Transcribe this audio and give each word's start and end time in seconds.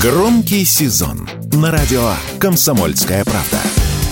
Громкий 0.00 0.64
сезон 0.64 1.28
на 1.54 1.72
радио 1.72 2.12
«Комсомольская 2.38 3.24
правда». 3.24 3.58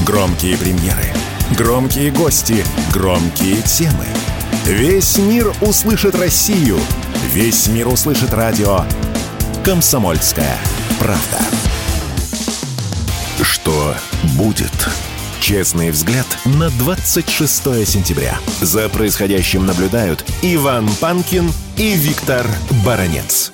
Громкие 0.05 0.59
премьеры, 0.59 1.15
громкие 1.57 2.11
гости, 2.11 2.65
громкие 2.93 3.63
темы. 3.63 4.05
Весь 4.65 5.17
мир 5.17 5.55
услышит 5.61 6.17
Россию. 6.17 6.77
Весь 7.33 7.69
мир 7.69 7.87
услышит 7.87 8.35
радио 8.35 8.81
«Комсомольская 9.65 10.59
правда». 10.99 11.39
Что 13.41 13.95
будет? 14.37 14.89
Честный 15.39 15.93
взгляд 15.93 16.27
на 16.45 16.69
26 16.71 17.87
сентября. 17.87 18.37
За 18.61 18.89
происходящим 18.89 19.65
наблюдают 19.65 20.25
Иван 20.43 20.89
Панкин 21.01 21.53
и 21.77 21.95
Виктор 21.95 22.45
Баранец. 22.85 23.53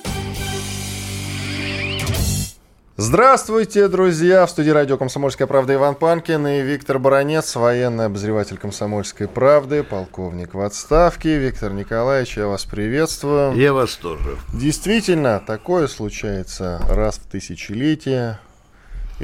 Здравствуйте, 2.95 3.87
друзья! 3.87 4.45
В 4.45 4.51
студии 4.51 4.69
радио 4.69 4.99
«Комсомольская 4.99 5.47
правда» 5.47 5.73
Иван 5.73 5.95
Панкин 5.95 6.45
и 6.45 6.61
Виктор 6.61 6.99
Баранец, 6.99 7.55
военный 7.55 8.05
обозреватель 8.05 8.59
«Комсомольской 8.59 9.27
правды», 9.27 9.81
полковник 9.81 10.53
в 10.53 10.61
отставке. 10.61 11.39
Виктор 11.39 11.73
Николаевич, 11.73 12.37
я 12.37 12.45
вас 12.45 12.65
приветствую. 12.65 13.55
Я 13.55 13.73
вас 13.73 13.95
тоже. 13.95 14.37
Действительно, 14.53 15.43
такое 15.43 15.87
случается 15.87 16.79
раз 16.87 17.15
в 17.15 17.25
тысячелетие. 17.31 18.37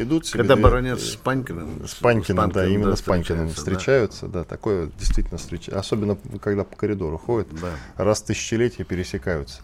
Идут 0.04 0.26
себе 0.26 0.40
Когда 0.40 0.56
баронец 0.56 1.02
с 1.02 1.16
Панькиным. 1.16 1.88
С 1.88 1.96
Панькиным, 1.96 2.52
да, 2.52 2.66
именно 2.66 2.96
с 2.96 3.02
Панькиным 3.02 3.50
встречаются, 3.50 4.28
да. 4.28 4.44
такое 4.44 4.90
действительно 4.98 5.38
встречается, 5.38 5.80
особенно 5.80 6.18
когда 6.42 6.64
по 6.64 6.76
коридору 6.76 7.18
ходят, 7.18 7.48
Да. 7.62 7.72
раз 7.96 8.22
в 8.22 8.26
тысячелетие 8.26 8.86
пересекаются. 8.86 9.62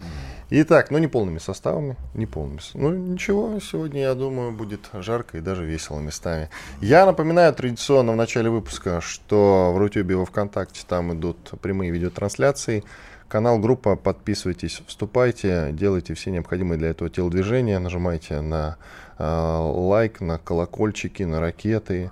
Итак, 0.50 0.90
ну 0.90 0.98
не 0.98 1.08
полными 1.08 1.38
составами, 1.38 1.96
не 2.14 2.26
полными. 2.26 2.60
Ну 2.74 2.90
ничего, 2.90 3.58
сегодня, 3.60 4.02
я 4.02 4.14
думаю, 4.14 4.52
будет 4.52 4.88
жарко 4.92 5.38
и 5.38 5.40
даже 5.40 5.64
весело 5.64 5.98
местами. 5.98 6.50
Я 6.80 7.04
напоминаю 7.06 7.52
традиционно 7.54 8.12
в 8.12 8.16
начале 8.16 8.50
выпуска, 8.50 9.00
что 9.00 9.72
в 9.74 9.78
Рутюбе 9.78 10.14
и 10.14 10.16
во 10.18 10.24
Вконтакте 10.24 10.82
там 10.86 11.14
идут 11.14 11.36
прямые 11.60 11.90
видеотрансляции. 11.90 12.84
Канал, 13.28 13.58
группа, 13.58 13.96
подписывайтесь, 13.96 14.82
вступайте, 14.86 15.70
делайте 15.72 16.14
все 16.14 16.30
необходимые 16.30 16.78
для 16.78 16.90
этого 16.90 17.10
телодвижения, 17.10 17.80
нажимайте 17.80 18.40
на 18.40 18.76
лайк, 19.18 20.20
на 20.20 20.38
колокольчики, 20.38 21.22
на 21.22 21.40
ракеты. 21.40 22.10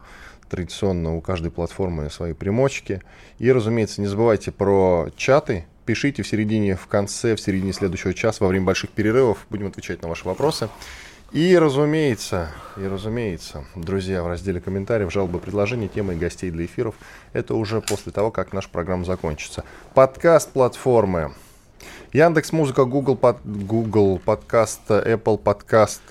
Традиционно 0.48 1.16
у 1.16 1.20
каждой 1.20 1.50
платформы 1.50 2.10
свои 2.10 2.32
примочки. 2.32 3.02
И, 3.38 3.50
разумеется, 3.50 4.00
не 4.00 4.06
забывайте 4.06 4.52
про 4.52 5.08
чаты. 5.16 5.66
Пишите 5.84 6.22
в 6.22 6.28
середине, 6.28 6.76
в 6.76 6.86
конце, 6.86 7.34
в 7.34 7.40
середине 7.40 7.72
следующего 7.72 8.14
часа, 8.14 8.44
во 8.44 8.48
время 8.48 8.66
больших 8.66 8.90
перерывов. 8.90 9.46
Будем 9.50 9.66
отвечать 9.66 10.02
на 10.02 10.08
ваши 10.08 10.26
вопросы. 10.26 10.68
И, 11.32 11.58
разумеется, 11.58 12.50
и, 12.76 12.86
разумеется, 12.86 13.64
друзья, 13.74 14.22
в 14.22 14.28
разделе 14.28 14.60
комментариев, 14.60 15.12
жалобы, 15.12 15.40
предложения, 15.40 15.88
темы 15.88 16.14
и 16.14 16.16
гостей 16.16 16.50
для 16.52 16.64
эфиров. 16.64 16.94
Это 17.32 17.56
уже 17.56 17.80
после 17.80 18.12
того, 18.12 18.30
как 18.30 18.52
наша 18.52 18.68
программа 18.68 19.04
закончится. 19.04 19.64
Подкаст 19.94 20.52
платформы. 20.52 21.34
Яндекс 22.12 22.52
Музыка, 22.52 22.84
Google, 22.84 23.16
под, 23.16 23.38
Google 23.44 24.20
подкаст, 24.24 24.82
Apple 24.88 25.38
подкаст, 25.38 26.02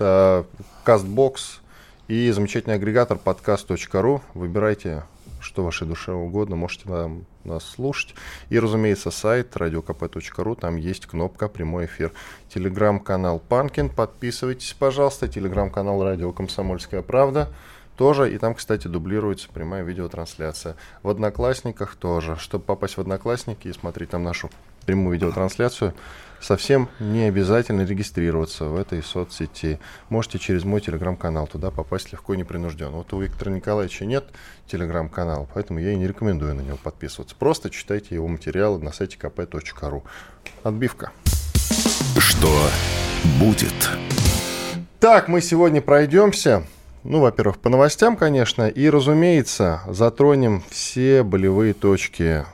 Castbox 0.84 1.60
и 2.08 2.30
замечательный 2.30 2.74
агрегатор 2.74 3.16
подкаст.ру. 3.16 4.20
Выбирайте, 4.34 5.04
что 5.40 5.64
вашей 5.64 5.86
душе 5.86 6.12
угодно, 6.12 6.56
можете 6.56 6.90
нам, 6.90 7.24
нас 7.42 7.64
слушать. 7.64 8.14
И, 8.50 8.58
разумеется, 8.58 9.10
сайт 9.10 9.56
radiokp.ru, 9.56 10.60
там 10.60 10.76
есть 10.76 11.06
кнопка 11.06 11.48
«Прямой 11.48 11.86
эфир». 11.86 12.12
Телеграм-канал 12.52 13.40
Панкин, 13.48 13.88
подписывайтесь, 13.88 14.76
пожалуйста. 14.78 15.26
Телеграм-канал 15.26 16.04
«Радио 16.04 16.32
Комсомольская 16.32 17.00
правда» 17.00 17.48
тоже. 17.96 18.34
И 18.34 18.36
там, 18.36 18.54
кстати, 18.54 18.86
дублируется 18.86 19.48
прямая 19.48 19.84
видеотрансляция. 19.84 20.76
В 21.02 21.08
Одноклассниках 21.08 21.94
тоже. 21.94 22.36
Чтобы 22.36 22.64
попасть 22.64 22.98
в 22.98 23.00
Одноклассники 23.00 23.68
и 23.68 23.72
смотреть 23.72 24.10
там 24.10 24.22
нашу 24.22 24.50
прямую 24.84 25.14
видеотрансляцию, 25.14 25.94
совсем 26.40 26.88
не 27.00 27.24
обязательно 27.24 27.82
регистрироваться 27.82 28.66
в 28.66 28.76
этой 28.76 29.02
соцсети. 29.02 29.80
Можете 30.08 30.38
через 30.38 30.64
мой 30.64 30.80
телеграм-канал 30.80 31.46
туда 31.46 31.70
попасть 31.70 32.12
легко 32.12 32.34
и 32.34 32.36
непринужденно. 32.36 32.98
Вот 32.98 33.12
у 33.12 33.20
Виктора 33.20 33.50
Николаевича 33.52 34.04
нет 34.04 34.24
телеграм-канала, 34.66 35.48
поэтому 35.52 35.78
я 35.78 35.92
и 35.92 35.96
не 35.96 36.06
рекомендую 36.06 36.54
на 36.54 36.60
него 36.60 36.76
подписываться. 36.76 37.34
Просто 37.38 37.70
читайте 37.70 38.14
его 38.14 38.28
материалы 38.28 38.78
на 38.80 38.92
сайте 38.92 39.16
kp.ru. 39.20 40.02
Отбивка. 40.62 41.12
Что 42.18 42.50
будет? 43.40 43.90
Так, 45.00 45.28
мы 45.28 45.40
сегодня 45.40 45.80
пройдемся. 45.80 46.66
Ну, 47.02 47.20
во-первых, 47.20 47.58
по 47.58 47.68
новостям, 47.68 48.16
конечно, 48.16 48.66
и, 48.66 48.88
разумеется, 48.88 49.82
затронем 49.86 50.62
все 50.70 51.22
болевые 51.22 51.74
точки 51.74 52.46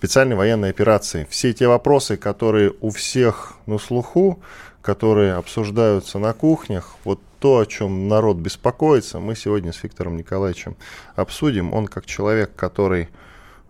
специальной 0.00 0.34
военной 0.34 0.70
операции. 0.70 1.26
Все 1.28 1.52
те 1.52 1.68
вопросы, 1.68 2.16
которые 2.16 2.72
у 2.80 2.88
всех 2.90 3.52
на 3.66 3.76
слуху, 3.78 4.40
которые 4.80 5.34
обсуждаются 5.34 6.18
на 6.18 6.32
кухнях, 6.32 6.94
вот 7.04 7.20
то, 7.38 7.58
о 7.58 7.66
чем 7.66 8.08
народ 8.08 8.38
беспокоится, 8.38 9.20
мы 9.20 9.36
сегодня 9.36 9.74
с 9.74 9.82
Виктором 9.82 10.16
Николаевичем 10.16 10.76
обсудим. 11.16 11.74
Он 11.74 11.86
как 11.86 12.06
человек, 12.06 12.50
который 12.56 13.10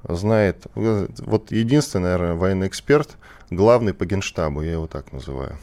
знает, 0.08 0.66
вот 0.76 1.50
единственный, 1.50 2.02
наверное, 2.12 2.34
военный 2.34 2.68
эксперт, 2.68 3.16
главный 3.50 3.92
по 3.92 4.06
генштабу, 4.06 4.62
я 4.62 4.72
его 4.72 4.86
так 4.86 5.12
называю. 5.12 5.58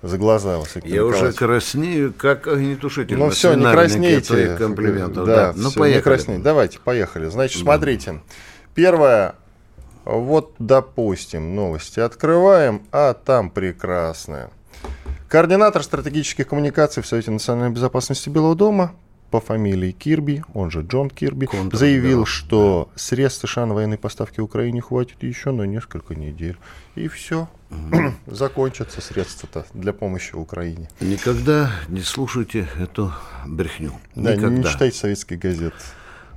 За 0.00 0.16
глаза 0.16 0.56
вас, 0.56 0.74
Виктор 0.74 0.90
Я 0.90 1.04
уже 1.04 1.16
Николаевич. 1.16 1.38
краснею, 1.38 2.14
как 2.16 2.46
огнетушитель. 2.46 3.18
Ну 3.18 3.28
все, 3.28 3.52
не 3.52 3.62
краснейте. 3.70 4.56
комплиментов. 4.56 5.26
Да, 5.26 5.36
Да, 5.36 5.52
ну 5.54 5.68
всё, 5.68 5.80
не 5.80 5.80
поехали. 5.80 6.02
краснейте. 6.02 6.42
Давайте, 6.42 6.78
поехали. 6.78 7.26
Значит, 7.26 7.60
смотрите. 7.60 8.20
Первое. 8.74 9.34
Вот, 10.08 10.54
допустим, 10.58 11.54
новости 11.54 12.00
открываем, 12.00 12.80
а 12.92 13.12
там 13.12 13.50
прекрасное. 13.50 14.48
Координатор 15.28 15.82
стратегических 15.82 16.48
коммуникаций 16.48 17.02
в 17.02 17.06
Совете 17.06 17.30
национальной 17.30 17.74
безопасности 17.74 18.30
Белого 18.30 18.56
дома 18.56 18.94
по 19.30 19.42
фамилии 19.42 19.92
Кирби, 19.92 20.42
он 20.54 20.70
же 20.70 20.80
Джон 20.80 21.10
Кирби, 21.10 21.44
Контр, 21.44 21.76
заявил, 21.76 22.20
да. 22.20 22.24
что 22.26 22.88
средств 22.96 23.46
США 23.46 23.66
на 23.66 23.74
военной 23.74 23.98
поставки 23.98 24.40
Украине 24.40 24.80
хватит 24.80 25.22
еще 25.22 25.50
на 25.50 25.64
несколько 25.64 26.14
недель. 26.14 26.56
И 26.94 27.06
все. 27.08 27.46
Закончатся 28.26 29.02
средства-то 29.02 29.66
для 29.74 29.92
помощи 29.92 30.34
Украине. 30.34 30.88
Никогда 31.00 31.70
не 31.88 32.00
слушайте 32.00 32.66
эту 32.78 33.12
брехню. 33.46 33.92
Да, 34.14 34.34
не- 34.34 34.42
не 34.42 34.44
Никогда. 34.44 34.72
читайте 34.72 34.96
советские 34.96 35.38
газеты. 35.38 35.76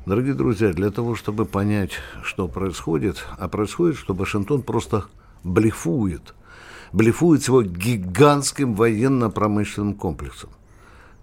Дорогие 0.04 0.34
друзья, 0.34 0.74
для 0.74 0.90
того, 0.90 1.14
чтобы 1.14 1.46
понять, 1.46 1.92
что 2.24 2.48
происходит, 2.48 3.24
а 3.38 3.48
происходит, 3.48 3.98
что 3.98 4.16
Вашингтон 4.16 4.64
просто 4.64 5.06
блефует. 5.44 6.34
Блефует 6.92 7.48
его 7.48 7.62
гигантским 7.62 8.74
военно-промышленным 8.74 9.94
комплексом. 9.94 10.50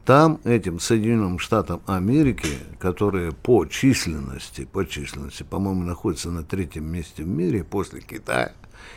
Там 0.05 0.41
этим 0.45 0.79
Соединенным 0.79 1.41
Штатам 1.41 1.81
Америки, 1.87 2.47
которые 2.79 3.33
по 3.33 3.67
численности, 3.67 4.65
по 4.65 4.87
численности, 4.87 5.43
по-моему, 5.43 5.83
находятся 5.83 6.31
на 6.31 6.45
третьем 6.45 6.85
месте 6.85 7.25
в 7.25 7.29
мире 7.29 7.65
после 7.65 8.01
Китая 8.01 8.53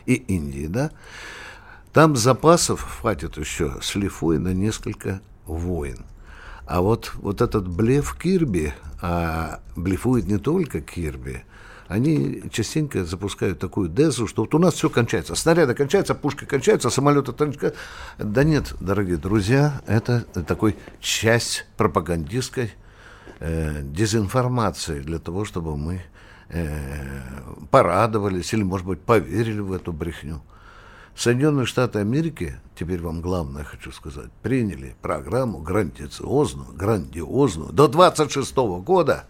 и 0.05 0.13
Индии, 0.13 0.67
да, 0.67 0.91
там 1.91 2.15
запасов 2.15 2.83
хватит 2.83 3.35
еще 3.37 3.77
с 3.81 3.95
лифой 3.95 4.37
на 4.37 4.53
несколько 4.53 5.21
войн. 5.47 6.05
А 6.71 6.79
вот, 6.79 7.11
вот 7.15 7.41
этот 7.41 7.67
блеф 7.67 8.15
Кирби, 8.17 8.73
а 9.01 9.59
блефует 9.75 10.27
не 10.27 10.37
только 10.37 10.79
Кирби, 10.79 11.43
они 11.89 12.43
частенько 12.49 13.03
запускают 13.03 13.59
такую 13.59 13.89
дезу, 13.89 14.25
что 14.25 14.43
вот 14.43 14.55
у 14.55 14.57
нас 14.57 14.75
все 14.75 14.89
кончается. 14.89 15.35
Снаряды 15.35 15.73
кончаются, 15.73 16.15
пушки 16.15 16.45
кончаются, 16.45 16.89
самолеты 16.89 17.33
кончаются. 17.33 17.77
Да 18.17 18.45
нет, 18.45 18.73
дорогие 18.79 19.17
друзья, 19.17 19.81
это 19.85 20.21
такой 20.47 20.77
часть 21.01 21.65
пропагандистской 21.75 22.71
э, 23.41 23.81
дезинформации 23.83 25.01
для 25.01 25.19
того, 25.19 25.43
чтобы 25.43 25.75
мы 25.75 26.01
э, 26.47 27.21
порадовались 27.69 28.53
или, 28.53 28.63
может 28.63 28.87
быть, 28.87 29.01
поверили 29.01 29.59
в 29.59 29.73
эту 29.73 29.91
брехню. 29.91 30.41
Соединенные 31.15 31.65
Штаты 31.65 31.99
Америки, 31.99 32.59
теперь 32.75 33.01
вам 33.01 33.21
главное 33.21 33.63
хочу 33.63 33.91
сказать, 33.91 34.31
приняли 34.41 34.95
программу 35.01 35.59
грандиозную, 35.59 36.73
грандиозную 36.73 37.71
до 37.71 37.87
26 37.87 38.55
года 38.83 39.25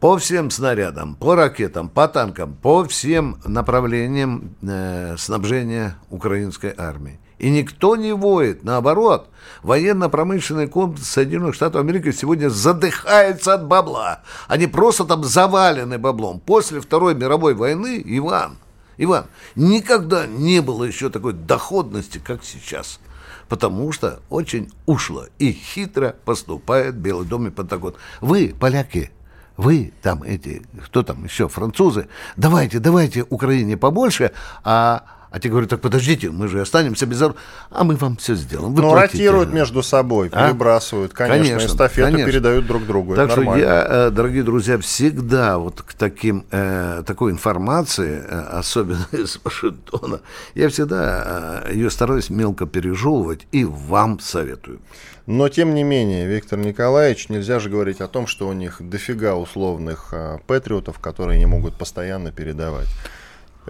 по 0.00 0.16
всем 0.16 0.50
снарядам, 0.50 1.14
по 1.14 1.34
ракетам, 1.34 1.88
по 1.88 2.08
танкам, 2.08 2.54
по 2.54 2.84
всем 2.84 3.38
направлениям 3.44 4.56
э, 4.62 5.16
снабжения 5.18 5.98
украинской 6.08 6.74
армии. 6.76 7.20
И 7.38 7.50
никто 7.50 7.96
не 7.96 8.12
воет. 8.12 8.64
Наоборот, 8.64 9.28
военно-промышленный 9.62 10.68
комплекс 10.68 11.08
Соединенных 11.08 11.54
Штатов 11.54 11.80
Америки 11.80 12.12
сегодня 12.12 12.50
задыхается 12.50 13.54
от 13.54 13.66
бабла. 13.66 14.20
Они 14.46 14.66
просто 14.66 15.04
там 15.04 15.24
завалены 15.24 15.98
баблом. 15.98 16.40
После 16.40 16.80
Второй 16.80 17.14
мировой 17.14 17.54
войны, 17.54 18.02
Иван, 18.04 18.58
Иван, 19.02 19.26
никогда 19.56 20.26
не 20.26 20.60
было 20.60 20.84
еще 20.84 21.08
такой 21.08 21.32
доходности, 21.32 22.18
как 22.18 22.44
сейчас. 22.44 23.00
потому 23.48 23.90
что 23.90 24.20
очень 24.30 24.70
ушло 24.86 25.26
и 25.40 25.50
хитро 25.50 26.14
поступает 26.24 26.94
Белый 26.94 27.26
дом 27.26 27.48
и 27.48 27.50
Пентагон. 27.50 27.94
Вы, 28.20 28.54
поляки, 28.58 29.10
вы 29.56 29.92
там 30.02 30.22
эти, 30.22 30.62
кто 30.84 31.02
там 31.02 31.24
еще, 31.24 31.48
французы, 31.48 32.06
давайте, 32.36 32.78
давайте 32.78 33.26
Украине 33.28 33.76
побольше, 33.76 34.32
а 34.62 35.02
а 35.30 35.38
те 35.38 35.48
говорят, 35.48 35.70
так 35.70 35.80
подождите, 35.80 36.30
мы 36.30 36.48
же 36.48 36.60
останемся 36.60 37.06
без 37.06 37.22
оружия. 37.22 37.40
А 37.70 37.84
мы 37.84 37.94
вам 37.94 38.16
все 38.16 38.34
сделаем. 38.34 38.74
Вы 38.74 38.82
ну, 38.82 38.94
ротируют 38.94 39.52
между 39.52 39.82
собой, 39.82 40.28
а? 40.32 40.48
перебрасывают, 40.48 41.12
конечно, 41.12 41.44
конечно 41.44 41.66
эстафету 41.66 42.10
конечно. 42.10 42.32
передают 42.32 42.66
друг 42.66 42.84
другу. 42.84 43.14
Так 43.14 43.30
что 43.30 43.40
нормально. 43.40 43.62
я, 43.62 43.86
э, 43.88 44.10
дорогие 44.10 44.42
друзья, 44.42 44.76
всегда 44.78 45.58
вот 45.58 45.82
к 45.82 45.94
таким, 45.94 46.46
э, 46.50 47.04
такой 47.06 47.30
информации, 47.30 48.24
э, 48.26 48.40
особенно 48.58 49.06
из 49.12 49.38
Вашингтона, 49.44 50.20
я 50.56 50.68
всегда 50.68 51.64
ее 51.70 51.90
стараюсь 51.90 52.28
мелко 52.28 52.66
пережевывать 52.66 53.46
и 53.52 53.64
вам 53.64 54.18
советую. 54.18 54.80
Но, 55.26 55.48
тем 55.48 55.74
не 55.74 55.84
менее, 55.84 56.26
Виктор 56.26 56.58
Николаевич, 56.58 57.28
нельзя 57.28 57.60
же 57.60 57.70
говорить 57.70 58.00
о 58.00 58.08
том, 58.08 58.26
что 58.26 58.48
у 58.48 58.52
них 58.52 58.78
дофига 58.80 59.36
условных 59.36 60.12
патриотов, 60.48 60.98
которые 60.98 61.38
не 61.38 61.46
могут 61.46 61.74
постоянно 61.74 62.32
передавать. 62.32 62.88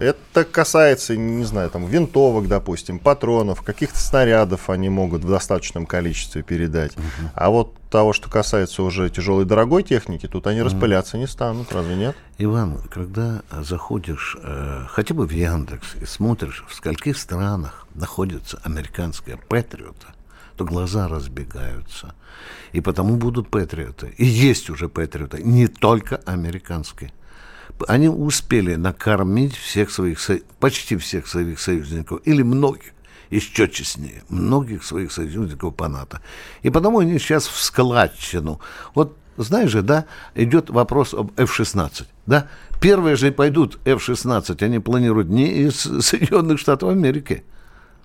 Это 0.01 0.45
касается, 0.45 1.15
не 1.15 1.43
знаю, 1.43 1.69
там, 1.69 1.85
винтовок, 1.85 2.47
допустим, 2.47 2.97
патронов, 2.97 3.61
каких-то 3.61 3.99
снарядов 3.99 4.71
они 4.71 4.89
могут 4.89 5.23
в 5.23 5.29
достаточном 5.29 5.85
количестве 5.85 6.41
передать. 6.41 6.93
Uh-huh. 6.93 7.29
А 7.35 7.51
вот 7.51 7.75
того, 7.91 8.11
что 8.11 8.27
касается 8.27 8.81
уже 8.81 9.11
тяжелой 9.11 9.45
дорогой 9.45 9.83
техники, 9.83 10.27
тут 10.27 10.47
они 10.47 10.63
распыляться 10.63 11.19
не 11.19 11.27
станут, 11.27 11.71
разве 11.71 11.95
нет? 11.95 12.15
Иван, 12.39 12.79
когда 12.89 13.43
заходишь 13.51 14.37
э, 14.41 14.85
хотя 14.89 15.13
бы 15.13 15.27
в 15.27 15.31
Яндекс 15.31 15.93
и 16.01 16.05
смотришь, 16.05 16.65
в 16.67 16.73
скольких 16.73 17.15
странах 17.15 17.85
находится 17.93 18.59
американская 18.63 19.37
Патриота, 19.37 20.15
то 20.57 20.65
глаза 20.65 21.09
разбегаются. 21.09 22.15
И 22.71 22.81
потому 22.81 23.17
будут 23.17 23.51
Патриоты. 23.51 24.15
И 24.17 24.25
есть 24.25 24.71
уже 24.71 24.89
Патриоты, 24.89 25.43
не 25.43 25.67
только 25.67 26.15
американские 26.25 27.11
они 27.87 28.09
успели 28.09 28.75
накормить 28.75 29.55
всех 29.55 29.91
своих, 29.91 30.19
почти 30.59 30.97
всех 30.97 31.27
своих 31.27 31.59
союзников, 31.59 32.21
или 32.25 32.41
многих, 32.41 32.91
еще 33.29 33.67
честнее, 33.69 34.23
многих 34.29 34.83
своих 34.83 35.11
союзников 35.11 35.75
по 35.75 35.87
НАТО. 35.87 36.21
И 36.63 36.69
потому 36.69 36.99
они 36.99 37.19
сейчас 37.19 37.47
в 37.47 37.61
складчину. 37.61 38.59
Вот 38.93 39.17
знаешь 39.37 39.71
же, 39.71 39.81
да, 39.81 40.05
идет 40.35 40.69
вопрос 40.69 41.13
об 41.13 41.31
F-16, 41.37 42.05
да? 42.25 42.47
Первые 42.79 43.15
же 43.15 43.31
пойдут 43.31 43.79
F-16, 43.85 44.63
они 44.63 44.79
планируют 44.79 45.29
не 45.29 45.47
из 45.47 45.75
Соединенных 46.05 46.59
Штатов 46.59 46.89
Америки. 46.89 47.43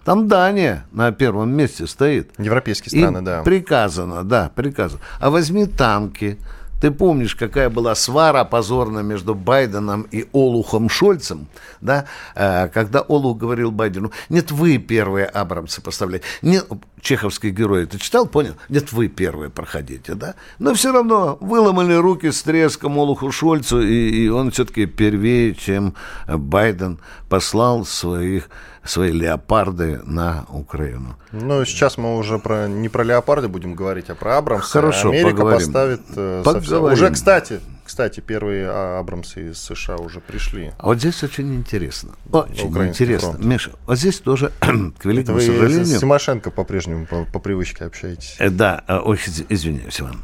Там 0.04 0.28
Дания 0.28 0.86
на 0.92 1.10
первом 1.10 1.50
месте 1.50 1.86
стоит. 1.88 2.30
Европейские 2.38 2.90
страны, 2.90 3.18
Им 3.18 3.24
да. 3.24 3.42
Приказано, 3.42 4.22
да, 4.22 4.52
приказано. 4.54 5.00
А 5.18 5.30
возьми 5.30 5.66
танки, 5.66 6.38
ты 6.80 6.90
помнишь, 6.90 7.34
какая 7.34 7.70
была 7.70 7.94
свара 7.94 8.44
позорная 8.44 9.02
между 9.02 9.34
Байденом 9.34 10.02
и 10.10 10.26
Олухом 10.32 10.88
Шольцем, 10.88 11.46
да, 11.80 12.06
э, 12.34 12.68
когда 12.68 13.00
Олух 13.00 13.38
говорил 13.38 13.70
Байдену, 13.70 14.12
нет, 14.28 14.50
вы 14.50 14.78
первые 14.78 15.26
Абрамсы 15.26 15.80
поставлять, 15.80 16.22
нет, 16.42 16.66
чеховский 17.00 17.50
герой, 17.50 17.86
ты 17.86 17.98
читал, 17.98 18.26
понял? 18.26 18.54
Нет, 18.68 18.92
вы 18.92 19.08
первые 19.08 19.50
проходите, 19.50 20.14
да? 20.14 20.34
Но 20.58 20.74
все 20.74 20.92
равно 20.92 21.38
выломали 21.40 21.94
руки 21.94 22.30
с 22.30 22.42
треском 22.42 22.98
Олуху 22.98 23.30
Шольцу, 23.30 23.80
и, 23.80 24.24
и 24.24 24.28
он 24.28 24.50
все-таки 24.50 24.86
первее, 24.86 25.54
чем 25.54 25.94
Байден 26.26 26.98
послал 27.28 27.84
своих 27.84 28.48
свои 28.86 29.12
леопарды 29.12 30.00
на 30.04 30.46
Украину. 30.48 31.16
Ну, 31.32 31.64
сейчас 31.64 31.98
мы 31.98 32.16
уже 32.16 32.38
про, 32.38 32.68
не 32.68 32.88
про 32.88 33.04
леопарды 33.04 33.48
будем 33.48 33.74
говорить, 33.74 34.10
а 34.10 34.14
про 34.14 34.38
Абрамсы. 34.38 34.70
Хорошо, 34.70 35.08
Америка 35.10 35.30
поговорим. 35.30 35.58
поставит 35.58 36.02
э, 36.14 36.42
совсем... 36.44 36.82
Уже, 36.84 37.10
кстати, 37.10 37.60
кстати, 37.86 38.18
первые 38.18 38.66
а, 38.68 38.98
Абрамсы 38.98 39.50
из 39.50 39.58
США 39.58 39.96
уже 39.96 40.20
пришли. 40.20 40.72
А 40.78 40.86
вот 40.86 40.98
здесь 40.98 41.22
очень 41.22 41.54
интересно. 41.54 42.10
Очень 42.32 42.76
интересно. 42.88 43.32
Фронт. 43.32 43.44
Миша, 43.44 43.70
вот 43.86 43.96
здесь 43.98 44.18
тоже, 44.18 44.50
к 44.60 45.04
великому 45.04 45.38
Это 45.38 45.50
вы 45.50 45.54
сожалению... 45.54 45.86
с 45.86 46.00
Тимошенко 46.00 46.50
по-прежнему 46.50 47.06
по, 47.06 47.24
по 47.24 47.38
привычке 47.38 47.84
общаетесь. 47.84 48.34
Э, 48.38 48.50
да, 48.50 48.82
э, 48.88 48.98
ой, 48.98 49.20
извиняюсь, 49.48 50.00
Иван. 50.00 50.20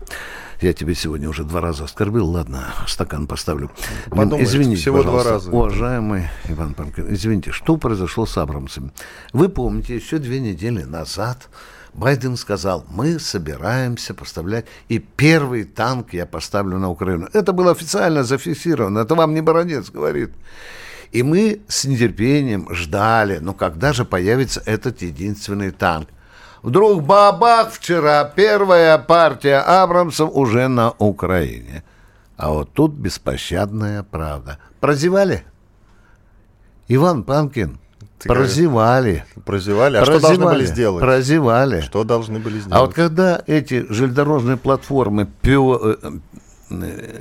Я 0.63 0.73
тебе 0.73 0.95
сегодня 0.95 1.29
уже 1.29 1.43
два 1.43 1.61
раза 1.61 1.85
оскорбил. 1.85 2.29
Ладно, 2.29 2.73
стакан 2.87 3.27
поставлю. 3.27 3.73
Подумаешь, 4.11 4.47
извините, 4.47 4.81
всего 4.81 5.03
два 5.03 5.25
раза. 5.25 5.51
Уважаемый 5.51 6.29
Иван 6.49 6.75
Панкин, 6.75 7.13
извините, 7.13 7.51
что 7.51 7.77
произошло 7.77 8.27
с 8.27 8.39
Абрамсом? 8.39 8.93
Вы 9.33 9.49
помните, 9.49 9.97
еще 9.97 10.19
две 10.19 10.39
недели 10.39 10.85
назад 10.85 11.49
Байден 11.95 12.37
сказал, 12.37 12.87
мы 12.89 13.19
собираемся 13.19 14.15
поставлять, 14.15 14.67
и 14.89 15.01
первый 15.01 15.65
танк 15.65 16.13
я 16.13 16.27
поставлю 16.27 16.79
на 16.79 16.91
Украину. 16.91 17.29
Это 17.33 17.53
было 17.53 17.73
официально 17.73 18.23
зафиксировано, 18.23 19.01
это 19.01 19.17
вам 19.17 19.35
не 19.35 19.41
Баранец 19.41 19.91
говорит. 19.91 20.31
И 21.11 21.25
мы 21.25 21.61
с 21.67 21.85
нетерпением 21.85 22.73
ждали, 22.73 23.39
ну 23.39 23.53
когда 23.53 23.93
же 23.93 24.05
появится 24.05 24.63
этот 24.65 25.03
единственный 25.03 25.73
танк. 25.73 26.09
Вдруг 26.63 27.03
бабах 27.03 27.73
вчера 27.73 28.25
первая 28.25 28.97
партия 28.99 29.59
Абрамсов 29.59 30.31
уже 30.33 30.69
на 30.69 30.93
Украине. 30.99 31.83
А 32.37 32.51
вот 32.51 32.73
тут 32.73 32.93
беспощадная 32.93 34.05
правда. 34.05 34.59
Прозевали? 34.81 35.45
Иван 36.89 37.25
Панкин, 37.25 37.79
Ты 38.19 38.29
прозевали. 38.29 39.25
Прозевали? 39.45 39.97
А 39.97 40.05
прозевали, 40.05 40.19
что 40.19 40.29
должны 40.29 40.45
были 40.53 40.65
сделать? 40.67 41.01
Прозевали. 41.03 41.81
Что 41.81 42.05
должны 42.05 42.39
были 42.39 42.59
сделать? 42.61 42.77
А 42.77 42.81
вот 42.85 42.95
когда 42.95 43.43
эти 43.47 43.85
железнодорожные 43.89 44.57
платформы 44.57 45.29
э, 45.43 45.97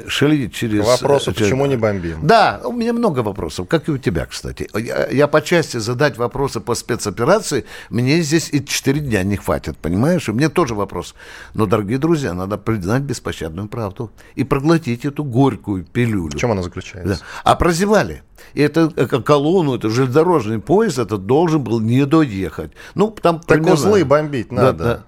шли 0.08 0.50
через... 0.52 0.84
К 0.84 0.88
вопросу, 0.88 1.34
через... 1.34 1.48
почему 1.48 1.66
не 1.66 1.78
бомбим? 1.78 2.20
Да, 2.22 2.62
у 2.64 2.72
меня 2.72 2.94
много 2.94 3.20
вопросов, 3.20 3.68
как 3.68 3.88
и 3.90 3.92
у 3.92 3.98
тебя, 3.98 4.26
кстати. 4.26 4.70
Я, 4.78 5.08
я 5.08 5.28
по 5.28 5.42
части 5.42 5.78
задать 5.78 6.18
вопросы 6.18 6.60
по 6.60 6.76
спецоперации, 6.76 7.66
мне 7.90 8.22
здесь 8.22 8.50
и 8.52 8.64
4 8.64 9.00
дня 9.00 9.24
не 9.24 9.38
хватит, 9.38 9.78
понимаешь? 9.78 10.30
У 10.30 10.34
меня 10.34 10.50
тоже 10.50 10.76
вопрос. 10.76 11.16
Но, 11.54 11.66
дорогие 11.66 11.98
друзья, 11.98 12.34
надо 12.34 12.58
признать 12.58 13.04
беспощадную 13.04 13.68
правду 13.68 14.12
и 14.36 14.44
проглотить 14.44 15.06
эту 15.06 15.24
горькую 15.24 15.84
пилюлю. 15.86 16.38
В 16.38 16.40
чем 16.40 16.52
она 16.52 16.64
заключается? 16.64 17.16
Да. 17.16 17.20
А 17.44 17.56
прозевали. 17.56 18.24
И 18.54 18.62
это 18.62 18.92
э, 18.96 19.06
колонну, 19.06 19.76
это 19.76 19.90
железнодорожный 19.90 20.60
поезд, 20.60 21.00
это 21.00 21.18
должен 21.18 21.64
был 21.64 21.80
не 21.80 22.06
доехать. 22.06 22.72
Ну, 22.96 23.12
там 23.12 23.40
так 23.40 23.58
примерно... 23.58 23.74
узлы 23.74 24.06
бомбить 24.06 24.52
надо. 24.52 24.84
Да, 24.84 24.96
да. 24.96 25.04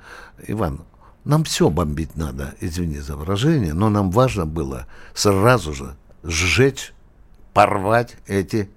Иван, 0.47 0.81
нам 1.25 1.43
все 1.43 1.69
бомбить 1.69 2.15
надо, 2.15 2.53
извини 2.59 2.99
за 2.99 3.15
выражение, 3.15 3.73
но 3.73 3.89
нам 3.89 4.11
важно 4.11 4.45
было 4.45 4.87
сразу 5.13 5.73
же 5.73 5.95
сжечь, 6.23 6.93
порвать 7.53 8.15
эти 8.27 8.69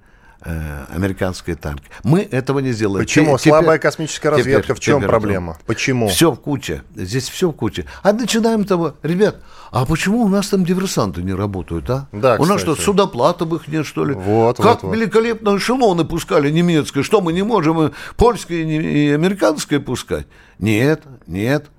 э, 0.42 0.84
американские 0.90 1.56
танки. 1.56 1.84
Мы 2.04 2.20
этого 2.20 2.58
не 2.58 2.72
сделали. 2.72 3.02
Почему? 3.02 3.38
Теперь, 3.38 3.52
Слабая 3.52 3.78
космическая 3.78 4.30
разведка. 4.30 4.62
Теперь, 4.62 4.76
в 4.76 4.80
чем 4.80 4.98
теперь, 4.98 5.08
проблема? 5.08 5.58
Почему? 5.66 6.08
Все 6.08 6.30
в 6.30 6.36
куче. 6.36 6.82
Здесь 6.94 7.28
все 7.28 7.50
в 7.50 7.52
куче. 7.52 7.86
А 8.02 8.12
начинаем 8.12 8.64
того, 8.64 8.94
ребят, 9.02 9.36
а 9.70 9.86
почему 9.86 10.22
у 10.22 10.28
нас 10.28 10.48
там 10.48 10.64
диверсанты 10.64 11.22
не 11.22 11.32
работают, 11.32 11.88
а? 11.90 12.06
Да, 12.12 12.36
у 12.38 12.44
нас 12.44 12.60
что, 12.60 12.76
судоплатов 12.76 13.52
их 13.52 13.68
нет, 13.68 13.86
что 13.86 14.04
ли? 14.04 14.14
Вот, 14.14 14.58
как 14.58 14.82
вот, 14.82 14.94
великолепно 14.94 15.52
вот. 15.52 15.60
эшелоны 15.60 16.04
пускали 16.04 16.50
немецкие. 16.50 17.02
Что 17.02 17.20
мы 17.20 17.32
не 17.32 17.42
можем 17.42 17.82
и 17.82 17.90
польские 18.16 18.62
и 18.62 19.10
американские 19.10 19.80
пускать? 19.80 20.26
Нет, 20.58 21.02
нет. 21.26 21.70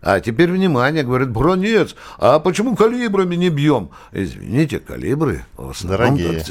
А 0.00 0.20
теперь 0.20 0.50
внимание, 0.50 1.02
говорит, 1.02 1.30
бронец, 1.30 1.94
а 2.18 2.38
почему 2.38 2.76
калибрами 2.76 3.34
не 3.34 3.50
бьем? 3.50 3.90
Извините, 4.12 4.78
калибры 4.78 5.44
в 5.56 5.70
основном... 5.70 6.16
Дорогие. 6.16 6.44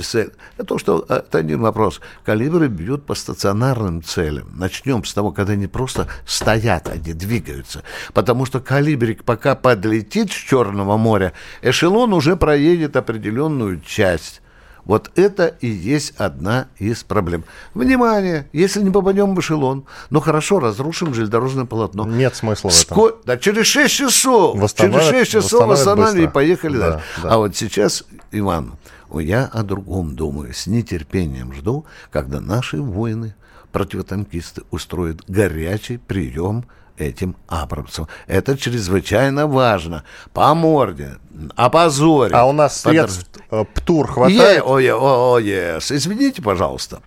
Это 0.57 0.65
то, 0.65 0.77
что 0.77 1.05
это 1.07 1.37
один 1.37 1.61
вопрос. 1.61 2.01
Калибры 2.25 2.67
бьют 2.67 3.05
по 3.05 3.15
стационарным 3.15 4.03
целям. 4.03 4.49
Начнем 4.57 5.03
с 5.03 5.13
того, 5.13 5.31
когда 5.31 5.53
они 5.53 5.67
просто 5.67 6.07
стоят, 6.25 6.89
они 6.89 7.13
двигаются. 7.13 7.83
Потому 8.13 8.45
что 8.45 8.59
калибрик 8.59 9.23
пока 9.23 9.55
подлетит 9.55 10.31
с 10.31 10.35
Черного 10.35 10.97
моря, 10.97 11.33
эшелон 11.61 12.13
уже 12.13 12.35
проедет 12.35 12.95
определенную 12.95 13.81
часть. 13.81 14.41
Вот 14.87 15.11
это 15.15 15.47
и 15.47 15.67
есть 15.67 16.13
одна 16.17 16.67
из 16.77 17.03
проблем. 17.03 17.43
Внимание, 17.73 18.47
если 18.53 18.81
не 18.81 18.89
попадем 18.89 19.35
в 19.35 19.39
эшелон, 19.39 19.85
ну 20.09 20.21
хорошо, 20.21 20.59
разрушим 20.59 21.13
железнодорожное 21.13 21.65
полотно. 21.65 22.05
Нет 22.05 22.35
смысла 22.37 22.69
в 22.69 22.81
этом. 22.81 22.95
Ско... 22.95 23.17
Да 23.25 23.37
через 23.37 23.65
6 23.65 23.93
часов, 23.93 24.73
через 24.73 25.09
6 25.09 25.31
часов 25.31 25.67
восстановили 25.67 26.23
и 26.23 26.27
поехали 26.27 26.77
да, 26.77 26.89
дальше. 26.91 27.05
Да. 27.21 27.29
А 27.33 27.37
вот 27.37 27.55
сейчас, 27.57 28.05
Иван, 28.31 28.75
я 29.13 29.45
о 29.45 29.63
другом 29.63 30.15
думаю. 30.15 30.53
С 30.53 30.67
нетерпением 30.67 31.53
жду, 31.53 31.85
когда 32.09 32.39
наши 32.39 32.81
воины, 32.81 33.35
противотанкисты, 33.73 34.61
устроят 34.71 35.21
горячий 35.27 35.97
прием 35.97 36.63
этим 36.97 37.35
Абрамсом. 37.47 38.07
Это 38.27 38.57
чрезвычайно 38.57 39.47
важно. 39.47 40.03
По 40.33 40.53
морде, 40.53 41.17
опозорить. 41.55 42.33
А 42.33 42.45
у 42.45 42.51
нас 42.51 42.81
средств 42.81 43.39
э, 43.51 43.63
ПТУР 43.73 44.07
хватает? 44.07 44.63
О, 44.65 44.79
е, 44.79 44.93
о, 44.93 45.39
yes. 45.39 45.95
Извините, 45.95 46.41
пожалуйста. 46.41 47.01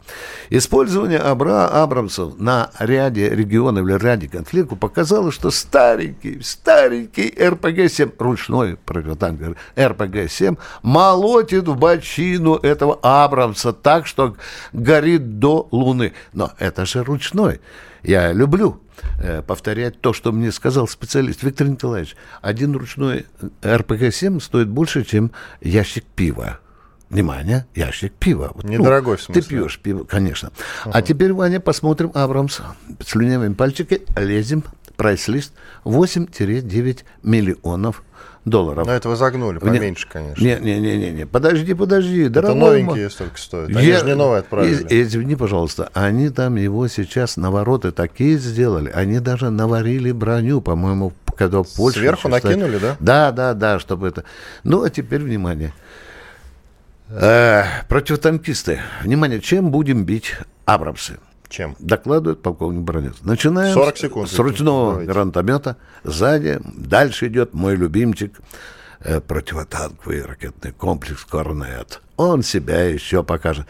Использование 0.51 1.19
Абра 1.19 1.69
Абрамсов 1.69 2.39
на 2.39 2.71
ряде 2.79 3.29
регионов 3.31 3.87
или 3.87 3.99
ряде 3.99 4.29
конфликтов 4.29 4.79
показало, 4.79 5.33
что 5.33 5.51
старенький, 5.51 6.41
старенький 6.43 7.29
РПГ-7, 7.31 8.15
ручной 8.19 8.77
противотанк 8.77 9.57
РПГ-7, 9.77 10.59
молотит 10.83 11.69
в 11.69 11.77
бочину 11.77 12.57
этого 12.57 12.99
Абрамса 13.03 13.73
так, 13.73 14.07
что 14.07 14.37
горит 14.73 15.39
до 15.39 15.69
Луны. 15.71 16.13
Но 16.33 16.53
это 16.59 16.87
же 16.87 17.03
ручной. 17.03 17.61
Я 18.03 18.33
люблю 18.33 18.81
повторять 19.47 20.01
то, 20.01 20.13
что 20.13 20.33
мне 20.33 20.53
сказал 20.53 20.89
специалист. 20.89 21.43
Виктор 21.43 21.69
Николаевич, 21.69 22.17
один 22.43 22.75
ручной 22.77 23.27
РПГ-7 23.63 24.41
стоит 24.41 24.69
больше, 24.69 25.05
чем 25.05 25.33
ящик 25.61 26.05
пива. 26.05 26.61
Внимание, 27.11 27.67
ящик 27.75 28.13
пива. 28.13 28.53
Вот, 28.55 28.65
Недорогой, 28.65 29.15
ну, 29.15 29.17
в 29.19 29.23
смысле? 29.23 29.43
Ты 29.43 29.49
пьешь 29.49 29.81
пиво, 29.81 30.05
конечно. 30.05 30.53
Uh-huh. 30.85 30.91
А 30.95 31.03
теперь, 31.03 31.33
Ваня, 31.33 31.59
посмотрим 31.59 32.13
Абрамс. 32.15 32.61
Слюнявыми 33.05 33.55
пальчики 33.55 34.03
лезем. 34.17 34.63
Прайс-лист 34.97 35.53
8-9 35.85 37.01
миллионов 37.23 38.05
долларов. 38.45 38.87
Но 38.87 38.93
это 38.93 39.09
вы 39.09 39.17
загнули, 39.17 39.59
поменьше, 39.59 40.09
конечно. 40.09 40.43
Не-не-не, 40.43 41.27
подожди, 41.27 41.75
подожди. 41.75 42.23
Это 42.23 42.31
дорогой 42.31 42.61
новенькие 42.61 43.03
мой. 43.05 43.11
столько 43.11 43.39
стоят. 43.39 43.77
Они 43.77 43.93
же 43.93 44.05
не 44.05 44.15
новые 44.15 44.41
отправили. 44.41 44.73
Из- 44.75 45.09
Извини, 45.09 45.37
пожалуйста, 45.37 45.91
они 45.93 46.31
там 46.31 46.57
его 46.57 46.89
сейчас 46.89 47.37
навороты 47.37 47.91
такие 47.93 48.39
сделали, 48.39 48.91
они 48.91 49.21
даже 49.21 49.51
наварили 49.51 50.13
броню, 50.13 50.61
по-моему, 50.61 51.13
когда 51.37 51.63
в 51.63 51.69
Польше... 51.69 52.01
Сверху 52.01 52.29
стоит. 52.29 52.45
накинули, 52.45 52.79
да? 52.79 52.97
Да, 53.01 53.33
да, 53.33 53.55
да, 53.55 53.79
чтобы 53.79 54.09
это... 54.09 54.25
Ну, 54.65 54.83
а 54.83 54.91
теперь 54.91 55.23
внимание. 55.23 55.73
Э, 57.09 57.65
противотанкисты. 57.89 58.81
Внимание, 59.03 59.41
чем 59.41 59.71
будем 59.71 60.05
бить 60.05 60.35
Абрамсы? 60.65 61.19
Чем? 61.51 61.77
Докладывает 61.81 62.41
полковник 62.43 62.81
Бронец. 62.83 63.17
Начинаем 63.23 63.75
40 63.75 63.97
с- 63.97 64.01
секунд, 64.01 64.31
с 64.31 64.39
ручного 64.39 64.93
давайте. 64.93 65.13
гранатомета. 65.13 65.77
Сзади, 66.05 66.61
дальше 66.65 67.27
идет 67.27 67.53
мой 67.55 67.75
любимчик, 67.77 68.41
э, 69.01 69.21
противотанковый 69.21 70.25
ракетный 70.25 70.73
комплекс 70.73 71.25
«Корнет». 71.25 72.01
Он 72.17 72.43
себя 72.43 72.83
еще 72.85 73.23
покажет. 73.25 73.67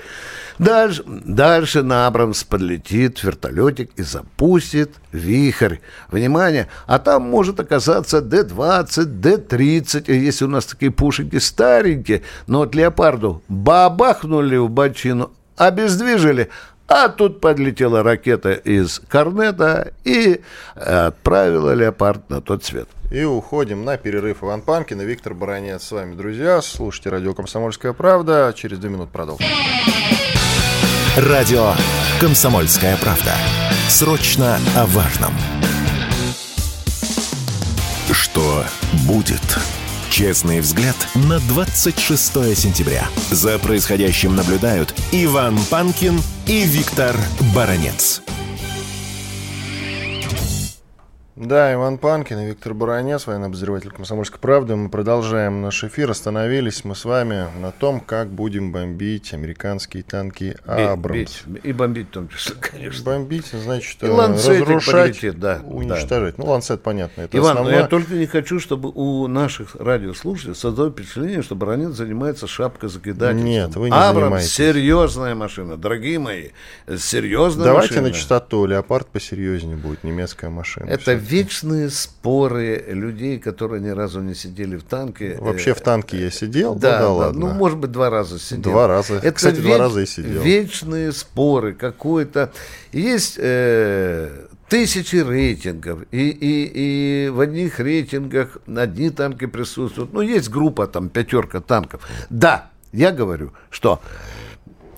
Дальше, 0.58 1.04
дальше 1.06 1.82
на 1.84 2.08
Абрамс 2.08 2.42
подлетит 2.42 3.22
вертолетик 3.22 3.92
и 3.96 4.02
запустит 4.02 4.90
вихрь. 5.12 5.76
Внимание, 6.10 6.66
а 6.88 6.98
там 6.98 7.22
может 7.22 7.60
оказаться 7.60 8.20
Д-20, 8.20 9.04
Д-30, 9.04 10.12
если 10.12 10.44
у 10.46 10.48
нас 10.48 10.66
такие 10.66 10.90
пушеньки 10.90 11.36
старенькие, 11.38 12.22
но 12.48 12.58
вот 12.58 12.74
леопарду 12.74 13.40
бабахнули 13.48 14.56
в 14.56 14.68
бочину, 14.68 15.30
обездвижили, 15.56 16.48
а 16.90 17.08
тут 17.08 17.40
подлетела 17.40 18.02
ракета 18.02 18.52
из 18.52 19.00
Корнета 19.08 19.92
и 20.04 20.40
отправила 20.74 21.72
леопард 21.72 22.28
на 22.28 22.40
тот 22.40 22.64
свет. 22.64 22.88
И 23.12 23.22
уходим 23.22 23.84
на 23.84 23.96
перерыв. 23.96 24.42
Иван 24.42 24.60
Панкин 24.62 25.00
и 25.00 25.04
Виктор 25.04 25.34
Баранец 25.34 25.84
с 25.84 25.92
вами, 25.92 26.14
друзья. 26.14 26.60
Слушайте 26.60 27.10
радио 27.10 27.32
«Комсомольская 27.32 27.92
правда». 27.92 28.52
Через 28.56 28.78
две 28.78 28.90
минуты 28.90 29.12
продолжим. 29.12 29.46
Радио 31.16 31.72
«Комсомольская 32.20 32.96
правда». 32.96 33.34
Срочно 33.88 34.58
о 34.76 34.86
важном. 34.86 35.32
Что 38.12 38.64
будет? 39.06 39.40
Честный 40.20 40.60
взгляд 40.60 40.96
на 41.14 41.38
26 41.40 42.54
сентября. 42.54 43.08
За 43.30 43.58
происходящим 43.58 44.36
наблюдают 44.36 44.94
Иван 45.12 45.58
Панкин 45.70 46.20
и 46.46 46.60
Виктор 46.64 47.16
Баранец. 47.54 48.20
Да, 51.40 51.72
Иван 51.72 51.96
Панкин 51.96 52.38
и 52.40 52.46
Виктор 52.48 52.74
Баранец, 52.74 53.26
военный 53.26 53.46
обозреватель 53.46 53.90
«Комсомольской 53.90 54.38
правды». 54.38 54.76
Мы 54.76 54.90
продолжаем 54.90 55.62
наш 55.62 55.82
эфир. 55.84 56.10
Остановились 56.10 56.84
мы 56.84 56.94
с 56.94 57.06
вами 57.06 57.46
на 57.58 57.72
том, 57.72 58.00
как 58.00 58.28
будем 58.28 58.72
бомбить 58.72 59.32
американские 59.32 60.02
танки 60.02 60.54
«Абрамс». 60.66 61.44
Бить, 61.46 61.64
И 61.64 61.72
бомбить 61.72 62.08
в 62.08 62.10
том 62.10 62.28
числе, 62.28 62.56
конечно. 62.60 63.04
Бомбить, 63.04 63.46
значит, 63.46 64.02
И 64.02 64.06
разрушать, 64.06 65.18
полетит, 65.18 65.40
да, 65.40 65.62
уничтожать. 65.64 66.36
Ну, 66.36 66.44
ланцет, 66.44 66.82
понятно, 66.82 67.22
это 67.22 67.38
Иван, 67.38 67.54
но 67.54 67.60
основное. 67.60 67.80
я 67.80 67.86
только 67.86 68.12
не 68.12 68.26
хочу, 68.26 68.60
чтобы 68.60 68.90
у 68.94 69.26
наших 69.26 69.76
радиослушателей 69.76 70.54
создалось 70.54 70.92
впечатление, 70.92 71.40
что 71.40 71.54
Баранец 71.54 71.92
занимается 71.92 72.48
шапкозакидательством. 72.48 73.46
Нет, 73.46 73.76
вы 73.76 73.88
не 73.88 73.96
Абрамс 73.96 74.14
занимаетесь. 74.24 74.52
серьезная 74.52 75.34
машина, 75.34 75.78
дорогие 75.78 76.18
мои, 76.18 76.48
серьезная 76.98 77.64
Давайте 77.64 77.94
машина. 77.94 78.08
на 78.08 78.12
чистоту. 78.12 78.66
Леопард 78.66 79.06
посерьезнее 79.06 79.78
будет, 79.78 80.04
немецкая 80.04 80.50
машина. 80.50 80.84
Это. 80.84 81.29
Вечные 81.30 81.90
споры 81.90 82.84
людей, 82.88 83.38
которые 83.38 83.80
ни 83.80 83.88
разу 83.88 84.20
не 84.20 84.34
сидели 84.34 84.76
в 84.76 84.82
танке. 84.82 85.36
Вообще 85.40 85.74
в 85.74 85.80
танке 85.80 86.20
я 86.20 86.30
сидел, 86.30 86.74
Да, 86.74 86.80
да, 86.90 86.98
да, 86.98 87.04
да, 87.04 87.10
ладно. 87.12 87.40
ну, 87.40 87.54
может 87.54 87.78
быть, 87.78 87.92
два 87.92 88.10
раза 88.10 88.38
сидел. 88.38 88.72
Два 88.72 88.86
раза. 88.88 89.20
Кстати, 89.32 89.60
два 89.60 89.78
раза 89.78 90.00
и 90.00 90.06
сидел. 90.06 90.42
Вечные 90.42 91.12
споры, 91.12 91.74
какой-то... 91.74 92.52
Есть 92.92 93.36
э, 93.38 94.46
тысячи 94.68 95.16
рейтингов, 95.16 96.02
и, 96.10 96.28
и, 96.30 97.26
и 97.26 97.28
в 97.28 97.40
одних 97.40 97.78
рейтингах 97.80 98.58
одни 98.66 99.10
танки 99.10 99.46
присутствуют. 99.46 100.12
Ну, 100.12 100.20
есть 100.20 100.48
группа, 100.48 100.86
там, 100.86 101.08
пятерка 101.08 101.60
танков. 101.60 102.06
Да, 102.30 102.70
я 102.92 103.12
говорю, 103.12 103.52
что 103.70 104.00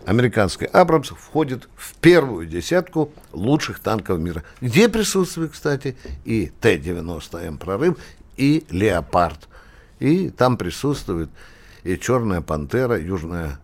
американский 0.07 0.67
Абрамс 0.67 1.09
входит 1.09 1.69
в 1.77 1.95
первую 1.97 2.47
десятку 2.47 3.13
лучших 3.33 3.81
танков 3.81 4.19
мира. 4.19 4.45
Где 4.61 4.89
присутствует, 4.89 5.53
кстати, 5.53 5.97
и 6.25 6.53
Т-90М 6.61 7.59
прорыв, 7.59 7.99
и 8.37 8.65
Леопард. 8.71 9.49
И 9.99 10.31
там 10.31 10.57
присутствует 10.57 11.31
и 11.85 11.99
Черная 11.99 12.41
Пантера, 12.41 12.99
Южная 12.99 13.59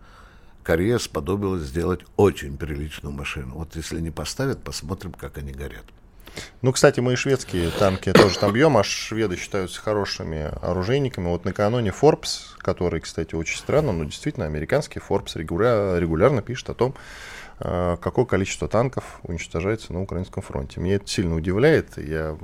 Корея 0.63 0.99
сподобилась 0.99 1.63
сделать 1.63 2.01
очень 2.15 2.57
приличную 2.57 3.13
машину. 3.13 3.55
Вот 3.55 3.75
если 3.75 3.99
не 3.99 4.11
поставят, 4.11 4.61
посмотрим, 4.63 5.13
как 5.13 5.37
они 5.37 5.51
горят. 5.51 5.85
Ну, 6.61 6.73
кстати, 6.73 6.99
мы 6.99 7.13
и 7.13 7.15
шведские 7.15 7.69
танки 7.71 8.11
тоже 8.11 8.37
там 8.37 8.53
бьем, 8.53 8.77
а 8.77 8.83
шведы 8.83 9.37
считаются 9.37 9.81
хорошими 9.81 10.51
оружейниками. 10.61 11.27
Вот 11.27 11.45
накануне 11.45 11.91
Forbes, 11.91 12.39
который, 12.57 12.99
кстати, 13.01 13.35
очень 13.35 13.57
странно, 13.57 13.91
но 13.91 14.03
действительно 14.03 14.45
американский 14.45 14.99
Forbes 14.99 15.35
регуля- 15.35 15.97
регулярно 15.99 16.41
пишет 16.41 16.69
о 16.69 16.73
том, 16.73 16.95
э, 17.61 17.97
какое 18.01 18.25
количество 18.25 18.67
танков 18.67 19.19
уничтожается 19.23 19.93
на 19.93 20.01
украинском 20.01 20.41
фронте. 20.43 20.79
Меня 20.79 20.95
это 20.95 21.07
сильно 21.07 21.35
удивляет. 21.35 21.97
Я 21.97 22.37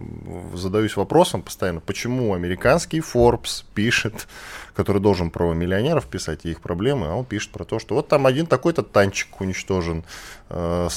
задаюсь 0.54 0.96
вопросом 0.96 1.42
постоянно, 1.42 1.80
почему 1.80 2.34
американский 2.34 3.00
Forbes 3.00 3.64
пишет, 3.74 4.28
который 4.76 5.02
должен 5.02 5.30
про 5.30 5.54
миллионеров 5.54 6.06
писать 6.08 6.42
и 6.44 6.52
их 6.52 6.60
проблемы, 6.60 7.08
а 7.08 7.16
он 7.16 7.26
пишет 7.26 7.52
про 7.52 7.64
то, 7.64 7.80
что 7.80 7.96
вот 7.96 8.08
там 8.08 8.26
один 8.26 8.46
такой-то 8.46 8.84
танчик 8.84 9.40
уничтожен, 9.40 10.04
э, 10.50 10.88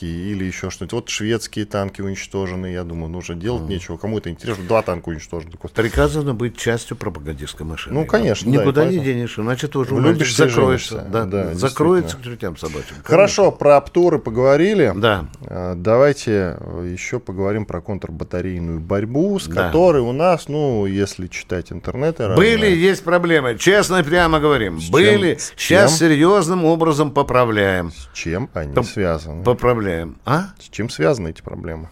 или 0.00 0.44
еще 0.44 0.70
что-нибудь. 0.70 0.92
Вот 0.92 1.08
шведские 1.08 1.64
танки 1.64 2.00
уничтожены. 2.00 2.66
Я 2.66 2.84
думаю, 2.84 3.10
ну 3.10 3.18
уже 3.18 3.34
делать 3.34 3.68
нечего. 3.68 3.96
Кому 3.96 4.18
это 4.18 4.30
интересно? 4.30 4.64
Два 4.64 4.82
танка 4.82 5.08
уничтожены. 5.08 5.52
Приказано 5.74 6.34
быть 6.34 6.56
частью 6.56 6.96
пропагандистской 6.96 7.66
машины. 7.66 7.94
Ну, 7.94 8.06
конечно, 8.06 8.50
да, 8.50 8.58
Никуда 8.60 8.88
и 8.88 8.98
не 8.98 9.04
денешь, 9.04 9.38
иначе 9.38 9.68
журнальчик 9.72 10.26
и 10.26 10.30
закроется. 10.30 10.94
женишься. 10.94 11.10
Да, 11.10 11.24
Да, 11.24 11.54
закроется 11.54 12.16
к 12.16 12.22
чертям 12.22 12.56
собачьим. 12.56 12.96
Хорошо, 13.02 13.50
про 13.50 13.76
Аптуры 13.76 14.18
поговорили. 14.18 14.92
Да. 14.96 15.26
А, 15.46 15.74
Давайте 15.74 16.56
э, 16.58 16.90
еще 16.92 17.18
поговорим 17.20 17.66
про 17.66 17.80
контрбатарейную 17.80 18.80
борьбу, 18.80 19.38
с 19.38 19.46
Да. 19.46 19.66
которой 19.66 20.02
у 20.02 20.12
нас, 20.12 20.48
ну, 20.48 20.86
если 20.86 21.26
читать 21.26 21.72
интернеты... 21.72 22.34
Были, 22.34 22.54
разные- 22.66 22.80
есть 22.80 23.04
проблемы. 23.04 23.56
Честно 23.58 24.02
прямо 24.02 24.40
говорим. 24.40 24.80
С 24.80 24.88
Были. 24.90 25.34
чем? 25.34 25.38
Сейчас 25.56 25.98
серьезным 25.98 26.64
образом 26.64 27.10
поправляем. 27.10 27.90
С 27.90 28.08
чем 28.14 28.48
они 28.54 28.74
Там- 28.84 28.92
связаны? 28.92 29.44
Поправляем. 29.44 30.16
А? 30.24 30.50
С 30.58 30.68
чем 30.68 30.88
связаны 30.88 31.30
эти 31.30 31.42
проблемы? 31.42 31.88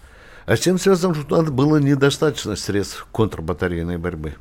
А 0.46 0.56
с 0.56 0.60
чем 0.60 0.78
связано, 0.78 1.14
что 1.14 1.36
надо 1.36 1.52
было 1.52 1.76
недостаточно 1.78 2.56
средств 2.56 3.06
контрбатарейной 3.12 3.98
борьбы. 3.98 4.34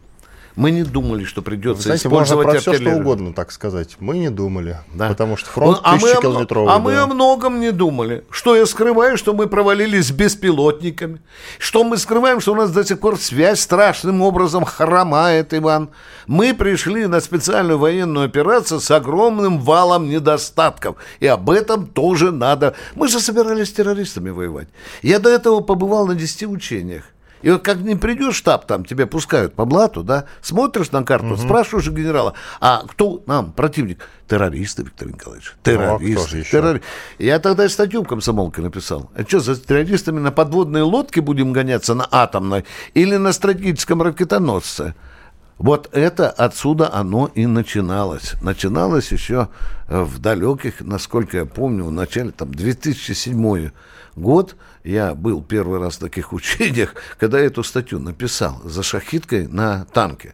Мы 0.56 0.72
не 0.72 0.84
думали, 0.84 1.24
что 1.24 1.42
Вы 1.42 1.46
придется 1.46 1.84
знаете, 1.84 2.10
можно 2.10 2.34
использовать 2.34 2.64
про 2.64 2.74
все 2.74 2.82
что 2.82 2.96
угодно 2.98 3.34
так 3.34 3.52
сказать. 3.52 3.96
Мы 4.00 4.18
не 4.18 4.30
думали. 4.30 4.78
Да. 4.94 5.08
Потому 5.10 5.38
что 5.38 5.50
фронт 5.50 5.78
Ну, 5.78 5.82
а 5.84 5.92
мы 5.92 5.98
о- 5.98 6.00
тысячекилометровый. 6.02 6.74
А 6.74 6.80
мы 6.80 6.94
да. 6.94 7.04
о 7.04 7.08
многом 7.08 7.60
не 7.60 7.72
думали. 7.72 8.24
Что 8.30 8.56
я 8.56 8.66
скрываю, 8.66 9.18
что 9.18 9.34
мы 9.34 9.48
провалились 9.48 10.08
с 10.08 10.12
беспилотниками. 10.12 11.20
Что 11.58 11.84
мы 11.84 11.98
скрываем, 11.98 12.42
что 12.42 12.54
у 12.54 12.56
нас 12.56 12.72
до 12.72 12.84
сих 12.84 13.00
пор 13.00 13.18
связь 13.18 13.62
страшным 13.62 14.22
образом 14.22 14.66
хромает, 14.66 15.54
Иван. 15.54 15.90
Мы 16.28 16.54
пришли 16.54 17.08
на 17.08 17.20
специальную 17.22 17.80
военную 17.80 18.26
операцию 18.26 18.80
с 18.80 18.92
огромным 18.92 19.60
валом 19.60 20.10
недостатков. 20.10 20.98
И 21.20 21.28
об 21.28 21.50
этом 21.50 21.88
тоже 21.88 22.32
надо. 22.32 22.76
Мы 22.96 23.08
же 23.08 23.20
собирались 23.20 23.70
с 23.70 23.74
террористами 23.74 24.30
воевать. 24.30 24.68
Я 25.02 25.20
до 25.20 25.30
этого 25.30 25.62
побывал 25.62 26.08
на 26.08 26.16
10 26.16 26.44
учениях. 26.44 27.04
И 27.42 27.50
вот 27.50 27.64
как 27.64 27.78
не 27.78 27.96
придешь 27.96 28.36
в 28.36 28.38
штаб, 28.38 28.66
там 28.66 28.86
тебя 28.86 29.08
пускают 29.08 29.54
по 29.54 29.66
блату, 29.66 30.04
да, 30.04 30.26
смотришь 30.42 30.92
на 30.92 31.04
карту, 31.04 31.34
угу. 31.34 31.38
спрашиваешь 31.38 31.88
у 31.88 31.92
генерала, 31.92 32.34
а 32.60 32.84
кто 32.88 33.24
нам 33.26 33.52
противник? 33.52 34.08
Террористы, 34.28 34.84
Виктор 34.84 35.10
Николаевич, 35.10 35.54
террористы. 35.64 36.38
Ну, 36.38 36.42
а 36.42 36.44
террори... 36.44 36.82
Я 37.20 37.40
тогда 37.40 37.68
статью 37.68 38.04
в 38.04 38.08
комсомолке 38.08 38.62
написал. 38.62 39.10
А 39.16 39.24
что, 39.24 39.40
за 39.40 39.56
террористами 39.56 40.20
на 40.20 40.32
подводной 40.32 40.84
лодке 40.84 41.22
будем 41.22 41.52
гоняться 41.52 41.96
на 41.96 42.08
атомной 42.10 42.66
или 42.94 43.18
на 43.18 43.34
стратегическом 43.34 44.02
ракетоносце? 44.02 44.96
Вот 45.58 45.90
это 45.92 46.32
отсюда 46.32 46.92
оно 46.92 47.30
и 47.36 47.46
начиналось. 47.46 48.34
Начиналось 48.42 49.12
еще 49.12 49.50
в 49.88 50.18
далеких, 50.18 50.82
насколько 50.82 51.38
я 51.38 51.46
помню, 51.46 51.84
в 51.84 51.92
начале 51.92 52.32
там 52.32 52.52
2007 52.52 53.70
год 54.16 54.56
я 54.84 55.16
был 55.16 55.42
первый 55.44 55.80
раз 55.80 55.96
в 55.96 56.00
таких 56.00 56.34
учениях, 56.34 56.96
когда 57.20 57.40
эту 57.40 57.64
статью 57.64 58.00
написал 58.00 58.62
за 58.64 58.84
шахиткой 58.84 59.48
на 59.48 59.86
танке. 59.86 60.34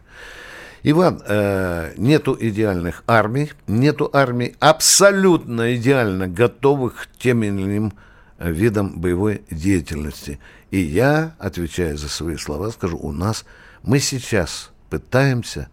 Иван, 0.84 1.20
э, 1.26 1.94
нету 1.96 2.36
идеальных 2.38 3.02
армий, 3.06 3.52
нету 3.66 4.08
армий 4.12 4.54
абсолютно 4.60 5.74
идеально 5.74 6.28
готовых 6.28 7.08
к 7.08 7.18
тем 7.18 7.42
или 7.42 7.62
иным 7.62 7.92
видам 8.38 9.00
боевой 9.00 9.42
деятельности. 9.50 10.38
И 10.70 10.78
я, 10.78 11.34
отвечая 11.38 11.96
за 11.96 12.08
свои 12.08 12.36
слова, 12.36 12.70
скажу, 12.70 12.96
у 12.96 13.10
нас 13.10 13.44
мы 13.82 13.98
сейчас 13.98 14.70
пытаемся 14.90 15.68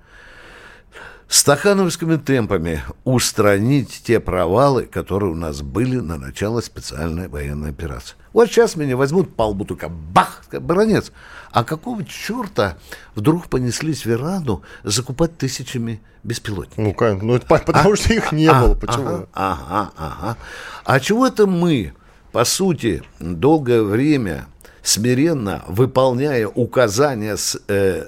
стахановскими 1.27 2.17
темпами 2.17 2.83
устранить 3.03 4.03
те 4.03 4.19
провалы, 4.19 4.83
которые 4.83 5.31
у 5.31 5.35
нас 5.35 5.61
были 5.61 5.97
на 5.97 6.17
начало 6.17 6.61
специальной 6.61 7.27
военной 7.27 7.69
операции. 7.69 8.15
Вот 8.33 8.49
сейчас 8.49 8.75
меня 8.75 8.97
возьмут 8.97 9.35
по 9.35 9.43
лбу, 9.43 9.65
только 9.65 9.89
бах, 9.89 10.43
баронец. 10.51 11.11
А 11.51 11.63
какого 11.63 12.03
черта 12.03 12.77
вдруг 13.15 13.47
понеслись 13.47 14.05
в 14.05 14.11
Ирану 14.11 14.61
закупать 14.83 15.37
тысячами 15.37 16.01
беспилотников? 16.23 16.77
Ну, 16.77 16.93
как? 16.93 17.21
Ну, 17.21 17.35
это 17.35 17.45
потому 17.45 17.93
а? 17.93 17.95
что 17.95 18.13
их 18.13 18.31
не 18.31 18.47
а, 18.47 18.61
было. 18.61 18.75
Почему? 18.75 19.07
Ага, 19.07 19.27
ага, 19.33 19.91
ага. 19.97 20.37
А 20.83 20.99
чего 20.99 21.25
это 21.25 21.47
мы, 21.47 21.93
по 22.31 22.43
сути, 22.43 23.03
долгое 23.19 23.83
время 23.83 24.47
смиренно 24.83 25.63
выполняя 25.67 26.47
указания 26.47 27.37
с 27.37 27.59
э, 27.67 28.07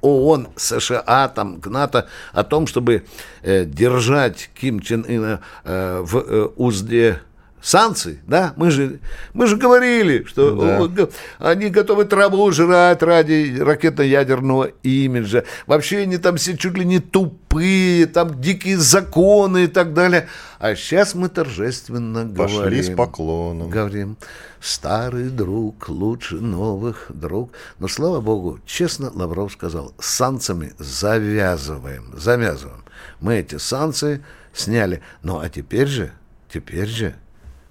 ООН, 0.00 0.48
США, 0.56 1.28
там, 1.28 1.60
НАТО 1.64 2.08
о 2.32 2.44
том, 2.44 2.66
чтобы 2.66 3.04
э, 3.42 3.64
держать 3.64 4.50
Ким 4.54 4.80
Чен 4.80 5.04
Ына 5.06 5.40
э, 5.64 6.00
в 6.00 6.16
э, 6.18 6.48
узде 6.56 7.20
санкций, 7.64 8.20
да, 8.26 8.52
мы 8.56 8.70
же, 8.70 9.00
мы 9.32 9.46
же 9.46 9.56
говорили, 9.56 10.24
что 10.24 10.88
да. 10.88 11.08
они 11.38 11.70
готовы 11.70 12.04
траву 12.04 12.52
жрать 12.52 13.02
ради 13.02 13.56
ракетно-ядерного 13.58 14.72
имиджа. 14.82 15.44
Вообще 15.66 16.00
они 16.00 16.18
там 16.18 16.36
все 16.36 16.58
чуть 16.58 16.76
ли 16.76 16.84
не 16.84 17.00
тупые, 17.00 18.04
там 18.06 18.38
дикие 18.38 18.76
законы 18.76 19.64
и 19.64 19.66
так 19.66 19.94
далее. 19.94 20.28
А 20.58 20.76
сейчас 20.76 21.14
мы 21.14 21.30
торжественно 21.30 22.26
Пошли 22.34 22.58
говорим. 22.58 22.84
с 22.84 22.90
поклоном. 22.90 23.70
Говорим, 23.70 24.18
старый 24.60 25.30
друг 25.30 25.88
лучше 25.88 26.34
новых 26.34 27.06
друг. 27.08 27.52
Но, 27.78 27.88
слава 27.88 28.20
богу, 28.20 28.60
честно 28.66 29.10
Лавров 29.14 29.52
сказал, 29.52 29.94
с 29.98 30.10
санкциями 30.10 30.74
завязываем, 30.78 32.12
завязываем. 32.14 32.84
Мы 33.20 33.36
эти 33.36 33.56
санкции 33.56 34.22
сняли. 34.52 35.00
Ну, 35.22 35.38
а 35.38 35.48
теперь 35.48 35.86
же, 35.86 36.12
теперь 36.52 36.88
же 36.88 37.14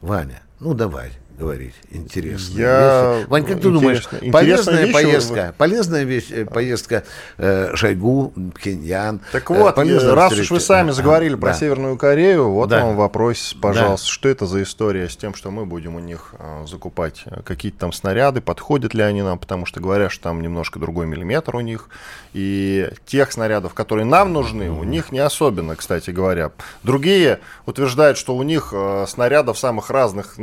Ваня, 0.03 0.41
ну 0.59 0.73
давай 0.73 1.13
говорить 1.37 1.73
интересно. 1.91 2.59
Я... 2.59 3.25
Вань, 3.27 3.45
как 3.45 3.59
ты 3.59 3.69
думаешь, 3.69 4.07
полезная 4.31 4.85
вещь 4.85 4.93
поездка, 4.93 5.47
вы... 5.47 5.53
полезная 5.57 6.03
вещь, 6.03 6.27
э, 6.31 6.45
поездка 6.45 7.03
э, 7.37 7.75
Шойгу, 7.75 8.33
Пхеньян. 8.55 9.21
Так 9.31 9.49
вот, 9.49 9.77
э, 9.77 10.13
раз 10.13 10.33
уж 10.33 10.51
вы 10.51 10.59
сами 10.59 10.91
заговорили 10.91 11.35
а, 11.35 11.37
про 11.37 11.49
да. 11.49 11.53
Северную 11.53 11.97
Корею, 11.97 12.49
вот 12.49 12.69
да. 12.69 12.85
вам 12.85 12.95
вопрос, 12.95 13.55
пожалуйста, 13.59 14.07
да. 14.07 14.11
что 14.11 14.29
это 14.29 14.45
за 14.45 14.63
история 14.63 15.09
с 15.09 15.15
тем, 15.15 15.33
что 15.33 15.51
мы 15.51 15.65
будем 15.65 15.95
у 15.95 15.99
них 15.99 16.33
э, 16.37 16.65
закупать 16.67 17.25
какие-то 17.45 17.79
там 17.79 17.93
снаряды, 17.93 18.41
подходят 18.41 18.93
ли 18.93 19.01
они 19.01 19.21
нам, 19.21 19.39
потому 19.39 19.65
что 19.65 19.79
говорят, 19.79 20.11
что 20.11 20.23
там 20.23 20.41
немножко 20.41 20.79
другой 20.79 21.07
миллиметр 21.07 21.55
у 21.55 21.61
них, 21.61 21.89
и 22.33 22.89
тех 23.05 23.31
снарядов, 23.31 23.73
которые 23.73 24.05
нам 24.05 24.33
нужны, 24.33 24.63
mm-hmm. 24.63 24.79
у 24.79 24.83
них 24.83 25.11
не 25.11 25.19
особенно, 25.19 25.75
кстати 25.75 26.09
говоря. 26.09 26.51
Другие 26.83 27.39
утверждают, 27.65 28.17
что 28.17 28.35
у 28.35 28.43
них 28.43 28.69
э, 28.73 29.05
снарядов 29.07 29.57
самых 29.57 29.89
разных 29.89 30.37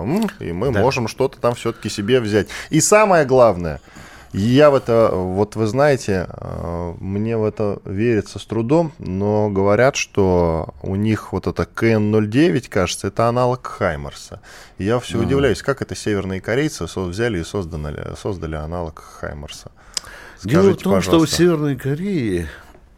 навалом 0.00 0.30
и 0.40 0.52
мы 0.52 0.72
да. 0.72 0.80
можем 0.80 1.08
что-то 1.08 1.38
там 1.38 1.54
все-таки 1.54 1.88
себе 1.88 2.20
взять. 2.20 2.48
И 2.70 2.80
самое 2.80 3.24
главное, 3.24 3.80
я 4.32 4.70
в 4.70 4.76
это, 4.76 5.10
вот 5.12 5.56
вы 5.56 5.66
знаете, 5.66 6.28
э, 6.28 6.94
мне 7.00 7.36
в 7.36 7.44
это 7.44 7.80
верится 7.84 8.38
с 8.38 8.44
трудом, 8.44 8.92
но 8.98 9.50
говорят, 9.50 9.96
что 9.96 10.74
у 10.82 10.94
них 10.94 11.32
вот 11.32 11.46
это 11.46 11.64
КН-09, 11.64 12.68
кажется, 12.68 13.08
это 13.08 13.26
аналог 13.26 13.66
Хаймарса. 13.66 14.40
я 14.78 15.00
все 15.00 15.16
ага. 15.18 15.26
удивляюсь, 15.26 15.62
как 15.62 15.82
это 15.82 15.96
северные 15.96 16.40
корейцы 16.40 16.84
взяли 16.84 17.40
и 17.40 17.44
создали, 17.44 18.14
создали 18.16 18.54
аналог 18.54 19.00
Хаймарса. 19.00 19.72
Скажите, 20.38 20.62
Дело 20.62 20.72
в 20.72 20.76
том, 20.78 20.94
пожалуйста. 20.94 21.10
что 21.10 21.18
у 21.18 21.26
Северной 21.26 21.76
Кореи 21.76 22.48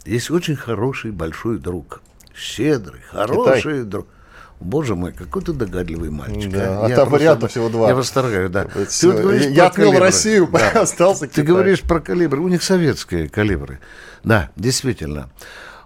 есть 0.05 0.31
очень 0.31 0.55
хороший 0.55 1.11
большой 1.11 1.59
друг. 1.59 2.03
Щедрый, 2.35 3.01
хороший 3.11 3.61
Китай. 3.61 3.83
друг. 3.83 4.07
Боже 4.63 4.95
мой, 4.95 5.13
какой 5.13 5.43
ты 5.43 5.53
догадливый 5.53 6.11
мальчик. 6.11 6.51
Да, 6.51 6.83
а, 6.83 6.87
а 6.87 6.91
там 6.91 7.09
вариантов 7.09 7.51
всего 7.51 7.69
два. 7.69 7.89
Я 7.89 7.95
восторгаю, 7.95 8.49
да. 8.49 8.65
Ты 8.65 9.09
вот 9.09 9.21
говоришь 9.21 9.47
я 9.47 9.67
отмел 9.67 9.99
Россию, 9.99 10.49
да. 10.53 10.71
остался 10.83 11.27
Китай. 11.27 11.45
Ты 11.45 11.51
говоришь 11.51 11.81
про 11.83 12.01
калибры. 12.01 12.41
У 12.41 12.49
них 12.49 12.63
советские 12.63 13.29
калибры. 13.29 13.81
Да, 14.25 14.51
действительно. 14.57 15.31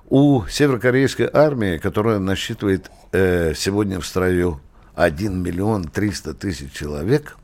У 0.09 0.45
северокорейской 0.47 1.29
армии, 1.33 1.79
которая 1.79 2.19
насчитывает 2.19 2.91
э, 3.13 3.55
сегодня 3.57 4.01
в 4.01 4.07
строю 4.07 4.61
1 4.95 5.43
миллион 5.43 5.85
300 5.85 6.35
тысяч 6.35 6.73
человек, 6.73 7.37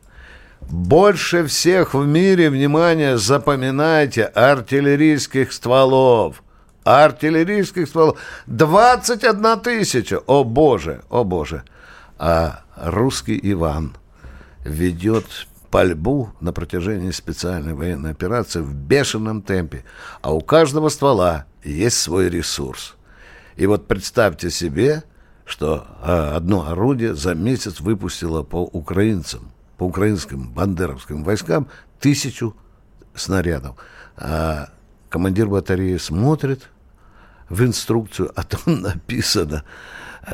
больше 0.61 1.45
всех 1.47 1.95
в 1.95 2.07
мире, 2.07 2.51
внимание, 2.51 3.19
запоминайте, 3.19 4.25
артиллерийских 4.25 5.53
стволов– 5.53 6.43
артиллерийских 6.85 7.89
стволов 7.89 8.19
21 8.47 9.61
тысяча. 9.61 10.19
О 10.27 10.45
боже, 10.45 11.03
о 11.11 11.25
боже. 11.25 11.65
А 12.19 12.63
русский 12.77 13.39
Иван 13.43 13.97
ведет 14.65 15.27
пальбу 15.71 16.33
на 16.41 16.53
протяжении 16.53 17.11
специальной 17.11 17.75
военной 17.75 18.11
операции 18.11 18.61
в 18.61 18.75
бешеном 18.75 19.43
темпе. 19.43 19.85
А 20.21 20.33
у 20.33 20.41
каждого 20.41 20.89
ствола 20.91 21.47
есть 21.65 21.99
свой 21.99 22.29
ресурс. 22.29 22.95
И 23.57 23.67
вот 23.67 23.89
представьте 23.89 24.51
себе, 24.51 25.03
что 25.45 25.87
а, 26.03 26.37
одно 26.37 26.69
орудие 26.69 27.15
за 27.15 27.35
месяц 27.35 27.81
выпустило 27.81 28.43
по 28.43 28.63
украинцам, 28.63 29.51
по 29.79 29.85
украинским 29.85 30.51
бандеровским 30.51 31.25
войскам 31.25 31.69
тысячу 31.99 32.55
снарядов. 33.15 33.77
А 34.17 34.69
командир 35.09 35.49
батареи 35.49 35.97
смотрит 35.97 36.69
в 37.53 37.63
инструкцию, 37.63 38.33
а 38.35 38.43
там 38.43 38.61
написано 38.83 39.63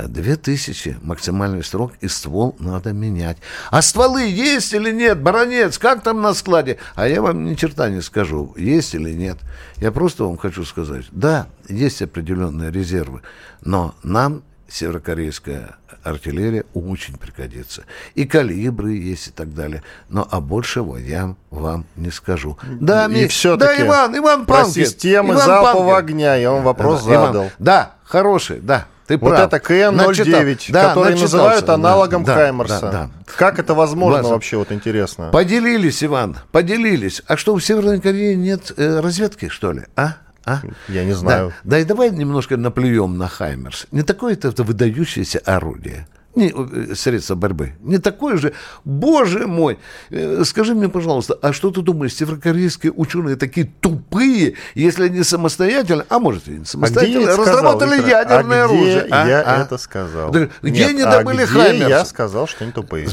две 0.06 0.36
тысячи 0.36 0.96
максимальный 1.02 1.64
срок, 1.64 1.92
и 2.00 2.08
ствол 2.08 2.54
надо 2.58 2.92
менять. 2.92 3.38
А 3.70 3.82
стволы 3.82 4.22
есть 4.22 4.72
или 4.72 4.92
нет, 4.92 5.20
баронец, 5.20 5.78
как 5.78 6.02
там 6.02 6.20
на 6.22 6.34
складе? 6.34 6.78
А 6.94 7.08
я 7.08 7.22
вам 7.22 7.44
ни 7.44 7.54
черта 7.54 7.90
не 7.90 8.02
скажу, 8.02 8.54
есть 8.56 8.94
или 8.94 9.12
нет. 9.12 9.38
Я 9.78 9.90
просто 9.90 10.24
вам 10.24 10.36
хочу 10.36 10.64
сказать, 10.64 11.06
да, 11.10 11.48
есть 11.68 12.02
определенные 12.02 12.70
резервы, 12.70 13.22
но 13.62 13.94
нам 14.02 14.42
северокорейская 14.68 15.76
артиллерия 16.02 16.64
очень 16.74 17.16
пригодится. 17.16 17.84
И 18.14 18.24
калибры 18.24 18.92
есть 18.92 19.28
и 19.28 19.30
так 19.30 19.54
далее. 19.54 19.82
Но 20.08 20.26
а 20.30 20.40
большего 20.40 20.96
я 20.96 21.34
вам 21.50 21.86
не 21.96 22.10
скажу. 22.10 22.58
Да, 22.80 23.06
и 23.06 23.12
Мик, 23.12 23.30
все 23.30 23.56
да, 23.56 23.74
Иван, 23.80 24.16
Иван 24.16 24.46
Панкин. 24.46 24.72
системы 24.72 25.34
Иван 25.34 25.46
залпового 25.46 25.94
Панкин. 25.94 26.14
огня 26.14 26.34
я 26.36 26.50
вам 26.50 26.62
вопрос 26.62 27.04
да, 27.04 27.10
задал. 27.10 27.42
Иван, 27.44 27.52
да, 27.58 27.94
хороший, 28.04 28.60
да. 28.60 28.86
Ты 29.08 29.16
вот 29.16 29.30
прав. 29.30 29.46
это 29.46 29.58
КН-09, 29.58 30.70
да, 30.70 30.88
который 30.90 31.18
называют 31.18 31.66
аналогом 31.70 32.24
да, 32.24 32.34
Хаймерса. 32.34 32.80
Да, 32.80 32.90
да. 32.90 33.10
Как 33.38 33.58
это 33.58 33.72
возможно 33.72 34.18
Власов. 34.18 34.32
вообще, 34.32 34.58
вот 34.58 34.70
интересно? 34.70 35.30
Поделились, 35.32 36.04
Иван, 36.04 36.36
поделились. 36.52 37.22
А 37.26 37.38
что, 37.38 37.54
у 37.54 37.58
Северной 37.58 38.02
Кореи 38.02 38.34
нет 38.34 38.70
э, 38.76 39.00
разведки, 39.00 39.48
что 39.48 39.72
ли? 39.72 39.84
А? 39.96 40.16
А? 40.48 40.62
Я 40.88 41.04
не 41.04 41.12
знаю. 41.12 41.52
Да, 41.64 41.70
да 41.70 41.78
и 41.78 41.84
давай 41.84 42.10
немножко 42.10 42.56
наплюем 42.56 43.18
на 43.18 43.28
Хаймерс. 43.28 43.86
Не 43.90 44.02
такое 44.02 44.32
это, 44.32 44.48
это 44.48 44.64
выдающееся 44.64 45.40
орудие. 45.40 46.06
Не, 46.38 46.52
э, 46.54 46.94
средство 46.94 47.34
борьбы. 47.34 47.74
Не 47.80 47.98
такое 47.98 48.36
же. 48.36 48.54
Боже 48.84 49.46
мой! 49.46 49.78
Э, 50.10 50.42
скажи 50.44 50.74
мне, 50.74 50.88
пожалуйста, 50.88 51.38
а 51.42 51.52
что 51.52 51.70
ты 51.70 51.82
думаешь, 51.82 52.14
северокорейские 52.14 52.92
ученые 52.92 53.36
такие 53.36 53.70
тупые, 53.80 54.54
если 54.74 55.04
они 55.04 55.22
самостоятельно, 55.22 56.06
а 56.08 56.18
может 56.18 56.48
и 56.48 56.52
не 56.52 56.64
самостоятельно, 56.64 57.32
а 57.32 57.36
разработали 57.36 57.98
сказал, 57.98 58.08
ядерное 58.08 58.62
а 58.62 58.64
оружие? 58.64 59.00
Где 59.02 59.10
я 59.10 59.42
а? 59.42 59.62
это 59.62 59.78
сказал. 59.78 60.30
Где 60.30 60.48
Нет, 60.62 60.88
они 60.90 61.02
а 61.02 61.10
добыли 61.10 61.44
где 61.44 61.46
Хаймерс? 61.46 61.90
я 61.90 62.04
сказал, 62.04 62.46
что 62.46 62.64
они 62.64 62.72
тупые. 62.72 63.08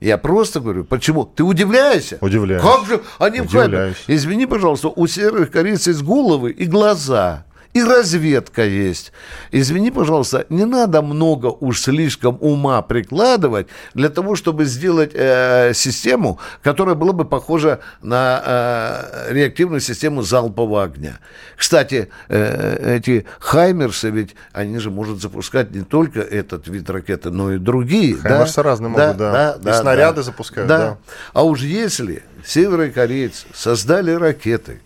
Я 0.00 0.18
просто 0.18 0.60
говорю, 0.60 0.84
почему? 0.84 1.24
Ты 1.24 1.42
удивляешься? 1.42 2.18
Удивляюсь. 2.20 2.62
Как 2.62 2.86
же 2.86 3.02
они 3.18 3.40
в 3.40 3.46
Удивляюсь. 3.46 3.96
Хаймерс? 4.06 4.24
Извини, 4.24 4.46
пожалуйста, 4.46 4.88
у 4.88 5.06
серых 5.06 5.50
корейцев 5.50 5.88
есть 5.88 6.02
головы 6.02 6.50
и 6.52 6.66
глаза. 6.66 7.44
И 7.78 7.84
разведка 7.84 8.64
есть. 8.64 9.12
Извини, 9.52 9.92
пожалуйста, 9.92 10.46
не 10.48 10.64
надо 10.64 11.00
много 11.00 11.46
уж 11.46 11.80
слишком 11.80 12.36
ума 12.40 12.82
прикладывать 12.82 13.68
для 13.94 14.08
того, 14.08 14.34
чтобы 14.34 14.64
сделать 14.64 15.12
э, 15.14 15.72
систему, 15.74 16.40
которая 16.62 16.96
была 16.96 17.12
бы 17.12 17.24
похожа 17.24 17.78
на 18.02 18.42
э, 18.44 19.32
реактивную 19.32 19.80
систему 19.80 20.22
залпового 20.22 20.82
огня. 20.82 21.20
Кстати, 21.56 22.08
э, 22.28 22.96
эти 22.96 23.26
Хаймерсы, 23.38 24.10
ведь 24.10 24.34
они 24.52 24.78
же 24.78 24.90
могут 24.90 25.22
запускать 25.22 25.70
не 25.70 25.82
только 25.82 26.20
этот 26.20 26.66
вид 26.66 26.90
ракеты, 26.90 27.30
но 27.30 27.52
и 27.52 27.58
другие. 27.58 28.16
Хаймерсы 28.16 28.56
да? 28.56 28.62
разные 28.64 28.88
могут, 28.88 29.16
да. 29.18 29.56
И 29.64 29.72
снаряды 29.72 30.22
запускают, 30.24 30.68
да. 30.68 30.98
А 31.32 31.44
уж 31.44 31.60
если 31.60 32.24
северные 32.44 32.90
корейцы 32.90 33.46
создали 33.54 34.10
ракеты, 34.10 34.80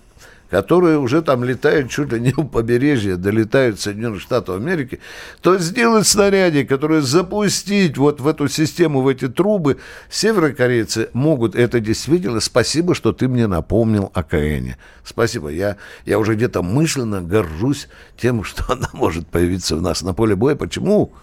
которые 0.53 0.99
уже 0.99 1.23
там 1.23 1.45
летают 1.45 1.91
чуть 1.91 2.12
ли 2.12 2.21
не 2.21 2.35
у 2.37 2.45
побережья, 2.45 3.17
долетают 3.17 3.81
Соединенных 3.81 4.21
Штатов 4.21 4.57
Америки, 4.57 5.01
то 5.41 5.57
сделать 5.57 6.07
снаряде, 6.07 6.67
которые 6.67 7.01
запустить 7.01 7.97
вот 7.97 8.21
в 8.21 8.29
эту 8.29 8.49
систему, 8.49 9.01
в 9.01 9.09
эти 9.09 9.29
трубы, 9.29 9.79
северокорейцы 10.11 11.09
могут. 11.15 11.55
Это 11.55 11.81
действительно 11.81 12.41
спасибо, 12.41 12.95
что 12.95 13.15
ты 13.15 13.29
мне 13.29 13.47
напомнил 13.47 14.11
о 14.12 14.23
КНе. 14.23 14.77
Спасибо. 15.05 15.49
Я, 15.49 15.79
я 16.05 16.19
уже 16.19 16.35
где-то 16.35 16.62
мысленно 16.62 17.23
горжусь 17.23 17.88
тем, 18.19 18.45
что 18.45 18.75
она 18.75 18.91
может 18.93 19.27
появиться 19.29 19.77
у 19.77 19.81
нас 19.81 20.03
на 20.03 20.12
поле 20.12 20.37
боя. 20.37 20.55
Почему? 20.55 21.15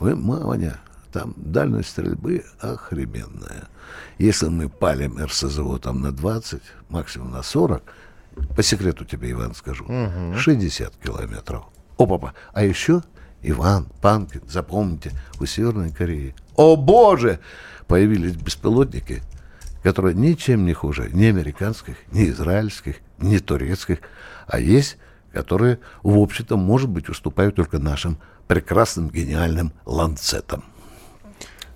Вы, 0.00 0.16
Маня, 0.16 0.80
там 1.12 1.32
дальность 1.36 1.90
стрельбы 1.90 2.44
охрененная. 2.58 3.68
Если 4.18 4.48
мы 4.48 4.68
палим 4.68 5.16
РСЗО 5.24 5.78
там 5.78 6.00
на 6.00 6.10
20, 6.10 6.60
максимум 6.88 7.30
на 7.30 7.44
40, 7.44 7.84
по 8.56 8.62
секрету 8.62 9.04
тебе, 9.04 9.30
Иван, 9.32 9.54
скажу, 9.54 9.86
60 10.36 10.96
километров. 10.96 11.64
О, 11.96 12.06
папа, 12.06 12.34
а 12.52 12.64
еще 12.64 13.02
Иван, 13.42 13.86
Панкин, 14.00 14.42
запомните, 14.48 15.12
у 15.40 15.46
Северной 15.46 15.90
Кореи, 15.90 16.34
о 16.56 16.76
боже, 16.76 17.40
появились 17.86 18.34
беспилотники, 18.34 19.22
которые 19.82 20.14
ничем 20.14 20.66
не 20.66 20.72
хуже 20.72 21.10
ни 21.12 21.24
американских, 21.24 21.96
ни 22.12 22.28
израильских, 22.28 22.96
ни 23.18 23.38
турецких, 23.38 23.98
а 24.46 24.58
есть, 24.58 24.98
которые, 25.32 25.78
в 26.02 26.18
общем-то, 26.18 26.56
может 26.56 26.88
быть, 26.88 27.08
уступают 27.08 27.56
только 27.56 27.78
нашим 27.78 28.18
прекрасным, 28.46 29.08
гениальным 29.10 29.72
ланцетам. 29.84 30.64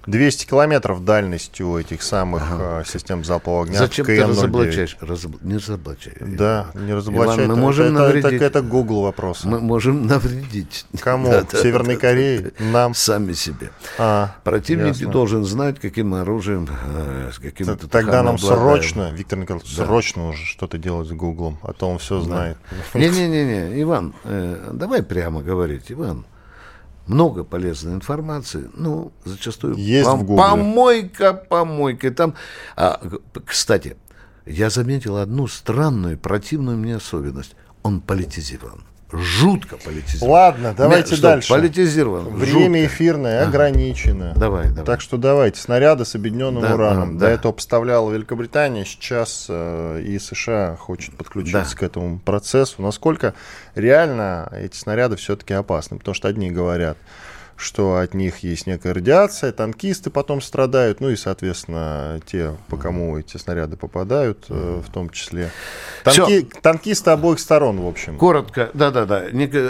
200 0.06 0.46
километров 0.46 1.04
дальность 1.04 1.60
у 1.60 1.78
этих 1.78 2.02
самых 2.02 2.42
ага. 2.50 2.84
систем 2.84 3.24
залпового 3.24 3.64
огня. 3.64 3.78
Зачем 3.78 4.06
ты 4.06 4.24
разоблачаешь? 4.24 4.96
Разоб... 5.00 5.40
Не 5.42 5.56
разоблачай. 5.56 6.14
Да, 6.20 6.70
не 6.74 6.92
разоблачай. 6.92 7.46
Иван, 7.46 7.48
мы 7.48 7.56
можем 7.56 7.86
это, 7.86 7.94
навредить. 7.94 8.32
Это, 8.32 8.44
это 8.44 8.62
Google 8.62 9.02
вопрос. 9.02 9.44
Мы 9.44 9.60
можем 9.60 10.06
навредить. 10.06 10.86
Кому? 11.00 11.30
Да, 11.30 11.44
Северной 11.52 11.94
да, 11.94 12.00
Корее? 12.00 12.52
Нам? 12.58 12.94
Сами 12.94 13.32
себе. 13.32 13.70
А, 13.98 14.34
Противник 14.44 14.96
ясно. 14.96 15.10
должен 15.10 15.44
знать, 15.44 15.78
каким 15.78 16.14
оружием, 16.14 16.68
э, 16.94 17.30
с 17.32 17.38
каким 17.38 17.66
Т- 17.66 17.86
Тогда 17.86 18.22
нам 18.22 18.38
срочно, 18.38 19.12
Виктор 19.12 19.38
Николаевич, 19.38 19.76
да. 19.76 19.86
срочно 19.86 20.28
уже 20.28 20.44
что-то 20.44 20.78
делать 20.78 21.08
с 21.08 21.12
Гуглом, 21.12 21.58
а 21.62 21.72
то 21.72 21.88
он 21.88 21.98
все 21.98 22.20
знает. 22.20 22.56
Не-не-не, 22.94 23.80
Иван, 23.82 24.14
э, 24.24 24.70
давай 24.72 25.02
прямо 25.02 25.42
говорить, 25.42 25.84
Иван 25.90 26.24
много 27.06 27.44
полезной 27.44 27.94
информации, 27.94 28.70
ну, 28.74 29.12
зачастую 29.24 29.76
Есть 29.76 30.08
пом- 30.08 30.16
в 30.18 30.24
Гугле. 30.24 30.44
помойка, 30.44 31.32
помойка. 31.34 32.10
Там, 32.10 32.34
а, 32.76 33.00
кстати, 33.44 33.96
я 34.46 34.70
заметил 34.70 35.16
одну 35.16 35.46
странную, 35.48 36.18
противную 36.18 36.76
мне 36.76 36.96
особенность. 36.96 37.54
Он 37.82 38.00
политизирован. 38.00 38.84
Жутко 39.12 39.76
политизирован. 39.76 40.30
Ладно, 40.32 40.74
давайте 40.76 41.12
Нет, 41.12 41.20
дальше. 41.20 41.48
Политизирован. 41.52 42.24
Время 42.34 42.80
жутко. 42.82 42.86
эфирное 42.94 43.46
ограничено. 43.46 44.32
Давай, 44.36 44.68
давай. 44.68 44.84
Так 44.84 45.00
что 45.00 45.16
давайте. 45.18 45.60
Снаряды 45.60 46.04
с 46.04 46.14
объединенным 46.14 46.62
Да, 46.62 46.74
ураном. 46.74 47.10
а, 47.10 47.12
До 47.12 47.18
да. 47.20 47.30
этого 47.30 47.52
поставляла 47.52 48.10
Великобритания, 48.10 48.84
сейчас 48.84 49.46
э, 49.48 50.02
и 50.06 50.18
США 50.18 50.76
хочет 50.80 51.14
подключиться 51.16 51.74
Да. 51.74 51.78
к 51.78 51.82
этому 51.82 52.18
процессу. 52.20 52.80
Насколько 52.80 53.34
реально 53.74 54.50
эти 54.52 54.76
снаряды 54.76 55.16
все-таки 55.16 55.52
опасны? 55.54 55.98
Потому 55.98 56.14
что 56.14 56.28
одни 56.28 56.50
говорят, 56.50 56.96
что 57.62 57.96
от 57.96 58.14
них 58.14 58.38
есть 58.38 58.66
некая 58.66 58.92
радиация, 58.92 59.52
танкисты 59.52 60.10
потом 60.10 60.40
страдают, 60.40 61.00
ну 61.00 61.10
и, 61.10 61.16
соответственно, 61.16 62.20
те, 62.26 62.56
по 62.68 62.76
кому 62.76 63.18
эти 63.18 63.36
снаряды 63.36 63.76
попадают, 63.76 64.46
э, 64.48 64.82
в 64.84 64.90
том 64.90 65.10
числе. 65.10 65.50
Танки, 66.04 66.48
танкисты 66.60 67.10
обоих 67.10 67.38
сторон, 67.38 67.80
в 67.80 67.86
общем. 67.86 68.18
Коротко, 68.18 68.70
да-да-да. 68.74 69.18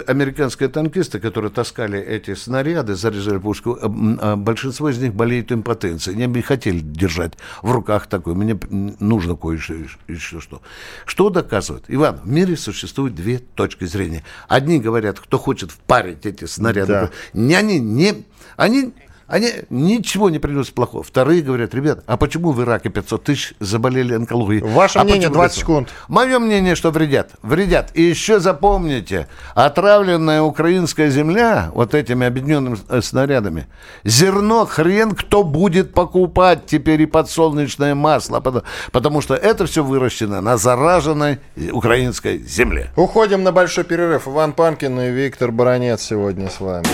Американские 0.07 0.69
танкисты, 0.69 1.19
которые 1.19 1.51
таскали 1.51 1.99
эти 1.99 2.33
снаряды, 2.33 2.95
заряжали 2.95 3.37
пушку, 3.37 3.75
э, 3.75 3.87
а 4.19 4.35
большинство 4.35 4.89
из 4.89 4.97
них 4.99 5.13
болеют 5.13 5.51
импотенцией. 5.51 6.17
Они 6.17 6.27
бы 6.27 6.41
хотели 6.41 6.79
держать 6.79 7.33
в 7.61 7.71
руках 7.71 8.07
такой. 8.07 8.33
Мне 8.33 8.57
нужно 8.99 9.35
кое-что 9.35 9.75
что. 10.17 10.61
Что 11.05 11.29
доказывает? 11.29 11.85
Иван, 11.87 12.19
в 12.23 12.27
мире 12.27 12.57
существует 12.57 13.15
две 13.15 13.39
точки 13.39 13.85
зрения. 13.85 14.23
Одни 14.47 14.79
говорят, 14.79 15.19
кто 15.19 15.37
хочет 15.37 15.71
впарить 15.71 16.25
эти 16.25 16.45
снаряды. 16.45 16.93
Да. 16.93 17.09
Не, 17.33 17.55
они 17.55 17.79
не... 17.83 18.25
Они, 18.57 18.93
они 19.27 19.49
ничего 19.71 20.29
не 20.29 20.37
приносят 20.37 20.75
плохого. 20.75 21.01
Вторые 21.01 21.41
говорят, 21.41 21.73
ребят, 21.73 22.03
а 22.05 22.17
почему 22.17 22.51
в 22.51 22.61
Ираке 22.61 22.89
500 22.89 23.23
тысяч 23.23 23.53
заболели 23.59 24.13
онкологией? 24.13 24.61
Ваше 24.61 24.99
А 24.99 25.03
мнение, 25.03 25.29
почему 25.29 25.35
20 25.35 25.55
500? 25.55 25.59
секунд. 25.61 25.89
Мое 26.07 26.39
мнение, 26.39 26.75
что 26.75 26.91
вредят. 26.91 27.31
Вредят. 27.41 27.89
И 27.95 28.03
еще 28.03 28.39
запомните, 28.39 29.27
отравленная 29.55 30.41
украинская 30.43 31.09
земля 31.09 31.71
вот 31.73 31.95
этими 31.95 32.27
объединенными 32.27 32.77
э, 32.89 33.01
снарядами, 33.01 33.65
зерно 34.03 34.65
хрен 34.65 35.11
кто 35.15 35.43
будет 35.43 35.93
покупать 35.93 36.67
теперь 36.67 37.01
и 37.01 37.05
подсолнечное 37.05 37.95
масло, 37.95 38.39
потому, 38.39 38.65
потому 38.91 39.21
что 39.21 39.33
это 39.33 39.65
все 39.65 39.83
выращено 39.83 40.41
на 40.41 40.57
зараженной 40.57 41.39
украинской 41.71 42.37
земле. 42.37 42.91
Уходим 42.95 43.41
на 43.41 43.51
большой 43.51 43.83
перерыв. 43.83 44.27
Иван 44.27 44.53
Панкин 44.53 44.99
и 44.99 45.09
Виктор 45.09 45.51
Баранец 45.51 46.03
сегодня 46.03 46.49
с 46.49 46.59
вами. 46.59 46.85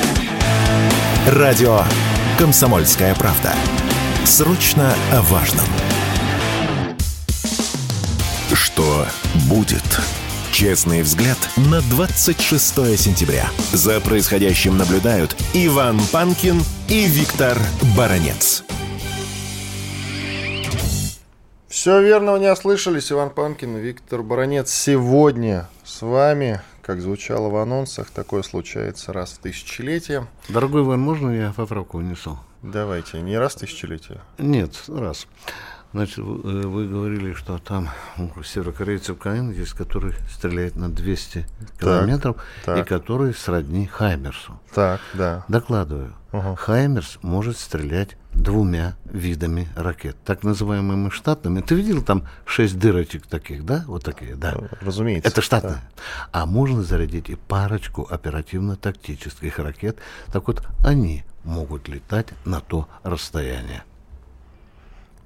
Радио 1.28 1.82
«Комсомольская 2.40 3.14
правда». 3.14 3.54
Срочно 4.24 4.96
о 5.12 5.22
важном. 5.22 5.66
Что 8.54 9.06
будет? 9.48 9.84
Честный 10.52 11.02
взгляд 11.04 11.38
на 11.58 11.82
26 11.82 12.98
сентября. 12.98 13.50
За 13.74 14.00
происходящим 14.00 14.78
наблюдают 14.78 15.36
Иван 15.54 16.00
Панкин 16.12 16.64
и 16.88 17.06
Виктор 17.06 17.58
Баранец. 17.96 18.64
Все 21.68 22.02
верно, 22.02 22.32
вы 22.32 22.40
не 22.40 22.52
ослышались. 22.52 23.12
Иван 23.12 23.30
Панкин 23.30 23.76
Виктор 23.76 24.24
Баранец 24.24 24.72
сегодня 24.72 25.68
с 25.84 26.02
вами. 26.02 26.62
Как 26.90 27.02
звучало 27.02 27.50
в 27.50 27.56
анонсах, 27.58 28.10
такое 28.10 28.42
случается 28.42 29.14
раз 29.14 29.34
в 29.34 29.38
тысячелетие. 29.38 30.26
Дорогой 30.48 30.82
Иван, 30.82 31.00
можно 31.00 31.30
я 31.30 31.54
поправку 31.56 32.00
внесу? 32.00 32.40
Давайте, 32.64 33.22
не 33.22 33.38
раз 33.38 33.54
в 33.54 33.60
тысячелетие. 33.60 34.22
Нет, 34.40 34.72
раз. 34.88 35.28
Значит, 35.94 36.18
вы, 36.18 36.52
э, 36.52 36.66
вы 36.66 36.88
говорили, 36.88 37.34
что 37.34 37.60
там 37.60 37.90
у 38.18 38.42
северокорейцев 38.42 39.20
КН 39.20 39.52
есть, 39.52 39.74
который 39.74 40.16
стреляет 40.32 40.78
на 40.78 40.90
200 40.90 41.46
километров 41.80 42.38
так. 42.66 42.80
и 42.80 42.84
который 42.84 43.36
сродни 43.36 43.86
Хаймерсу. 43.86 44.60
Так, 44.74 45.00
да. 45.14 45.46
Докладываю. 45.48 46.16
Ага. 46.32 46.56
Хаймерс 46.56 47.20
может 47.22 47.60
стрелять 47.60 48.18
двумя 48.34 48.96
видами 49.06 49.68
ракет, 49.76 50.16
так 50.26 50.44
называемыми 50.44 51.10
штатными. 51.10 51.62
Ты 51.62 51.76
видел 51.76 52.02
там 52.04 52.28
шесть 52.46 52.80
дырочек 52.80 53.28
таких, 53.28 53.66
да? 53.66 53.84
Вот 53.88 54.04
такие, 54.04 54.36
да. 54.36 54.56
Разумеется. 54.82 55.30
Это 55.30 55.42
штатные. 55.42 55.82
А 56.32 56.46
можно 56.46 56.84
зарядить 56.84 57.30
и 57.30 57.36
парочку 57.36 58.08
оперативно-тактических 58.10 59.60
ракет. 59.60 59.98
Так 60.32 60.48
вот, 60.48 60.66
они 60.86 61.24
могут 61.44 61.88
летать 61.88 62.28
на 62.46 62.62
то 62.62 62.88
расстояние. 63.04 63.84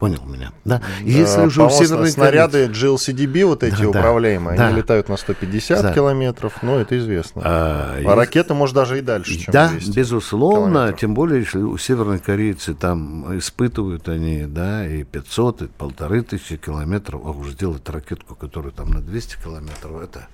Понял 0.04 0.26
меня, 0.26 0.52
да? 0.66 0.82
Если 1.00 1.40
уже 1.40 1.64
в 1.64 1.72
Северной 1.72 2.10
снаряды 2.10 2.66
GLCDB 2.66 3.46
вот 3.46 3.64
эти 3.64 3.84
да, 3.84 3.88
управляемые, 3.88 4.58
да, 4.58 4.66
они 4.66 4.74
да. 4.74 4.80
летают 4.82 5.08
на 5.08 5.16
150 5.16 5.82
да. 5.82 5.94
километров, 5.94 6.62
но 6.62 6.78
это 6.78 6.98
известно. 6.98 7.42
А, 7.46 7.98
а 8.06 8.16
ракеты, 8.16 8.54
может, 8.54 8.76
даже 8.76 8.98
и 8.98 9.02
дальше, 9.02 9.40
чем 9.40 9.54
Да, 9.54 9.72
безусловно, 9.96 10.74
километров. 10.74 11.00
тем 11.00 11.14
более, 11.14 11.40
если 11.40 11.60
у 11.60 11.78
северной 11.78 12.20
корейцы 12.20 12.74
там 12.74 13.38
испытывают 13.40 14.10
они, 14.10 14.44
да, 14.46 14.86
и 14.86 15.06
500, 15.06 15.62
и 15.62 15.68
полторы 15.68 16.22
тысячи 16.22 16.58
километров, 16.58 17.22
а 17.24 17.30
уж 17.30 17.52
сделать 17.52 17.88
ракетку, 17.88 18.36
которая 18.36 18.74
там 18.74 18.92
на 18.92 19.00
200 19.00 19.38
километров, 19.42 20.02
это 20.02 20.28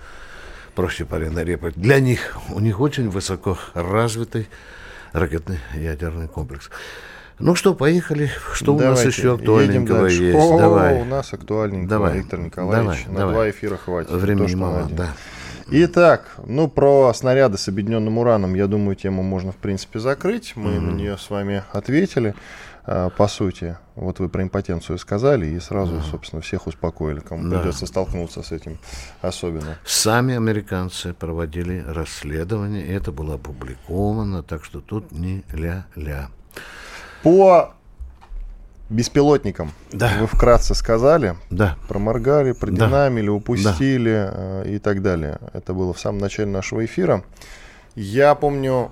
проще 0.74 1.06
парень 1.06 1.30
нарепать. 1.30 1.76
Для 1.76 2.00
них, 2.00 2.36
у 2.50 2.60
них 2.60 2.80
очень 2.80 3.08
высоко 3.12 3.56
развитый 3.76 4.48
ракетный 5.14 5.60
ядерный 5.76 6.28
комплекс. 6.28 6.72
Ну 7.40 7.56
что, 7.56 7.74
поехали. 7.74 8.30
Что 8.54 8.78
давайте, 8.78 8.88
у 8.88 9.06
нас 9.06 9.18
еще 9.18 9.34
актуальненького 9.36 10.06
есть? 10.08 10.36
О, 10.36 10.58
давай. 10.58 11.02
У 11.02 11.06
нас 11.06 11.34
актуальненького, 11.34 11.90
давай. 11.90 12.18
Виктор 12.18 12.40
Николаевич. 12.40 13.06
Давай, 13.06 13.14
На 13.14 13.20
давай. 13.20 13.34
два 13.34 13.50
эфира 13.50 13.78
хватит. 13.78 14.12
Времени 14.12 14.56
мало, 14.56 14.90
да. 14.92 15.14
Итак, 15.72 16.36
ну 16.46 16.68
про 16.68 17.14
снаряды 17.14 17.58
с 17.58 17.68
объединенным 17.68 18.18
ураном, 18.18 18.56
я 18.56 18.66
думаю, 18.66 18.96
тему 18.96 19.22
можно 19.22 19.52
в 19.52 19.58
принципе 19.58 20.00
закрыть. 20.00 20.54
Мы 20.56 20.72
mm-hmm. 20.72 20.80
на 20.80 20.92
нее 20.92 21.18
с 21.18 21.30
вами 21.30 21.64
ответили. 21.72 22.34
А, 22.86 23.10
по 23.10 23.28
сути, 23.28 23.78
вот 23.96 24.20
вы 24.20 24.30
про 24.30 24.42
импотенцию 24.42 24.98
сказали, 24.98 25.46
и 25.46 25.60
сразу, 25.60 25.96
mm-hmm. 25.96 26.12
собственно, 26.12 26.42
всех 26.42 26.66
успокоили, 26.66 27.20
кому 27.20 27.48
да. 27.48 27.60
придется 27.60 27.86
столкнуться 27.86 28.42
с 28.42 28.52
этим 28.52 28.80
особенно. 29.22 29.78
Сами 29.86 30.36
американцы 30.36 31.14
проводили 31.14 31.86
расследование, 31.88 32.86
и 32.88 32.92
это 32.92 33.12
было 33.12 33.36
опубликовано, 33.36 34.42
так 34.42 34.66
что 34.66 34.82
тут 34.82 35.12
не 35.12 35.44
ля-ля. 35.54 36.30
По 37.24 37.74
беспилотникам 38.90 39.72
да. 39.92 40.18
вы 40.20 40.28
вкратце 40.28 40.74
сказали, 40.74 41.36
да. 41.50 41.78
проморгали, 41.88 42.54
продинамили, 42.54 43.28
да. 43.28 43.34
упустили 43.34 44.32
да. 44.32 44.64
и 44.66 44.80
так 44.80 45.02
далее. 45.02 45.40
Это 45.54 45.74
было 45.74 45.94
в 45.94 46.00
самом 46.00 46.20
начале 46.20 46.50
нашего 46.50 46.84
эфира. 46.86 47.24
Я 47.96 48.36
помню, 48.36 48.92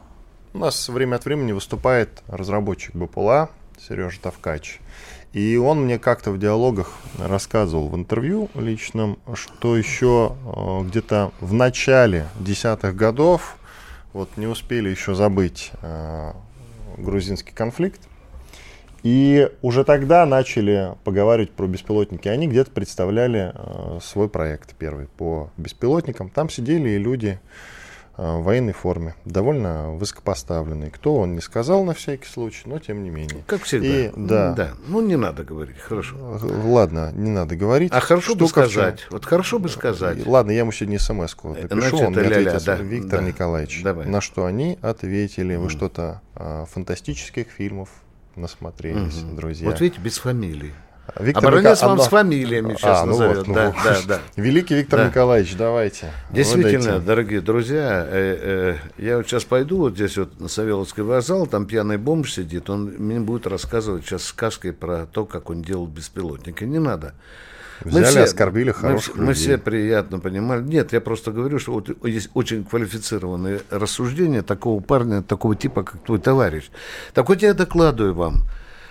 у 0.54 0.58
нас 0.58 0.90
время 0.90 1.16
от 1.16 1.26
времени 1.26 1.52
выступает 1.52 2.22
разработчик 2.28 2.96
БПЛА 2.96 3.50
Сережа 3.80 4.20
Тавкач. 4.22 4.80
И 5.34 5.56
он 5.58 5.84
мне 5.84 6.00
как-то 6.00 6.32
в 6.32 6.40
диалогах 6.40 6.94
рассказывал 7.20 7.90
в 7.90 7.96
интервью 7.96 8.50
личном, 8.56 9.20
что 9.34 9.78
еще 9.78 10.36
э, 10.46 10.82
где-то 10.88 11.32
в 11.42 11.54
начале 11.54 12.28
десятых 12.40 12.96
годов, 12.96 13.58
вот 14.14 14.30
не 14.38 14.48
успели 14.48 14.90
еще 14.90 15.14
забыть 15.14 15.72
э, 15.82 16.32
грузинский 16.98 17.52
конфликт, 17.52 18.02
и 19.08 19.50
уже 19.62 19.86
тогда 19.86 20.26
начали 20.26 20.96
поговаривать 21.06 21.52
про 21.52 21.66
беспилотники. 21.66 22.28
Они 22.28 22.46
где-то 22.46 22.72
представляли 22.72 23.54
э, 23.56 24.00
свой 24.04 24.28
проект 24.28 24.76
первый 24.76 25.08
по 25.08 25.50
беспилотникам. 25.56 26.30
Там 26.30 26.50
сидели 26.50 26.90
и 26.90 26.98
люди 26.98 27.40
э, 28.18 28.38
в 28.38 28.44
военной 28.44 28.74
форме, 28.74 29.16
довольно 29.24 29.92
высокопоставленные. 29.92 30.92
Кто 30.92 31.16
он 31.16 31.36
не 31.36 31.40
сказал 31.40 31.86
на 31.86 31.94
всякий 31.94 32.28
случай, 32.28 32.64
но 32.66 32.80
тем 32.80 33.02
не 33.02 33.10
менее. 33.10 33.46
Как 33.48 33.64
всегда. 33.64 33.88
И, 33.88 34.12
да. 34.14 34.52
да. 34.52 34.72
Ну, 34.90 35.00
не 35.00 35.16
надо 35.16 35.46
говорить, 35.46 35.80
хорошо. 35.80 36.18
Ладно, 36.66 37.14
не 37.16 37.30
надо 37.30 37.56
говорить. 37.56 37.94
А 37.94 38.02
хорошо 38.02 38.32
Что 38.32 38.40
бы 38.40 38.48
сказать. 38.50 39.08
Вот 39.10 39.24
хорошо 39.24 39.58
бы 39.58 39.70
сказать. 39.70 40.28
Ладно, 40.28 40.52
я 40.52 40.60
ему 40.60 40.74
сегодня 40.74 41.00
смс-ку 41.00 41.56
напишу, 41.56 41.98
он 42.00 42.12
мне 42.12 42.24
ответил, 42.24 42.60
да. 42.66 42.76
Виктор 42.76 43.22
да. 43.22 43.26
Николаевич. 43.26 43.84
Давай. 43.84 44.06
На 44.06 44.20
что 44.20 44.46
они 44.46 44.78
ответили, 44.82 45.56
вы 45.56 45.68
mm. 45.68 45.70
что-то 45.70 46.22
а, 46.36 46.66
фантастических 46.66 47.48
фильмов 47.48 47.88
насмотрелись, 48.38 49.24
угу. 49.24 49.36
друзья. 49.36 49.70
Вот 49.70 49.82
видите, 49.82 50.02
без 50.02 50.18
фамилии. 50.18 50.74
Виктор 51.20 51.46
Оборонец 51.46 51.78
Ника... 51.78 51.88
вам 51.88 52.00
с 52.00 52.08
фамилиями 52.08 52.76
сейчас 52.76 53.02
а, 53.02 53.06
ну 53.06 53.12
назовет. 53.12 53.38
Вот, 53.38 53.48
ну, 53.48 53.54
да, 53.54 53.74
да, 53.84 53.98
да. 54.08 54.20
Великий 54.36 54.76
Виктор 54.76 55.00
да. 55.00 55.08
Николаевич, 55.08 55.56
давайте. 55.56 56.12
Действительно, 56.32 56.78
выдайте. 56.78 57.06
дорогие 57.06 57.42
друзья, 57.42 58.06
э, 58.10 58.78
э, 58.98 59.02
я 59.02 59.18
вот 59.18 59.28
сейчас 59.28 59.46
пойду 59.46 59.78
вот 59.78 59.94
здесь 59.94 60.18
вот 60.18 60.40
на 60.40 60.48
Савеловский 60.48 61.04
вокзал, 61.04 61.48
там 61.48 61.66
пьяный 61.66 61.98
бомж 61.98 62.34
сидит, 62.34 62.70
он 62.70 62.94
мне 62.98 63.20
будет 63.20 63.48
рассказывать 63.48 64.06
сейчас 64.06 64.24
сказкой 64.24 64.74
про 64.74 65.06
то, 65.06 65.26
как 65.26 65.50
он 65.50 65.62
делал 65.62 65.88
беспилотники. 65.88 66.66
Не 66.66 66.80
надо. 66.80 67.14
Взяли, 67.84 68.04
мы 68.04 68.10
все, 68.10 68.24
оскорбили 68.24 68.72
хороших 68.72 69.16
мы, 69.16 69.22
людей. 69.22 69.28
Мы 69.28 69.34
все 69.34 69.58
приятно 69.58 70.20
понимали. 70.20 70.64
Нет, 70.64 70.94
я 70.94 71.02
просто 71.02 71.32
говорю, 71.32 71.60
что 71.60 71.74
вот 71.74 71.90
есть 72.06 72.30
очень 72.34 72.64
квалифицированные 72.64 73.62
рассуждения 73.70 74.42
такого 74.42 74.82
парня, 74.82 75.22
такого 75.22 75.56
типа, 75.56 75.84
как 75.84 76.02
твой 76.04 76.20
товарищ. 76.20 76.70
Так 77.14 77.30
вот 77.30 77.42
я 77.42 77.54
докладываю 77.54 78.14
вам. 78.14 78.44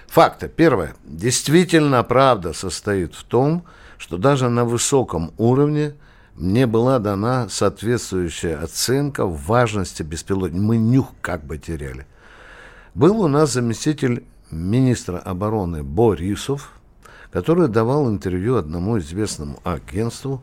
Факты. 0.09 0.49
Первое. 0.49 0.95
Действительно 1.05 2.03
правда 2.05 2.53
состоит 2.53 3.15
в 3.15 3.25
том, 3.25 3.65
что 3.99 4.19
даже 4.19 4.49
на 4.49 4.65
высоком 4.65 5.33
уровне 5.37 5.95
мне 6.37 6.67
была 6.67 6.99
дана 6.99 7.49
соответствующая 7.49 8.57
оценка 8.57 9.27
важности 9.27 10.03
беспилотника. 10.03 10.63
Мы 10.63 10.77
нюх 10.77 11.13
как 11.21 11.45
бы 11.45 11.59
теряли. 11.59 12.07
Был 12.95 13.21
у 13.21 13.29
нас 13.29 13.53
заместитель 13.53 14.25
министра 14.51 15.19
обороны 15.19 15.83
Борисов, 15.83 16.73
который 17.31 17.69
давал 17.69 18.09
интервью 18.11 18.57
одному 18.57 18.99
известному 18.99 19.61
агентству 19.65 20.43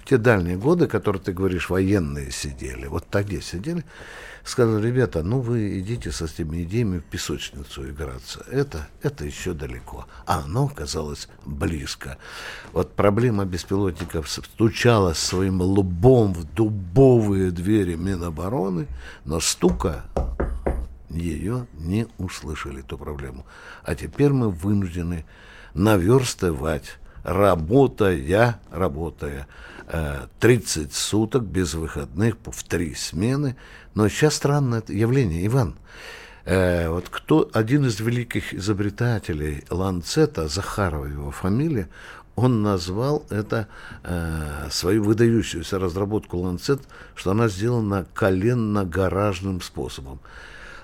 в 0.00 0.04
те 0.08 0.18
дальние 0.18 0.56
годы, 0.56 0.86
которые, 0.86 1.22
ты 1.22 1.32
говоришь, 1.32 1.70
военные 1.70 2.30
сидели, 2.30 2.86
вот 2.86 3.06
тогда 3.08 3.40
сидели, 3.40 3.84
сказал, 4.48 4.78
ребята, 4.80 5.22
ну 5.22 5.40
вы 5.40 5.78
идите 5.78 6.10
со 6.10 6.24
этими 6.24 6.62
идеями 6.62 6.98
в 6.98 7.04
песочницу 7.04 7.88
играться. 7.88 8.44
Это, 8.50 8.88
это 9.02 9.24
еще 9.24 9.52
далеко. 9.52 10.06
А 10.26 10.40
оно 10.44 10.66
оказалось 10.66 11.28
близко. 11.44 12.18
Вот 12.72 12.94
проблема 12.94 13.44
беспилотников 13.44 14.30
стучала 14.30 15.12
своим 15.12 15.60
лбом 15.60 16.32
в 16.32 16.44
дубовые 16.54 17.50
двери 17.50 17.94
Минобороны, 17.94 18.86
но 19.24 19.40
стука 19.40 20.04
ее 21.10 21.66
не 21.74 22.06
услышали, 22.18 22.80
эту 22.80 22.98
проблему. 22.98 23.46
А 23.82 23.94
теперь 23.94 24.30
мы 24.30 24.50
вынуждены 24.50 25.24
наверстывать, 25.78 26.98
работая, 27.22 28.60
работая 28.70 29.46
30 30.40 30.88
э, 30.90 30.90
суток 30.92 31.44
без 31.44 31.74
выходных 31.74 32.36
в 32.44 32.62
три 32.64 32.94
смены. 32.94 33.56
Но 33.94 34.08
сейчас 34.08 34.34
странное 34.34 34.82
явление, 34.88 35.46
Иван. 35.46 35.76
Э, 36.44 36.88
вот 36.88 37.08
кто 37.08 37.48
один 37.52 37.86
из 37.86 38.00
великих 38.00 38.54
изобретателей 38.54 39.64
Ланцета, 39.70 40.48
Захарова 40.48 41.06
его 41.06 41.30
фамилия, 41.30 41.88
он 42.36 42.62
назвал 42.62 43.24
это 43.30 43.66
э, 44.04 44.68
свою 44.70 45.02
выдающуюся 45.02 45.78
разработку 45.78 46.38
Ланцет, 46.38 46.80
что 47.14 47.32
она 47.32 47.48
сделана 47.48 48.06
коленно-гаражным 48.14 49.60
способом. 49.60 50.20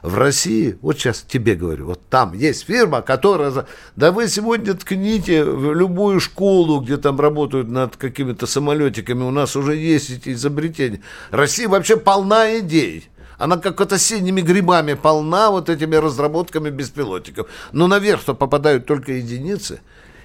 В 0.04 0.18
России, 0.18 0.76
вот 0.82 0.98
сейчас 0.98 1.24
тебе 1.26 1.54
говорю, 1.54 1.86
вот 1.86 2.00
там 2.10 2.34
есть 2.34 2.66
фирма, 2.66 3.00
которая... 3.00 3.64
Да 3.96 4.12
вы 4.12 4.28
сегодня 4.28 4.74
ткните 4.74 5.44
в 5.44 5.72
любую 5.72 6.20
школу, 6.20 6.80
где 6.80 6.98
там 6.98 7.18
работают 7.18 7.70
над 7.70 7.96
какими-то 7.96 8.44
самолетиками, 8.44 9.22
у 9.22 9.30
нас 9.30 9.56
уже 9.56 9.76
есть 9.76 10.10
эти 10.10 10.34
изобретения. 10.34 11.00
Россия 11.30 11.70
вообще 11.70 11.96
полна 11.96 12.58
идей. 12.58 13.08
Она 13.38 13.56
как 13.56 13.78
то 13.78 13.94
осенними 13.94 14.42
грибами 14.42 14.92
полна 14.92 15.50
вот 15.50 15.70
этими 15.70 15.96
разработками 15.96 16.68
беспилотников. 16.68 17.48
Но 17.72 17.86
наверх-то 17.86 18.34
попадают 18.34 18.84
только 18.84 19.12
единицы. 19.12 19.80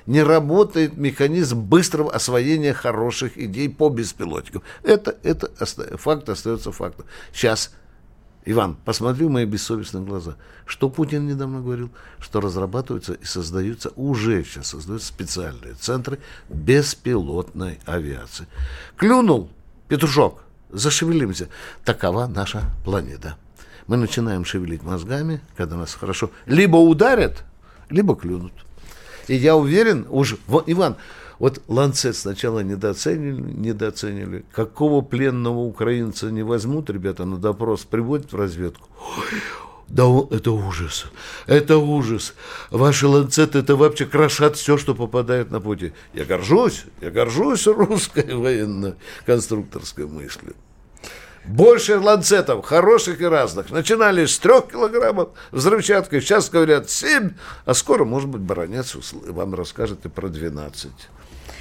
Не 0.07 0.23
работает 0.23 0.97
механизм 0.97 1.61
быстрого 1.61 2.11
освоения 2.11 2.73
хороших 2.73 3.37
идей 3.37 3.69
по 3.69 3.87
беспилотникам. 3.87 4.61
Это, 4.83 5.15
это 5.23 5.49
факт 5.95 6.27
остается 6.27 6.73
фактом. 6.73 7.05
Сейчас 7.31 7.71
Иван, 8.45 8.78
посмотри 8.86 9.25
в 9.25 9.30
мои 9.30 9.45
бессовестные 9.45 10.04
глаза. 10.04 10.36
Что 10.65 10.89
Путин 10.89 11.28
недавно 11.28 11.62
говорил? 11.62 11.89
Что 12.19 12.39
разрабатываются 12.41 13.13
и 13.13 13.25
создаются, 13.25 13.91
уже 13.95 14.43
сейчас 14.43 14.67
создаются 14.67 15.08
специальные 15.08 15.73
центры 15.73 16.19
беспилотной 16.49 17.80
авиации. 17.86 18.47
Клюнул 18.95 19.49
петушок, 19.88 20.43
зашевелимся. 20.69 21.49
Такова 21.84 22.28
наша 22.28 22.63
планета. 22.86 23.36
Мы 23.88 23.97
начинаем 23.97 24.45
шевелить 24.45 24.84
мозгами, 24.84 25.41
когда 25.58 25.75
нас 25.75 25.93
хорошо 25.93 26.32
либо 26.45 26.78
ударят, 26.78 27.43
либо 27.89 28.15
клюнут. 28.15 28.54
И 29.28 29.36
я 29.36 29.56
уверен, 29.56 30.06
уже, 30.10 30.38
Иван, 30.65 30.95
вот 31.39 31.62
Ланцет 31.69 32.17
сначала 32.17 32.60
недооценили, 32.60 33.41
недооценили. 33.41 34.45
Какого 34.52 35.02
пленного 35.02 35.60
украинца 35.60 36.30
не 36.30 36.43
возьмут, 36.43 36.89
ребята, 36.89 37.23
на 37.23 37.38
допрос, 37.38 37.86
приводят 37.86 38.34
в 38.34 38.36
разведку. 38.36 38.88
да 39.88 40.04
это 40.32 40.52
ужас, 40.52 41.06
это 41.47 41.78
ужас. 41.78 42.34
Ваши 42.71 43.08
ланцеты 43.08 43.60
это 43.60 43.78
вообще 43.78 44.06
крошат 44.06 44.58
все, 44.58 44.78
что 44.78 44.93
попадает 44.93 45.49
на 45.49 45.62
пути. 45.62 45.93
Я 46.13 46.25
горжусь, 46.25 46.84
я 46.99 47.10
горжусь 47.10 47.65
русской 47.67 48.34
военно-конструкторской 48.34 50.08
мыслью. 50.08 50.56
Больше 51.45 51.97
ланцетов, 51.97 52.65
хороших 52.65 53.21
и 53.21 53.25
разных. 53.25 53.71
Начинали 53.71 54.25
с 54.25 54.38
трех 54.39 54.67
килограммов 54.67 55.30
взрывчаткой, 55.52 56.19
сейчас 56.19 56.49
говорят 56.49 56.89
7, 56.89 57.32
а 57.65 57.73
скоро, 57.73 58.04
может 58.04 58.28
быть, 58.28 58.41
баронец 58.41 58.97
вам 59.13 59.56
расскажет 59.56 60.06
и 60.06 60.10
про 60.10 60.28
12. 60.28 60.91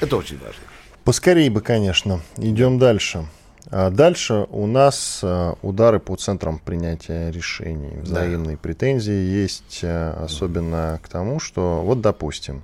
Это 0.00 0.16
очень 0.16 0.38
важно. 0.38 0.62
Поскорей 1.04 1.48
бы, 1.48 1.61
конечно. 1.61 2.20
Идем 2.37 2.78
дальше. 2.78 3.26
А 3.70 3.90
дальше 3.90 4.46
у 4.50 4.66
нас 4.66 5.20
а, 5.22 5.56
удары 5.62 6.00
по 6.00 6.16
центрам 6.16 6.58
принятия 6.58 7.30
решений. 7.30 7.98
Взаимные 8.00 8.56
да. 8.56 8.62
претензии 8.62 9.12
есть, 9.12 9.80
а, 9.82 10.24
особенно 10.24 10.98
к 11.02 11.08
тому, 11.08 11.40
что, 11.40 11.82
вот, 11.82 12.00
допустим, 12.00 12.62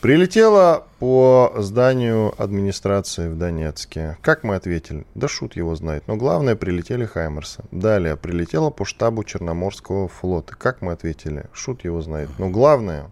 Прилетела 0.00 0.86
по 1.00 1.52
зданию 1.56 2.32
администрации 2.40 3.28
в 3.28 3.36
Донецке. 3.36 4.16
Как 4.22 4.44
мы 4.44 4.54
ответили? 4.54 5.04
Да 5.16 5.26
шут 5.26 5.56
его 5.56 5.74
знает. 5.74 6.04
Но 6.06 6.14
главное, 6.14 6.54
прилетели 6.54 7.04
Хаймерсы. 7.04 7.64
Далее, 7.72 8.16
прилетела 8.16 8.70
по 8.70 8.84
штабу 8.84 9.24
Черноморского 9.24 10.06
флота. 10.06 10.54
Как 10.54 10.82
мы 10.82 10.92
ответили? 10.92 11.46
Шут 11.52 11.82
его 11.82 12.00
знает. 12.00 12.30
Но 12.38 12.48
главное, 12.48 13.10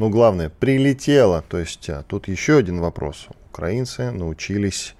ну 0.00 0.08
главное, 0.08 0.48
прилетела. 0.48 1.44
То 1.46 1.58
есть, 1.58 1.90
а, 1.90 2.02
тут 2.08 2.26
еще 2.26 2.56
один 2.56 2.80
вопрос. 2.80 3.28
Украинцы 3.50 4.10
научились 4.10 4.94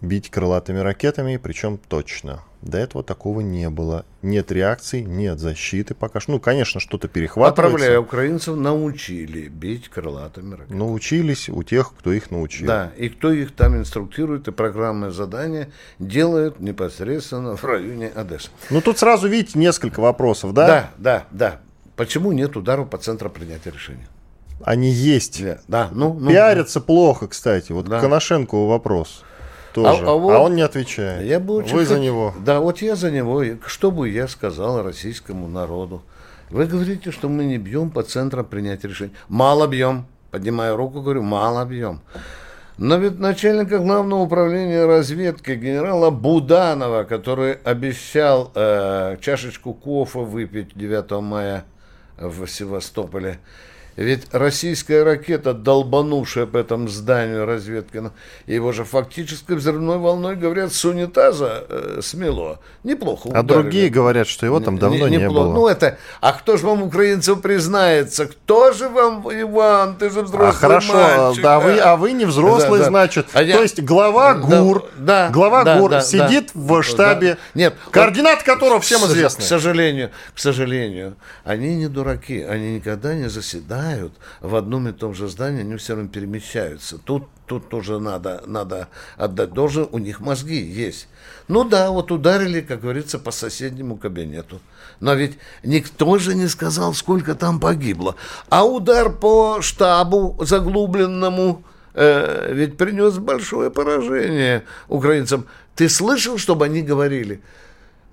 бить 0.00 0.28
крылатыми 0.28 0.80
ракетами, 0.80 1.36
причем 1.36 1.78
точно. 1.78 2.42
До 2.60 2.78
этого 2.78 3.04
такого 3.04 3.40
не 3.40 3.70
было. 3.70 4.04
Нет 4.20 4.50
реакций, 4.50 5.02
нет 5.02 5.38
защиты 5.38 5.94
пока 5.94 6.18
что. 6.18 6.32
Ну, 6.32 6.40
конечно, 6.40 6.80
что-то 6.80 7.06
перехватывается. 7.06 7.76
Отправляя 7.76 8.00
украинцев, 8.00 8.56
научили 8.56 9.46
бить 9.46 9.88
крылатыми 9.88 10.54
ракетами. 10.56 10.76
Научились 10.76 11.48
у 11.48 11.62
тех, 11.62 11.94
кто 11.96 12.12
их 12.12 12.32
научил. 12.32 12.66
Да, 12.66 12.90
и 12.96 13.08
кто 13.10 13.30
их 13.30 13.54
там 13.54 13.76
инструктирует, 13.76 14.48
и 14.48 14.50
программное 14.50 15.12
задание 15.12 15.70
делают 16.00 16.58
непосредственно 16.58 17.54
в 17.56 17.62
районе 17.62 18.08
Одессы. 18.08 18.50
Ну, 18.70 18.80
тут 18.80 18.98
сразу, 18.98 19.28
видите, 19.28 19.60
несколько 19.60 20.00
вопросов, 20.00 20.52
да? 20.52 20.66
Да, 20.66 20.90
да, 20.98 21.26
да. 21.30 21.60
Почему 21.98 22.30
нет 22.30 22.56
ударов 22.56 22.88
по 22.88 22.96
центру 22.96 23.28
принятия 23.28 23.70
решения? 23.70 24.08
Они 24.64 24.88
есть. 24.88 25.42
Да, 25.66 25.88
ну, 25.92 26.14
ну, 26.14 26.30
Пиарятся 26.30 26.78
ну. 26.78 26.84
плохо, 26.86 27.26
кстати. 27.26 27.72
Вот 27.72 27.86
да. 27.86 28.00
Коношенкову 28.00 28.68
вопрос 28.68 29.24
тоже. 29.72 30.04
А, 30.04 30.10
а, 30.10 30.14
вот, 30.14 30.32
а 30.32 30.38
он 30.38 30.54
не 30.54 30.62
отвечает. 30.62 31.26
Я 31.26 31.40
бы 31.40 31.54
очень 31.54 31.74
Вы 31.74 31.84
за 31.84 31.98
него. 31.98 32.34
Да, 32.38 32.60
вот 32.60 32.82
я 32.82 32.94
за 32.94 33.10
него. 33.10 33.42
Что 33.66 33.90
бы 33.90 34.08
я 34.08 34.28
сказал 34.28 34.80
российскому 34.82 35.48
народу? 35.48 36.02
Вы 36.50 36.66
говорите, 36.66 37.10
что 37.10 37.28
мы 37.28 37.44
не 37.44 37.58
бьем 37.58 37.90
по 37.90 38.04
центрам 38.04 38.44
принятия 38.44 38.86
решений. 38.86 39.12
Мало 39.28 39.66
бьем. 39.66 40.06
Поднимаю 40.30 40.76
руку, 40.76 41.00
говорю, 41.00 41.22
мало 41.22 41.64
бьем. 41.64 42.00
Но 42.76 42.96
ведь 42.96 43.18
начальника 43.18 43.78
главного 43.78 44.20
управления 44.20 44.86
разведки 44.86 45.50
генерала 45.50 46.10
Буданова, 46.10 47.02
который 47.02 47.54
обещал 47.54 48.52
э, 48.54 49.16
чашечку 49.20 49.74
кофе 49.74 50.20
выпить 50.20 50.76
9 50.76 51.10
мая 51.22 51.64
в 52.18 52.46
Севастополе, 52.46 53.38
ведь 53.98 54.28
российская 54.30 55.02
ракета, 55.02 55.52
долбанувшая 55.52 56.46
по 56.46 56.56
этому 56.56 56.86
зданию 56.86 57.44
разведки, 57.44 57.96
ну, 57.96 58.12
его 58.46 58.70
же 58.70 58.84
фактически 58.84 59.54
взрывной 59.54 59.98
волной, 59.98 60.36
говорят, 60.36 60.72
с 60.72 60.84
унитаза 60.84 61.64
э, 61.68 61.98
смело. 62.00 62.60
Неплохо 62.84 63.26
ударили. 63.26 63.40
А 63.40 63.42
другие 63.42 63.88
говорят, 63.88 64.28
что 64.28 64.46
его 64.46 64.60
там 64.60 64.78
давно 64.78 65.08
не, 65.08 65.16
не, 65.16 65.22
не 65.22 65.28
было. 65.28 65.52
Ну 65.52 65.66
это, 65.66 65.98
а 66.20 66.32
кто 66.32 66.56
же 66.56 66.64
вам, 66.64 66.84
украинцев, 66.84 67.40
признается? 67.40 68.26
Кто 68.26 68.70
же 68.70 68.88
вам, 68.88 69.28
Иван, 69.32 69.96
ты 69.96 70.10
же 70.10 70.22
взрослый 70.22 70.50
а 70.50 70.52
хорошо, 70.52 70.92
мальчик. 70.92 71.42
Да, 71.42 71.56
а 71.56 71.60
вы, 71.60 71.78
а 71.78 71.96
вы 71.96 72.12
не 72.12 72.24
взрослый, 72.24 72.78
да, 72.78 72.84
да. 72.84 72.90
значит. 72.90 73.26
А 73.32 73.42
я... 73.42 73.56
То 73.56 73.62
есть 73.62 73.82
глава 73.82 74.34
ГУР, 74.34 74.84
да, 74.96 75.28
глава 75.30 75.64
да, 75.64 75.80
ГУР 75.80 75.90
да, 75.90 76.00
сидит 76.02 76.52
да, 76.54 76.60
в 76.60 76.82
штабе, 76.84 77.34
да. 77.34 77.40
Нет, 77.60 77.74
координаты 77.90 78.44
которого 78.44 78.80
всем 78.80 79.00
известны. 79.06 79.42
К 79.42 79.44
сожалению, 79.44 80.12
к 80.36 80.38
сожалению, 80.38 81.16
они 81.42 81.74
не 81.74 81.88
дураки, 81.88 82.42
они 82.42 82.76
никогда 82.76 83.14
не 83.14 83.28
заседают 83.28 83.87
знают, 83.88 84.12
в 84.40 84.54
одном 84.54 84.88
и 84.88 84.92
том 84.92 85.14
же 85.14 85.28
здании 85.28 85.60
они 85.60 85.76
все 85.76 85.94
равно 85.94 86.08
перемещаются. 86.08 86.98
Тут, 86.98 87.24
тут 87.46 87.68
тоже 87.68 87.98
надо, 87.98 88.42
надо 88.46 88.88
отдать 89.16 89.52
должен, 89.52 89.88
у 89.92 89.98
них 89.98 90.20
мозги 90.20 90.56
есть. 90.56 91.08
Ну 91.48 91.64
да, 91.64 91.90
вот 91.90 92.10
ударили, 92.10 92.60
как 92.60 92.80
говорится, 92.80 93.18
по 93.18 93.30
соседнему 93.30 93.96
кабинету. 93.96 94.60
Но 95.00 95.14
ведь 95.14 95.38
никто 95.62 96.18
же 96.18 96.34
не 96.34 96.48
сказал, 96.48 96.94
сколько 96.94 97.34
там 97.34 97.60
погибло. 97.60 98.14
А 98.48 98.64
удар 98.64 99.10
по 99.10 99.62
штабу 99.62 100.36
заглубленному 100.40 101.62
э, 101.94 102.52
ведь 102.52 102.76
принес 102.76 103.18
большое 103.18 103.70
поражение 103.70 104.64
украинцам. 104.88 105.46
Ты 105.74 105.88
слышал, 105.88 106.38
чтобы 106.38 106.66
они 106.66 106.82
говорили? 106.82 107.40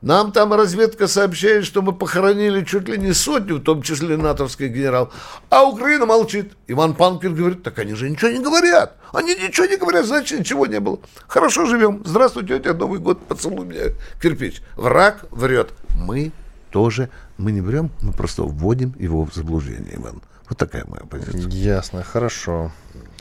Нам 0.02 0.32
там 0.32 0.54
разведка 0.54 1.08
сообщает, 1.08 1.66
что 1.66 1.82
мы 1.82 1.94
похоронили 1.94 2.64
чуть 2.64 2.88
ли 2.88 2.98
не 2.98 3.14
сотню, 3.14 3.56
в 3.56 3.64
том 3.64 3.82
числе 3.82 4.18
натовский 4.18 4.68
генерал. 4.68 5.12
А 5.50 5.64
Украина 5.64 6.06
молчит. 6.06 6.54
Иван 6.68 6.94
Панкин 6.94 7.34
говорит, 7.34 7.64
так 7.64 7.80
они 7.80 7.96
же 7.96 8.10
ничего 8.10 8.30
не 8.30 8.40
говорят. 8.40 8.98
Они 9.14 9.34
ничего 9.34 9.66
не 9.66 9.78
говорят, 9.78 10.06
значит, 10.06 10.40
ничего 10.40 10.68
не 10.68 10.80
было. 10.80 11.00
Хорошо 11.28 11.66
живем. 11.66 12.04
Здравствуйте, 12.06 12.60
тетя, 12.60 12.74
Новый 12.74 13.00
год, 13.00 13.26
поцелуй 13.26 13.66
меня 13.66 13.94
кирпич. 14.22 14.62
Враг 14.76 15.26
врет. 15.32 15.72
Мы 15.96 16.32
тоже, 16.76 17.10
мы 17.38 17.54
не 17.54 17.62
врем, 17.62 17.90
мы 18.02 18.12
просто 18.12 18.44
вводим 18.44 18.94
его 19.00 19.24
в 19.24 19.34
заблуждение, 19.34 19.96
Иван. 19.96 20.22
Вот 20.50 20.58
такая 20.58 20.84
моя 20.86 21.04
позиция. 21.10 21.50
Ясно, 21.50 22.04
хорошо. 22.04 22.74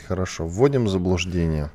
Хорошо, 0.09 0.45
вводим 0.45 0.88
заблуждение. 0.88 1.71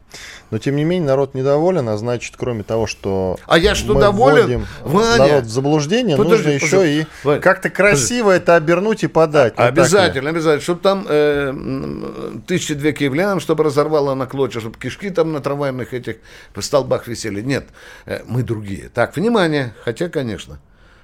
Но 0.52 0.58
тем 0.58 0.76
не 0.76 0.84
менее 0.84 1.08
народ 1.08 1.36
недоволен, 1.36 1.88
а 1.88 1.98
значит, 1.98 2.36
кроме 2.38 2.64
того, 2.64 2.86
что 2.86 3.40
а 3.48 3.58
я 3.58 3.76
что 3.76 3.94
мы 3.94 4.02
доволен? 4.02 4.42
вводим 4.42 4.68
Ваня, 4.84 5.18
народ 5.18 5.44
в 5.46 5.50
заблуждение, 5.50 6.18
подожди, 6.18 6.36
нужно 6.36 6.52
подожди, 6.52 6.66
еще 6.66 7.06
подожди, 7.24 7.38
и 7.38 7.42
как-то 7.42 7.70
красиво 7.70 8.26
подожди. 8.26 8.44
это 8.44 8.56
обернуть 8.58 9.04
и 9.06 9.08
подать. 9.08 9.54
А, 9.56 9.68
обязательно, 9.68 10.32
обязательно, 10.32 10.62
чтобы 10.62 10.82
там 10.82 11.06
э, 11.08 12.42
тысячи 12.46 12.74
две 12.74 12.92
киевлян, 12.92 13.40
чтобы 13.40 13.64
разорвало 13.64 14.16
на 14.16 14.28
клочья, 14.28 14.60
чтобы 14.60 14.78
кишки 14.78 15.10
там 15.12 15.32
на 15.32 15.40
трамвайных 15.40 15.94
этих 15.94 16.18
столбах 16.60 17.08
висели. 17.08 17.42
Нет, 17.42 17.70
э, 18.06 18.22
мы 18.28 18.44
другие. 18.44 18.90
Так, 18.94 19.16
внимание, 19.16 19.74
хотя, 19.86 20.10
конечно, 20.10 20.60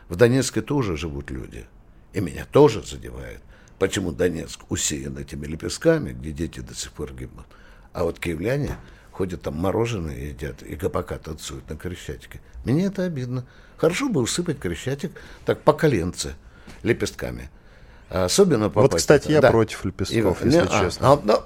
в 0.10 0.16
Донецке 0.16 0.62
тоже 0.62 0.98
живут 0.98 1.32
люди, 1.32 1.66
и 2.14 2.20
меня 2.20 2.46
тоже 2.46 2.84
задевает. 2.84 3.42
Почему 3.80 4.12
Донецк 4.12 4.60
усеян 4.70 5.18
этими 5.18 5.46
лепестками, 5.46 6.14
где 6.14 6.32
дети 6.32 6.60
до 6.62 6.74
сих 6.74 6.92
пор 6.92 7.14
гибнут, 7.14 7.46
а 7.94 8.04
вот 8.04 8.20
киевляне 8.20 8.78
ходят 9.12 9.42
там 9.42 9.56
мороженое 9.56 10.18
едят 10.18 10.62
и 10.64 10.76
гопака 10.76 11.18
танцуют 11.18 11.70
на 11.70 11.78
Крещатике. 11.78 12.42
Мне 12.66 12.86
это 12.86 13.04
обидно. 13.04 13.46
Хорошо 13.78 14.10
бы 14.10 14.22
усыпать 14.22 14.60
Крещатик 14.60 15.12
так 15.46 15.62
по 15.62 15.74
коленце 15.74 16.36
лепестками. 16.84 17.50
А 18.10 18.26
особенно 18.26 18.70
попасть... 18.70 18.92
Вот, 18.92 18.98
кстати, 18.98 19.32
я 19.32 19.42
да. 19.42 19.52
против 19.52 19.84
лепестков, 19.84 20.42
и, 20.42 20.46
если 20.46 20.62
не, 20.62 20.68
честно. 20.68 21.14
А, 21.14 21.22
а, 21.28 21.46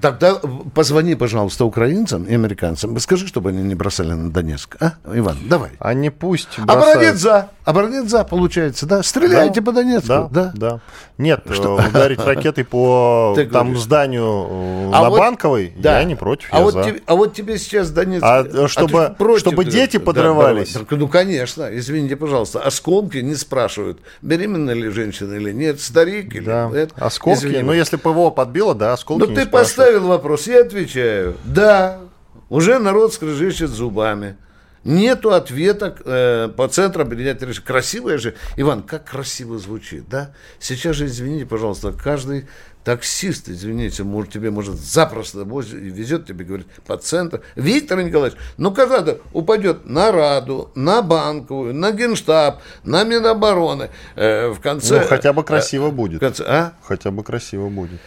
Тогда 0.00 0.36
позвони, 0.74 1.14
пожалуйста, 1.14 1.64
украинцам 1.64 2.24
и 2.24 2.34
американцам. 2.34 2.98
Скажи, 2.98 3.26
чтобы 3.26 3.50
они 3.50 3.62
не 3.62 3.74
бросали 3.74 4.12
на 4.12 4.30
Донецк. 4.30 4.76
А, 4.80 4.94
Иван, 5.12 5.36
давай. 5.46 5.70
Они 5.78 6.10
пусть 6.10 6.58
бросают. 6.58 6.94
Оборонит 6.94 7.16
за. 7.16 7.50
Оборонит 7.64 8.10
за, 8.10 8.24
получается, 8.24 8.86
да? 8.86 9.02
Стреляйте 9.02 9.60
да, 9.60 9.66
по 9.66 9.72
Донецку. 9.72 10.08
Да, 10.08 10.28
да. 10.30 10.52
да. 10.54 10.80
Нет, 11.18 11.44
что? 11.52 11.78
Э, 11.78 11.88
ударить 11.88 12.18
ракетой 12.18 12.64
по 12.64 13.36
там 13.52 13.76
зданию 13.76 14.46
э, 14.48 14.90
а 14.92 15.02
на 15.02 15.10
вот, 15.10 15.18
Банковой, 15.18 15.72
да. 15.76 15.98
я 15.98 16.04
не 16.04 16.14
против, 16.14 16.48
а 16.50 16.62
вот, 16.62 16.82
тебе, 16.82 17.02
а 17.04 17.14
вот 17.14 17.34
тебе 17.34 17.58
сейчас 17.58 17.90
Донецк... 17.90 18.24
А 18.24 18.68
чтобы, 18.68 19.04
а 19.04 19.10
против, 19.10 19.40
чтобы 19.40 19.64
дети 19.66 19.98
подрывались? 19.98 20.72
Да, 20.72 20.80
ну, 20.90 21.08
конечно, 21.08 21.68
извините, 21.70 22.16
пожалуйста. 22.16 22.60
Осколки 22.60 23.18
не 23.18 23.34
спрашивают, 23.34 24.00
беременна 24.22 24.70
ли 24.70 24.88
женщина 24.88 25.34
или 25.34 25.52
нет, 25.52 25.80
старик 25.80 26.34
или... 26.34 26.44
Да, 26.44 26.70
это, 26.74 26.94
осколки, 26.96 27.38
извини. 27.38 27.62
ну, 27.62 27.72
если 27.72 27.96
ПВО 27.96 28.30
подбило, 28.30 28.74
да, 28.74 28.94
осколки 28.94 29.28
Ну, 29.28 29.34
ты 29.34 29.46
поставил 29.90 30.08
вопрос, 30.08 30.46
я 30.46 30.60
отвечаю. 30.60 31.36
Да, 31.44 32.00
уже 32.48 32.78
народ 32.78 33.12
скрежещет 33.12 33.70
зубами. 33.70 34.36
Нету 34.82 35.32
ответа 35.32 35.94
э, 36.04 36.48
по 36.56 36.66
центру 36.68 37.04
принятия 37.04 37.44
решения. 37.44 37.66
Красивое 37.66 38.16
же, 38.16 38.34
Иван, 38.56 38.82
как 38.82 39.04
красиво 39.04 39.58
звучит, 39.58 40.08
да? 40.08 40.32
Сейчас 40.58 40.96
же, 40.96 41.06
извините, 41.06 41.44
пожалуйста, 41.44 41.92
каждый 41.92 42.46
таксист, 42.82 43.50
извините, 43.50 44.04
может, 44.04 44.32
тебе 44.32 44.50
может 44.50 44.76
запросто 44.76 45.40
везет 45.42 46.26
тебе, 46.26 46.46
говорит, 46.46 46.66
по 46.86 46.96
центру. 46.96 47.42
Виктор 47.56 48.02
Николаевич, 48.02 48.38
ну 48.56 48.72
когда-то 48.72 49.18
упадет 49.34 49.84
на 49.84 50.12
Раду, 50.12 50.70
на 50.74 51.02
Банковую, 51.02 51.74
на 51.74 51.92
Генштаб, 51.92 52.62
на 52.82 53.04
Минобороны. 53.04 53.90
Э, 54.16 54.48
в 54.48 54.60
конце... 54.60 55.00
Ну, 55.00 55.06
хотя 55.06 55.34
бы 55.34 55.44
красиво 55.44 55.88
э, 55.88 55.90
будет. 55.90 56.20
Конце, 56.20 56.44
а? 56.46 56.72
Хотя 56.82 57.10
бы 57.10 57.22
красиво 57.22 57.68
будет. 57.68 58.00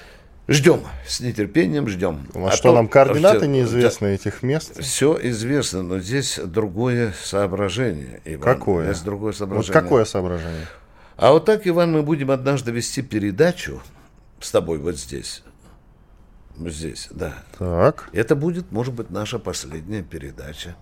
Ждем, 0.47 0.82
с 1.08 1.21
нетерпением 1.21 1.88
ждем. 1.88 2.27
А, 2.34 2.47
а 2.47 2.51
что 2.51 2.69
то, 2.69 2.75
нам 2.75 2.89
координаты 2.89 3.39
все, 3.39 3.47
неизвестны 3.47 4.08
этих 4.08 4.43
мест? 4.43 4.77
Все 4.82 5.17
известно, 5.29 5.84
но 5.84 5.99
здесь 5.99 6.38
другое 6.38 7.13
соображение. 7.23 8.21
Иван. 8.25 8.43
Какое? 8.43 8.91
Здесь 8.91 9.03
другое 9.03 9.32
соображение. 9.32 9.73
Вот 9.73 9.82
какое 9.84 10.06
соображение? 10.06 10.67
А 11.15 11.32
вот 11.32 11.45
так, 11.45 11.65
Иван, 11.65 11.93
мы 11.93 12.03
будем 12.03 12.29
однажды 12.29 12.71
вести 12.71 13.01
передачу 13.01 13.82
с 14.41 14.51
тобой 14.51 14.79
вот 14.79 14.97
здесь. 14.97 15.43
Здесь, 16.58 17.08
да. 17.12 17.36
Так. 17.58 18.10
Это 18.12 18.36
будет, 18.36 18.71
может 18.71 18.93
быть, 18.93 19.10
наша 19.10 19.39
последняя 19.39 20.03
передача. 20.03 20.75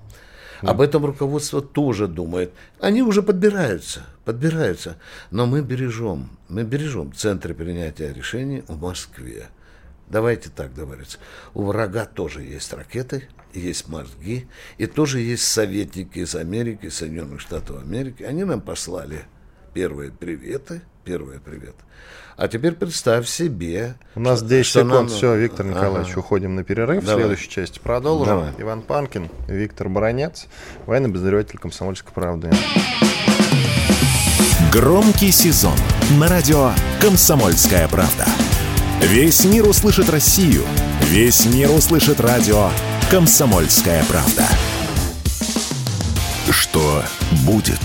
Об 0.62 0.82
этом 0.82 1.06
руководство 1.06 1.62
тоже 1.62 2.08
думает. 2.08 2.52
Они 2.80 3.02
уже 3.02 3.24
подбираются, 3.24 4.06
подбираются. 4.26 4.98
Но 5.32 5.46
мы 5.46 5.62
бережем, 5.62 6.30
мы 6.50 6.64
бережем 6.64 7.14
центры 7.14 7.54
принятия 7.54 8.14
решений 8.14 8.64
в 8.68 8.80
Москве. 8.80 9.48
Давайте 10.08 10.50
так 10.50 10.74
договориться. 10.74 11.18
У 11.54 11.64
врага 11.64 12.06
тоже 12.06 12.44
есть 12.44 12.74
ракеты, 12.74 13.30
есть 13.54 13.88
мозги, 13.88 14.48
и 14.78 14.86
тоже 14.86 15.20
есть 15.20 15.46
советники 15.46 16.20
из 16.20 16.36
Америки, 16.36 16.90
Соединенных 16.90 17.40
Штатов 17.40 17.82
Америки. 17.82 18.24
Они 18.24 18.44
нам 18.44 18.62
послали 18.62 19.24
первые 19.74 20.12
приветы, 20.12 20.82
первые 21.04 21.40
приветы. 21.40 21.84
А 22.38 22.48
теперь 22.48 22.74
представь 22.74 23.28
себе. 23.28 23.96
У 24.16 24.20
нас 24.20 24.42
10 24.42 24.66
секунд. 24.66 24.92
Нам... 24.92 25.08
Все, 25.10 25.36
Виктор 25.36 25.66
Николаевич, 25.66 26.12
ага. 26.12 26.20
уходим 26.20 26.56
на 26.56 26.64
перерыв. 26.64 27.04
Давай. 27.04 27.24
В 27.24 27.28
следующей 27.28 27.50
части 27.50 27.80
продолжим. 27.80 28.26
Давай. 28.26 28.50
Иван 28.58 28.82
Панкин, 28.82 29.30
Виктор 29.48 29.90
Баранец, 29.90 30.48
военный 30.86 31.10
обозреватель 31.10 31.60
комсомольской 31.60 32.12
правды. 32.14 32.50
Громкий 34.72 35.32
сезон 35.32 35.76
на 36.18 36.30
радио 36.30 36.72
«Комсомольская 37.02 37.88
правда». 37.90 38.26
Весь 39.02 39.44
мир 39.44 39.68
услышит 39.68 40.10
Россию. 40.10 40.64
Весь 41.02 41.46
мир 41.46 41.70
услышит 41.72 42.20
радио 42.22 42.70
«Комсомольская 43.10 44.04
правда». 44.06 44.46
Что 46.50 47.04
будет? 47.46 47.82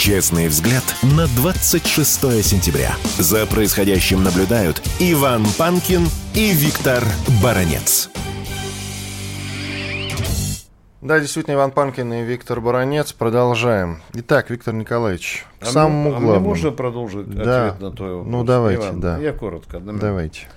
Честный 0.00 0.48
взгляд 0.48 0.82
на 1.02 1.26
26 1.26 2.42
сентября. 2.42 2.94
За 3.18 3.44
происходящим 3.44 4.24
наблюдают 4.24 4.80
Иван 4.98 5.44
Панкин 5.58 6.06
и 6.34 6.52
Виктор 6.52 7.04
Баранец. 7.42 8.08
Да, 11.02 11.20
действительно, 11.20 11.56
Иван 11.56 11.72
Панкин 11.72 12.14
и 12.14 12.22
Виктор 12.24 12.62
Баранец. 12.62 13.12
Продолжаем. 13.12 14.00
Итак, 14.14 14.48
Виктор 14.48 14.72
Николаевич, 14.72 15.44
к 15.58 15.64
а 15.64 15.66
самому 15.66 16.00
мне, 16.00 16.10
главному. 16.12 16.32
А 16.32 16.38
мне 16.38 16.48
можно 16.48 16.70
продолжить 16.70 17.28
да. 17.28 17.66
ответ 17.66 17.82
на 17.82 17.92
твой 17.94 18.14
вопрос? 18.14 18.32
Ну, 18.32 18.44
давайте, 18.44 18.82
Иван, 18.82 19.00
да. 19.00 19.18
Я 19.18 19.34
коротко. 19.34 19.80
Давайте. 19.80 20.48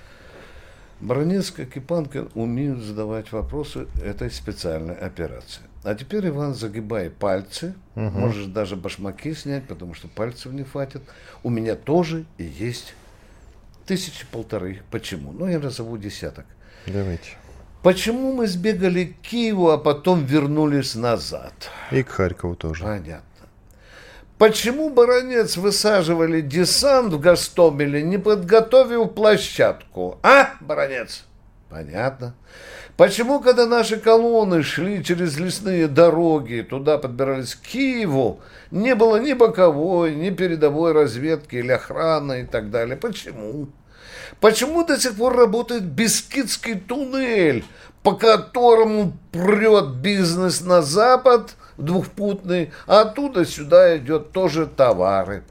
Баранец, 1.02 1.50
как 1.50 1.76
и 1.76 1.80
Панкин, 1.80 2.30
умеют 2.34 2.78
задавать 2.78 3.30
вопросы 3.30 3.88
этой 4.02 4.30
специальной 4.30 4.94
операции. 4.94 5.60
А 5.84 5.94
теперь, 5.94 6.28
Иван, 6.28 6.54
загибай 6.54 7.10
пальцы. 7.10 7.74
Угу. 7.94 8.02
Можешь 8.02 8.46
даже 8.46 8.74
башмаки 8.74 9.34
снять, 9.34 9.66
потому 9.66 9.92
что 9.92 10.08
пальцев 10.08 10.52
не 10.52 10.64
хватит. 10.64 11.02
У 11.42 11.50
меня 11.50 11.76
тоже 11.76 12.24
есть 12.38 12.94
тысячи 13.86 14.26
полторы. 14.26 14.82
Почему? 14.90 15.32
Ну, 15.32 15.46
я 15.46 15.58
назову 15.58 15.98
десяток. 15.98 16.46
Давайте. 16.86 17.32
Почему 17.82 18.32
мы 18.32 18.46
сбегали 18.46 19.04
к 19.04 19.20
Киеву, 19.20 19.68
а 19.68 19.76
потом 19.76 20.24
вернулись 20.24 20.94
назад? 20.94 21.52
И 21.90 22.02
к 22.02 22.08
Харькову 22.08 22.56
тоже. 22.56 22.82
Понятно. 22.82 23.22
Почему, 24.38 24.88
баронец, 24.88 25.58
высаживали 25.58 26.40
десант 26.40 27.12
в 27.12 27.20
Гастомеле, 27.20 28.02
не 28.02 28.16
подготовив 28.16 29.12
площадку? 29.12 30.18
А, 30.22 30.54
баронец? 30.60 31.24
Понятно. 31.68 32.34
Почему, 32.96 33.40
когда 33.40 33.66
наши 33.66 33.96
колонны 33.96 34.62
шли 34.62 35.02
через 35.02 35.36
лесные 35.36 35.88
дороги, 35.88 36.64
туда 36.68 36.96
подбирались 36.96 37.56
к 37.56 37.62
Киеву, 37.62 38.40
не 38.70 38.94
было 38.94 39.16
ни 39.16 39.32
боковой, 39.32 40.14
ни 40.14 40.30
передовой 40.30 40.92
разведки 40.92 41.56
или 41.56 41.72
охраны 41.72 42.42
и 42.42 42.44
так 42.44 42.70
далее? 42.70 42.96
Почему? 42.96 43.66
Почему 44.40 44.84
до 44.84 44.98
сих 44.98 45.16
пор 45.16 45.36
работает 45.36 45.82
Бескидский 45.82 46.76
туннель, 46.76 47.64
по 48.04 48.14
которому 48.14 49.12
прет 49.32 49.96
бизнес 49.96 50.60
на 50.60 50.80
запад, 50.80 51.56
двухпутный, 51.76 52.70
а 52.86 53.00
оттуда 53.00 53.44
сюда 53.44 53.96
идет 53.96 54.30
тоже 54.30 54.66
товары? 54.66 55.42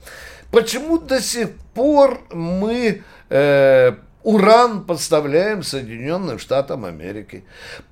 Почему 0.50 0.98
до 0.98 1.20
сих 1.20 1.50
пор 1.74 2.22
мы 2.32 3.04
э, 3.30 3.94
уран 4.24 4.86
поставляем 4.86 5.64
Соединенным 5.64 6.40
Штатам 6.40 6.86
Америки. 6.86 7.44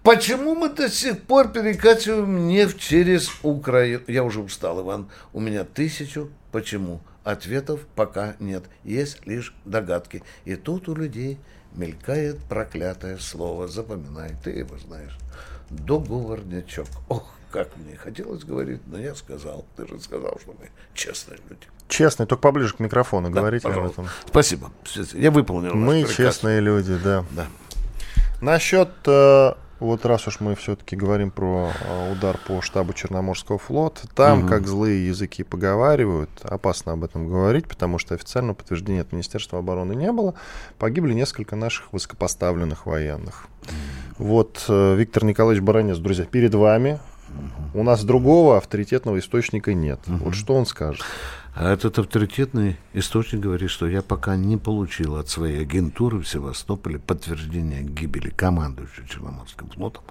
Почему 0.03 0.55
мы 0.55 0.69
до 0.69 0.89
сих 0.89 1.21
пор 1.23 1.49
перекачиваем 1.49 2.47
нефть 2.47 2.79
через 2.79 3.29
Украину? 3.43 4.03
Я 4.07 4.23
уже 4.23 4.41
устал, 4.41 4.81
Иван. 4.81 5.09
У 5.33 5.39
меня 5.39 5.63
тысячу. 5.63 6.29
Почему? 6.51 7.01
Ответов 7.23 7.85
пока 7.95 8.35
нет. 8.39 8.63
Есть 8.83 9.25
лишь 9.27 9.53
догадки. 9.65 10.23
И 10.45 10.55
тут 10.55 10.89
у 10.89 10.95
людей 10.95 11.37
мелькает 11.73 12.39
проклятое 12.45 13.17
слово. 13.17 13.67
Запоминай, 13.67 14.31
ты 14.43 14.51
его 14.51 14.77
знаешь. 14.77 15.17
Договорнячок. 15.69 16.87
Ох, 17.07 17.31
как 17.51 17.75
мне 17.77 17.95
хотелось 17.95 18.43
говорить, 18.43 18.81
но 18.87 18.99
я 18.99 19.13
сказал. 19.15 19.65
Ты 19.75 19.87
же 19.87 19.99
сказал, 19.99 20.37
что 20.41 20.53
мы 20.59 20.69
честные 20.93 21.39
люди. 21.49 21.67
Честные, 21.91 22.25
только 22.25 22.41
поближе 22.41 22.73
к 22.73 22.79
микрофону 22.79 23.29
да, 23.29 23.41
говорите 23.41 23.67
пожалуйста. 23.67 24.01
об 24.01 24.07
этом. 24.07 24.15
Спасибо. 24.25 24.71
Я 25.13 25.29
выполнил. 25.29 25.75
Мы 25.75 26.05
честные 26.05 26.61
люди, 26.61 26.97
да. 27.03 27.25
да. 27.31 27.47
Насчет, 28.39 28.89
э, 29.05 29.51
вот 29.81 30.05
раз 30.05 30.25
уж 30.25 30.39
мы 30.39 30.55
все-таки 30.55 30.95
говорим 30.95 31.31
про 31.31 31.69
э, 31.81 32.11
удар 32.13 32.39
по 32.47 32.61
штабу 32.61 32.93
Черноморского 32.93 33.59
флота, 33.59 34.07
там, 34.15 34.39
угу. 34.39 34.47
как 34.47 34.67
злые 34.67 35.05
языки 35.05 35.43
поговаривают, 35.43 36.29
опасно 36.43 36.93
об 36.93 37.03
этом 37.03 37.27
говорить, 37.27 37.67
потому 37.67 37.97
что 37.97 38.15
официального 38.15 38.55
подтверждения 38.55 39.01
от 39.01 39.11
Министерства 39.11 39.59
обороны 39.59 39.93
не 39.93 40.13
было. 40.13 40.33
Погибли 40.79 41.13
несколько 41.13 41.57
наших 41.57 41.91
высокопоставленных 41.91 42.85
военных. 42.85 43.47
Угу. 43.63 44.29
Вот 44.29 44.63
э, 44.69 44.95
Виктор 44.95 45.25
Николаевич 45.25 45.61
Баранец, 45.61 45.97
друзья, 45.97 46.23
перед 46.23 46.55
вами 46.55 47.01
у 47.73 47.83
нас 47.83 48.03
другого 48.03 48.57
авторитетного 48.57 49.19
источника 49.19 49.73
нет. 49.73 49.99
Угу. 50.07 50.17
Вот 50.23 50.35
что 50.35 50.55
он 50.55 50.65
скажет? 50.65 51.03
А 51.53 51.73
этот 51.73 51.99
авторитетный 51.99 52.77
источник 52.93 53.41
говорит, 53.41 53.69
что 53.69 53.87
я 53.87 54.01
пока 54.01 54.37
не 54.37 54.55
получил 54.57 55.17
от 55.17 55.27
своей 55.27 55.61
агентуры 55.61 56.19
в 56.19 56.27
Севастополе 56.27 56.97
подтверждения 56.97 57.81
гибели 57.81 58.29
командующего 58.29 59.07
Черноморским 59.07 59.69
флотом 59.69 60.03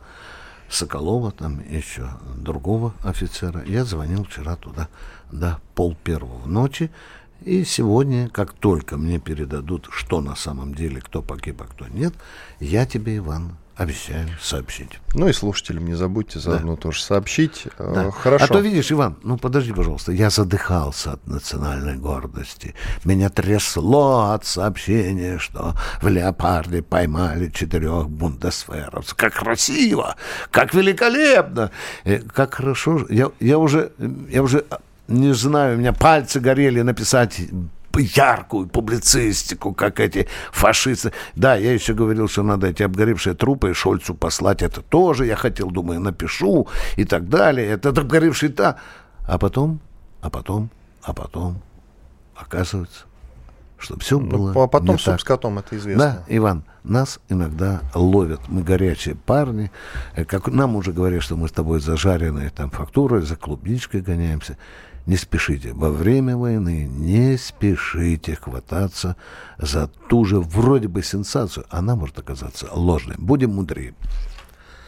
Соколова, 0.68 1.32
там 1.32 1.61
еще 1.68 2.11
другого 2.36 2.95
офицера. 3.03 3.64
Я 3.64 3.84
звонил 3.84 4.24
вчера 4.24 4.57
туда 4.57 4.88
до 5.32 5.59
пол 5.74 5.97
первого 6.05 6.47
ночи. 6.47 6.91
И 7.43 7.64
сегодня, 7.64 8.28
как 8.28 8.53
только 8.53 8.99
мне 8.99 9.18
передадут, 9.18 9.88
что 9.91 10.20
на 10.20 10.36
самом 10.36 10.74
деле, 10.74 11.01
кто 11.01 11.22
погиб, 11.22 11.62
а 11.62 11.64
кто 11.64 11.88
нет, 11.88 12.12
я 12.61 12.84
тебе, 12.84 13.16
Иван, 13.16 13.57
Обещаю 13.81 14.28
сообщить. 14.43 15.01
Ну 15.14 15.26
и 15.26 15.33
слушателям 15.33 15.87
не 15.87 15.95
забудьте 15.95 16.39
заодно 16.39 16.74
да. 16.74 16.83
тоже 16.83 17.03
сообщить. 17.03 17.66
Э, 17.78 17.93
да. 17.95 18.11
Хорошо. 18.11 18.45
А 18.45 18.49
то 18.49 18.59
видишь, 18.59 18.93
Иван, 18.93 19.16
ну 19.22 19.39
подожди, 19.39 19.72
пожалуйста, 19.72 20.12
я 20.12 20.28
задыхался 20.28 21.12
от 21.12 21.26
национальной 21.26 21.97
гордости. 21.97 22.74
Меня 23.07 23.31
трясло 23.31 24.33
от 24.33 24.45
сообщения, 24.45 25.39
что 25.39 25.76
в 26.03 26.09
Леопарде 26.09 26.83
поймали 26.83 27.49
четырех 27.49 28.11
бундесферовцев. 28.11 29.14
Как 29.14 29.33
красиво, 29.33 30.16
как 30.51 30.74
великолепно, 30.74 31.70
э, 32.05 32.18
как 32.18 32.57
хорошо. 32.57 33.07
Я, 33.09 33.31
я 33.41 33.57
уже, 33.57 33.93
я 34.28 34.43
уже 34.43 34.66
не 35.09 35.33
знаю, 35.33 35.76
у 35.76 35.81
меня 35.81 35.95
пальцы 35.95 36.39
горели 36.39 36.83
написать 36.83 37.41
яркую 37.99 38.68
публицистику, 38.68 39.74
как 39.74 40.01
эти 40.01 40.28
фашисты. 40.53 41.12
Да, 41.34 41.57
я 41.57 41.72
еще 41.72 41.95
говорил, 41.95 42.28
что 42.28 42.43
надо 42.43 42.68
эти 42.68 42.82
обгоревшие 42.82 43.34
трупы 43.34 43.74
Шольцу 43.74 44.14
послать. 44.14 44.62
Это 44.62 44.82
тоже 44.82 45.26
я 45.26 45.36
хотел, 45.36 45.70
думаю, 45.70 46.01
напишу 46.01 46.68
и 46.97 47.05
так 47.05 47.28
далее. 47.28 47.66
Это 47.66 47.91
обгоревший 47.91 48.51
та. 48.51 48.76
А 49.26 49.38
потом, 49.38 49.80
а 50.20 50.30
потом, 50.30 50.70
а 51.03 51.12
потом, 51.12 51.62
оказывается, 52.34 53.05
что 53.78 53.99
все 53.99 54.18
ну, 54.18 54.26
было 54.28 54.53
ну, 54.53 54.62
а 54.62 54.68
потом 54.68 54.97
не 54.97 54.99
суп 54.99 55.12
так. 55.12 55.20
с 55.20 55.24
котом, 55.24 55.59
это 55.59 55.76
известно. 55.76 56.05
Да, 56.05 56.24
Иван, 56.28 56.64
нас 56.84 57.20
иногда 57.28 57.80
ловят. 57.95 58.41
Мы 58.49 58.62
горячие 58.62 59.14
парни. 59.14 59.70
Э, 60.14 60.24
как 60.24 60.49
нам 60.49 60.76
уже 60.76 60.93
говорят, 60.93 61.22
что 61.22 61.36
мы 61.36 61.49
с 61.49 61.53
тобой 61.53 61.80
зажаренные 61.80 62.51
там 62.51 62.70
фактурой, 62.70 63.22
за 63.22 63.36
клубничкой 63.36 64.03
гоняемся 64.03 64.57
не 65.07 65.17
спешите, 65.17 65.73
во 65.73 65.91
время 65.91 66.37
войны 66.37 66.89
не 66.91 67.37
спешите 67.37 68.37
хвататься 68.37 69.17
за 69.59 69.89
ту 70.09 70.25
же 70.25 70.41
вроде 70.41 70.89
бы 70.89 71.03
сенсацию. 71.03 71.67
Она 71.71 71.97
может 71.97 72.19
оказаться 72.19 72.69
ложной. 72.73 73.17
Будем 73.19 73.55
мудрее. 73.55 73.95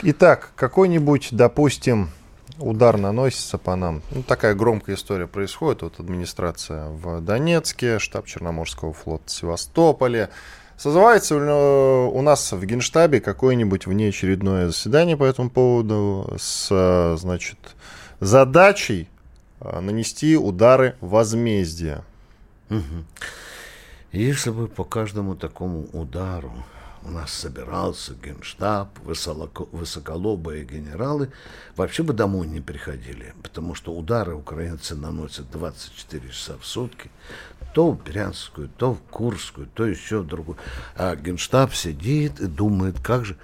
Итак, 0.02 0.52
какой-нибудь, 0.56 1.28
допустим, 1.32 2.10
удар 2.58 2.98
наносится 2.98 3.56
по 3.58 3.76
нам. 3.76 4.02
Ну, 4.10 4.22
такая 4.22 4.54
громкая 4.54 4.96
история 4.96 5.26
происходит. 5.26 5.82
Вот 5.82 6.00
администрация 6.00 6.88
в 6.88 7.20
Донецке, 7.20 7.98
штаб 7.98 8.26
Черноморского 8.26 8.92
флота 8.92 9.24
в 9.26 9.30
Севастополе. 9.30 10.30
Созывается 10.76 11.36
у 11.36 12.22
нас 12.22 12.50
в 12.50 12.64
Генштабе 12.64 13.20
какое-нибудь 13.20 13.86
внеочередное 13.86 14.66
заседание 14.66 15.16
по 15.16 15.24
этому 15.24 15.50
поводу 15.50 16.34
с, 16.36 17.16
значит, 17.18 17.58
задачей 18.18 19.08
нанести 19.80 20.36
удары 20.36 20.96
возмездия. 21.00 22.04
Угу. 22.70 23.04
Если 24.12 24.50
бы 24.50 24.68
по 24.68 24.84
каждому 24.84 25.36
такому 25.36 25.86
удару 25.92 26.52
у 27.04 27.10
нас 27.10 27.32
собирался 27.32 28.14
генштаб, 28.14 28.88
высоко, 29.02 29.68
высоколобые 29.72 30.64
генералы, 30.64 31.30
вообще 31.76 32.02
бы 32.02 32.12
домой 32.12 32.46
не 32.46 32.60
приходили, 32.60 33.34
потому 33.42 33.74
что 33.74 33.92
удары 33.92 34.34
украинцы 34.34 34.94
наносят 34.94 35.50
24 35.50 36.28
часа 36.28 36.54
в 36.60 36.66
сутки, 36.66 37.10
то 37.74 37.90
в 37.90 38.02
Брянскую, 38.02 38.68
то 38.68 38.94
в 38.94 39.00
Курскую, 39.10 39.66
то 39.66 39.86
еще 39.86 40.20
в 40.20 40.26
другую. 40.26 40.58
А 40.94 41.16
генштаб 41.16 41.74
сидит 41.74 42.40
и 42.40 42.46
думает, 42.46 43.00
как 43.00 43.24
же... 43.24 43.36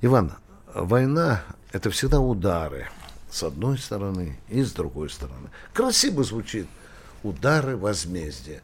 Иван, 0.00 0.32
война– 0.74 1.42
это 1.72 1.90
всегда 1.90 2.20
удары 2.20 2.88
с 3.32 3.42
одной 3.42 3.78
стороны 3.78 4.38
и 4.48 4.62
с 4.62 4.72
другой 4.72 5.08
стороны. 5.08 5.48
Красиво 5.72 6.22
звучит 6.22 6.66
удары 7.22 7.76
возмездия. 7.76 8.62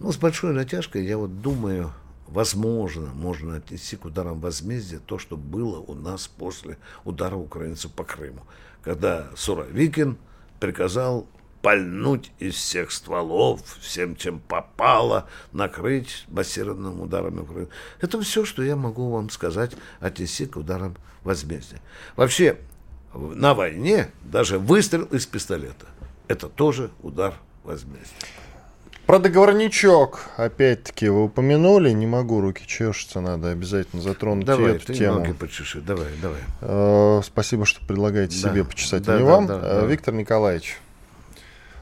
Но 0.00 0.12
с 0.12 0.16
большой 0.16 0.52
натяжкой 0.52 1.06
я 1.06 1.16
вот 1.16 1.40
думаю, 1.40 1.92
возможно, 2.26 3.06
можно 3.14 3.56
отнести 3.56 3.96
к 3.96 4.04
ударам 4.04 4.40
возмездия 4.40 4.98
то, 4.98 5.18
что 5.18 5.36
было 5.36 5.78
у 5.78 5.94
нас 5.94 6.26
после 6.26 6.78
удара 7.04 7.36
украинцев 7.36 7.92
по 7.92 8.04
Крыму, 8.04 8.42
когда 8.82 9.28
Суровикин 9.36 10.18
приказал 10.58 11.26
пальнуть 11.62 12.32
из 12.38 12.54
всех 12.54 12.90
стволов, 12.90 13.60
всем, 13.80 14.16
чем 14.16 14.40
попало, 14.40 15.28
накрыть 15.52 16.24
массированным 16.28 17.00
ударами 17.00 17.40
Украины. 17.40 17.68
Это 18.00 18.20
все, 18.20 18.44
что 18.44 18.62
я 18.62 18.76
могу 18.76 19.10
вам 19.10 19.30
сказать, 19.30 19.72
отнести 20.00 20.46
к 20.46 20.56
ударам 20.56 20.96
возмездия. 21.24 21.80
Вообще, 22.16 22.58
на 23.18 23.54
войне 23.54 24.08
даже 24.22 24.58
выстрел 24.58 25.04
из 25.04 25.26
пистолета– 25.26 25.86
это 26.28 26.48
тоже 26.48 26.90
удар 27.02 27.34
возмездия. 27.64 28.06
Про 29.06 29.18
договорничок, 29.18 30.20
опять-таки, 30.36 31.08
вы 31.08 31.24
упомянули, 31.24 31.90
не 31.92 32.06
могу, 32.06 32.42
руки 32.42 32.62
чешутся, 32.66 33.22
надо 33.22 33.48
обязательно 33.50 34.02
затронуть 34.02 34.44
давай, 34.44 34.72
эту 34.76 34.84
ты 34.88 34.94
тему. 34.94 35.20
ноги 35.20 35.32
почеши, 35.32 35.80
давай, 35.80 36.08
давай. 36.20 36.40
Э, 36.60 37.22
спасибо, 37.24 37.64
что 37.64 37.80
предлагаете 37.86 38.38
Да. 38.42 38.50
себе 38.50 38.64
почесать, 38.64 39.04
Да, 39.04 39.14
а 39.14 39.18
не 39.18 39.24
да, 39.24 39.30
вам. 39.30 39.46
да, 39.46 39.54
Э, 39.62 39.80
да. 39.80 39.86
Виктор 39.86 40.12
Николаевич, 40.12 40.76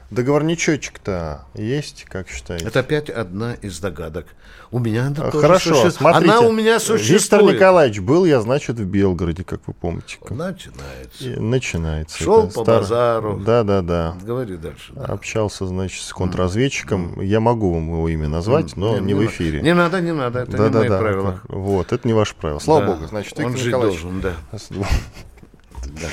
договорничочек-то 0.09 1.45
есть, 1.53 2.05
как 2.05 2.29
считаете? 2.29 2.65
Это 2.65 2.79
опять 2.79 3.09
одна 3.09 3.53
из 3.55 3.79
догадок. 3.79 4.27
У 4.71 4.79
меня 4.79 5.07
она 5.07 5.15
тоже 5.31 5.39
Хорошо, 5.39 5.69
существует. 5.69 5.93
смотрите. 5.95 6.31
Она 6.31 6.41
у 6.41 6.51
меня 6.51 6.73
Виктор 6.77 6.97
существует. 6.99 7.55
Николаевич, 7.55 7.99
был 7.99 8.25
я, 8.25 8.41
значит, 8.41 8.77
в 8.77 8.85
Белгороде, 8.85 9.43
как 9.43 9.61
вы 9.67 9.73
помните. 9.73 10.17
Начинается. 10.29 11.23
И 11.23 11.35
начинается. 11.39 12.17
Шел 12.21 12.45
это 12.45 12.53
по 12.55 12.63
стар- 12.63 12.79
базару. 12.81 13.37
Да, 13.39 13.63
да, 13.63 13.81
да. 13.81 14.15
Говори 14.21 14.57
дальше. 14.57 14.91
да. 14.93 15.05
Общался, 15.05 15.65
значит, 15.65 16.01
с 16.03 16.11
контрразведчиком. 16.13 17.21
Я 17.21 17.39
могу 17.39 17.73
вам 17.73 17.87
его 17.87 18.09
имя 18.09 18.27
назвать, 18.27 18.75
но 18.75 18.99
не, 18.99 19.13
в 19.13 19.21
на- 19.21 19.25
эфире. 19.27 19.61
Не 19.61 19.73
надо, 19.73 20.01
не 20.01 20.11
надо, 20.13 20.39
это 20.39 20.51
да, 20.57 20.63
не 20.65 20.69
да, 20.71 20.79
мои 20.79 20.89
да. 20.89 20.99
правила. 20.99 21.41
Вот, 21.47 21.93
это 21.93 22.05
не 22.07 22.13
ваше 22.13 22.35
правило. 22.35 22.59
Слава 22.59 22.81
Да. 22.85 22.87
богу, 22.93 23.07
значит, 23.07 23.37
Он 23.39 23.45
Виктор 23.45 23.57
жить 23.59 23.67
Николаевич. 23.67 24.01
должен, 24.01 24.21
да. 24.21 24.33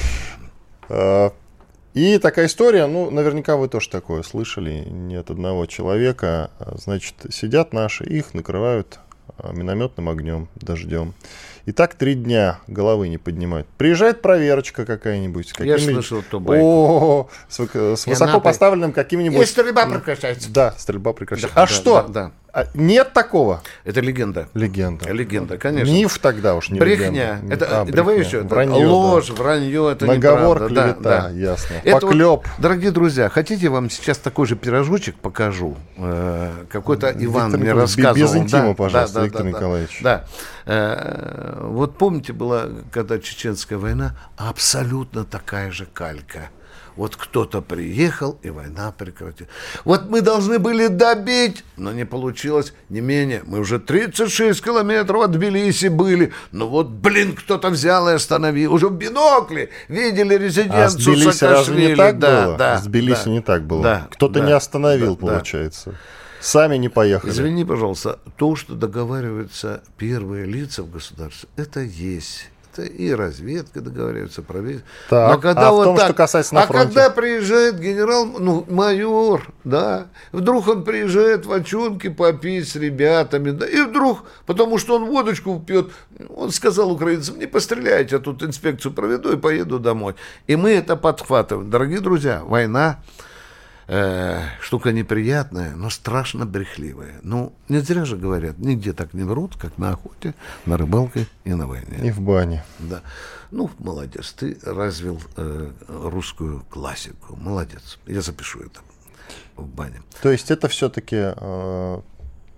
Да. 0.88 1.32
И 1.95 2.18
такая 2.18 2.47
история, 2.47 2.86
ну, 2.86 3.09
наверняка 3.11 3.57
вы 3.57 3.68
тоже 3.68 3.88
такое 3.88 4.24
слышали, 4.24 4.84
не 4.88 5.14
от 5.14 5.30
одного 5.30 5.64
человека. 5.66 6.51
Значит, 6.76 7.14
сидят 7.30 7.72
наши, 7.72 8.05
их 8.05 8.34
накрывают 8.34 8.99
а, 9.38 9.53
минометным 9.53 10.09
огнем, 10.09 10.49
дождем. 10.57 11.14
И 11.67 11.73
так 11.73 11.95
три 11.95 12.15
дня 12.15 12.59
головы 12.67 13.09
не 13.09 13.17
поднимают. 13.19 13.67
Приезжает 13.79 14.21
проверочка 14.21 14.85
какая-нибудь. 14.85 15.49
с 15.49 15.61
Я 15.61 15.79
слышал 15.79 16.19
эту 16.21 16.39
байку. 16.41 16.65
О, 16.67 17.29
с, 17.49 17.59
высоко- 17.59 17.97
с 17.97 18.07
высоко 18.07 18.31
она- 18.33 18.41
поставленным 18.41 18.93
каким-нибудь... 18.93 19.43
И 19.43 19.47
стрельба 19.47 19.87
прекращается. 19.87 20.51
Да, 20.53 20.75
стрельба 20.77 21.12
прекращается. 21.15 21.55
Да, 21.57 21.62
а 21.62 21.67
да, 21.67 21.73
что? 21.73 22.03
да, 22.03 22.09
да. 22.09 22.31
А 22.53 22.67
нет 22.75 23.12
такого? 23.12 23.62
Это 23.83 24.01
легенда. 24.01 24.47
Легенда. 24.55 25.11
Легенда, 25.11 25.59
конечно. 25.59 25.91
Миф 25.93 26.21
тогда 26.21 26.55
уж 26.55 26.69
не 26.71 26.79
Брехня. 26.79 27.39
легенда. 27.39 27.53
Это, 27.55 27.81
А, 27.81 27.85
давай 27.85 28.17
брехня. 28.19 28.29
еще. 28.29 28.39
это 28.47 28.55
Вранье, 28.55 28.85
да. 28.85 28.93
ложь, 28.93 29.31
вранье, 29.31 29.91
это 29.91 30.07
Наговор, 30.07 30.57
неправда. 30.62 30.75
Да, 30.75 30.83
клевета, 30.93 31.21
да. 31.23 31.31
ясно. 31.31 31.75
Это 31.83 31.93
вот, 31.95 32.03
Поклеп. 32.03 32.41
дорогие 32.59 32.91
друзья, 32.93 33.29
хотите, 33.29 33.65
я 33.65 33.71
вам 33.73 33.91
сейчас 33.91 34.19
такой 34.19 34.47
же 34.47 34.55
пирожочек 34.55 35.17
покажу? 35.17 35.77
Э, 35.97 36.53
Какой-то 36.71 37.11
Иван 37.19 37.47
Виктор 37.51 37.61
мне 37.61 37.73
рассказывал. 37.73 38.15
без 38.15 38.37
интима, 38.37 38.69
Да, 38.69 38.75
пожалуйста, 38.75 39.15
да, 39.15 39.21
да, 39.21 39.27
Виктор 39.27 39.43
да, 39.43 39.49
Николаевич. 39.49 39.99
Да. 40.01 40.25
Э, 40.67 41.59
Вот 41.62 41.99
помните, 41.99 42.33
была, 42.33 42.69
когда 42.93 43.19
Чеченская 43.19 43.79
война, 43.79 44.17
абсолютно 44.37 45.25
такая 45.25 45.71
же 45.71 45.87
калька. 45.87 46.51
Вот 46.97 47.17
кто-то 47.17 47.61
приехал, 47.61 48.39
и 48.43 48.51
война 48.51 48.93
прекратилась. 48.97 49.51
Вот 49.85 50.09
мы 50.09 50.21
должны 50.21 50.61
были 50.61 50.87
добить, 50.87 51.65
но 51.77 51.93
не 51.93 52.07
получилось 52.07 52.73
не 52.89 53.01
менее. 53.01 53.43
Мы 53.47 53.59
уже 53.59 53.81
36 53.81 54.62
километров 54.62 55.25
от 55.25 55.33
Тбилиси 55.33 55.89
были. 55.89 56.33
Но 56.53 56.69
вот, 56.69 56.89
блин, 56.91 57.35
кто-то 57.35 57.71
взял 57.71 58.09
и 58.09 58.12
остановил. 58.12 58.73
Уже 58.73 58.89
в 58.89 58.93
бинокле 58.97 59.71
видели 59.89 60.35
А 60.35 60.39
резиденцию 60.39 60.89
с 60.91 60.95
Тбилиси 60.95 61.45
разве 61.45 61.87
не 61.89 61.97
так 61.97 62.19
Да, 62.21 62.47
было? 62.47 62.57
да, 62.59 62.79
с 62.79 62.85
Тбилиси 62.85 63.25
да. 63.25 63.31
не 63.31 63.41
так 63.41 63.65
было. 63.65 63.83
Да, 63.83 64.09
Кто-то 64.12 64.39
да, 64.39 64.47
не 64.47 64.53
остановил, 64.53 65.17
да, 65.17 65.27
да. 65.27 65.43
Сами 66.45 66.76
не 66.76 66.90
поехали. 66.90 67.30
Извини, 67.30 67.64
пожалуйста, 67.64 68.18
то, 68.36 68.55
что 68.55 68.74
договариваются 68.74 69.82
первые 69.97 70.45
лица 70.45 70.82
в 70.82 70.90
государстве, 70.90 71.49
это 71.57 71.80
есть. 71.80 72.51
Это 72.70 72.82
и 72.82 73.12
разведка 73.12 73.80
договаривается, 73.80 74.42
правительство. 74.42 74.88
Так, 75.09 75.42
а 75.42 75.72
в 75.72 75.84
том, 75.84 75.97
что 75.97 76.12
касается 76.12 76.55
на 76.55 76.64
а 76.64 76.66
фронте? 76.66 76.86
когда 76.86 77.09
приезжает 77.09 77.78
генерал, 77.80 78.26
ну, 78.26 78.66
майор, 78.68 79.49
да, 79.62 80.09
вдруг 80.32 80.68
он 80.68 80.84
приезжает 80.84 81.47
в 81.47 81.53
очунке 81.53 82.11
попить 82.11 82.68
с 82.68 82.76
ребятами, 82.76 83.53
да, 83.53 83.66
и 83.66 83.80
вдруг, 83.80 84.24
потому 84.45 84.76
что 84.76 84.97
он 84.97 85.07
водочку 85.07 85.59
пьет, 85.66 85.92
он 86.28 86.51
сказал 86.51 86.92
украинцам, 86.92 87.38
не 87.38 87.47
постреляйте, 87.47 88.16
я 88.16 88.20
тут 88.20 88.42
инспекцию 88.42 88.92
проведу 88.92 89.32
и 89.32 89.36
поеду 89.36 89.78
домой. 89.78 90.14
И 90.47 90.57
мы 90.57 90.72
это 90.72 90.97
подхватываем. 90.97 91.70
Дорогие 91.70 92.01
друзья, 92.01 92.42
война 92.45 92.99
э, 93.87 94.43
штука 94.61 94.93
неприятная, 94.93 95.74
но 95.76 95.91
страшно 95.91 96.47
брехливая. 96.47 97.20
Ну, 97.22 97.53
не 97.68 97.78
зря 97.78 98.05
же 98.05 98.16
говорят, 98.16 98.59
нигде 98.59 98.93
так 98.93 99.14
не 99.14 99.22
врут, 99.22 99.57
как 99.57 99.78
на 99.78 99.91
охоте, 99.91 100.35
на 100.66 100.76
рыбалке 100.76 101.26
и 101.45 101.55
на 101.55 101.66
войне. 101.66 101.99
И 102.03 102.11
в 102.11 102.20
бане. 102.20 102.64
Да. 102.78 103.03
Ну, 103.51 103.70
молодец, 103.78 104.32
ты 104.32 104.59
развил 104.64 105.20
э, 105.37 105.70
русскую 105.89 106.64
классику. 106.70 107.37
Молодец. 107.37 107.99
Я 108.07 108.20
запишу 108.20 108.61
это 108.61 108.80
в 109.57 109.66
бане. 109.66 110.03
То 110.22 110.30
есть 110.30 110.51
это 110.51 110.68
все-таки 110.68 111.32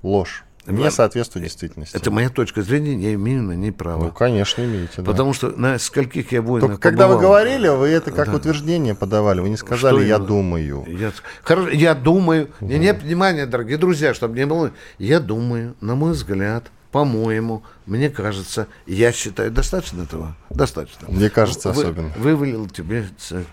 ложь. 0.03 0.46
Не 0.67 0.91
соответствует 0.91 1.45
действительности. 1.45 1.97
Это 1.97 2.11
моя 2.11 2.29
точка 2.29 2.63
зрения, 2.63 2.95
я 2.97 3.15
имею 3.15 3.43
на 3.43 3.53
ней 3.53 3.71
Ну, 3.71 3.77
право. 3.77 4.11
конечно, 4.11 4.63
имеете. 4.63 4.93
да. 4.99 5.03
Потому 5.05 5.33
что 5.33 5.49
на 5.51 5.79
скольких 5.79 6.33
я 6.33 6.43
войнах 6.43 6.71
Только 6.71 6.83
когда 6.83 7.07
вы 7.07 7.15
побывал. 7.15 7.31
говорили, 7.33 7.69
вы 7.69 7.89
это 7.89 8.11
как 8.11 8.27
Да. 8.31 8.37
утверждение 8.37 8.95
подавали. 8.95 9.41
Вы 9.41 9.51
не 9.51 9.57
сказали, 9.57 9.97
Что 9.97 10.03
я 10.05 10.15
именно? 10.17 10.27
думаю. 10.27 10.85
Я, 10.89 11.13
Хорошо, 11.43 11.71
я 11.71 11.95
думаю, 11.95 12.49
не, 12.61 12.79
не, 12.79 12.93
внимание, 12.93 13.47
дорогие 13.47 13.79
друзья, 13.79 14.15
чтобы 14.15 14.37
не 14.37 14.47
было, 14.47 14.73
я 14.99 15.21
думаю, 15.21 15.75
на 15.81 15.95
мой 15.95 16.13
взгляд, 16.13 16.71
по-моему, 16.97 17.63
мне 17.85 18.09
кажется, 18.09 18.69
я 18.87 19.13
считаю, 19.13 19.51
достаточно 19.51 20.05
этого? 20.05 20.35
Достаточно. 20.49 21.07
Мне 21.11 21.29
кажется, 21.29 21.71
Вы- 21.71 21.83
особенно. 21.83 22.09
Вывалил 22.17 22.67
тебе 22.71 23.07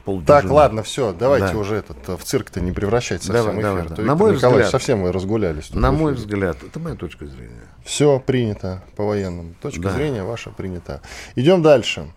полдюжины. 0.05 0.25
Так, 0.27 0.49
ладно, 0.49 0.81
все, 0.81 1.11
давайте 1.11 1.47
Да. 1.51 1.57
уже 1.57 1.75
этот 1.75 1.97
э, 2.07 2.15
в 2.15 2.23
цирк-то 2.23 2.61
не 2.61 2.71
превращать 2.71 3.21
совсем 3.21 3.43
Давай, 3.47 3.55
эфир. 3.55 3.63
давай, 3.63 3.97
да. 3.97 4.01
На 4.03 4.15
мой 4.15 4.33
Николаевич, 4.35 4.67
взгляд- 4.67 4.71
совсем 4.71 5.03
вы 5.03 5.11
разгулялись. 5.11 5.71
На 5.73 5.91
мой 5.91 6.13
взгляд, 6.13 6.55
это 6.63 6.79
моя 6.79 6.95
точка 6.95 7.25
зрения. 7.25 7.67
Все 7.83 8.17
принято 8.21 8.81
по 8.95 9.03
военному. 9.03 9.55
Точка 9.61 9.81
Да. 9.81 9.91
зрения 9.91 10.23
ваша 10.23 10.49
принята. 10.51 11.01
Идем 11.35 11.61
дальше. 11.61 12.09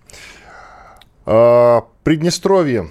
А, 1.25 1.85
Приднестровье. 2.05 2.89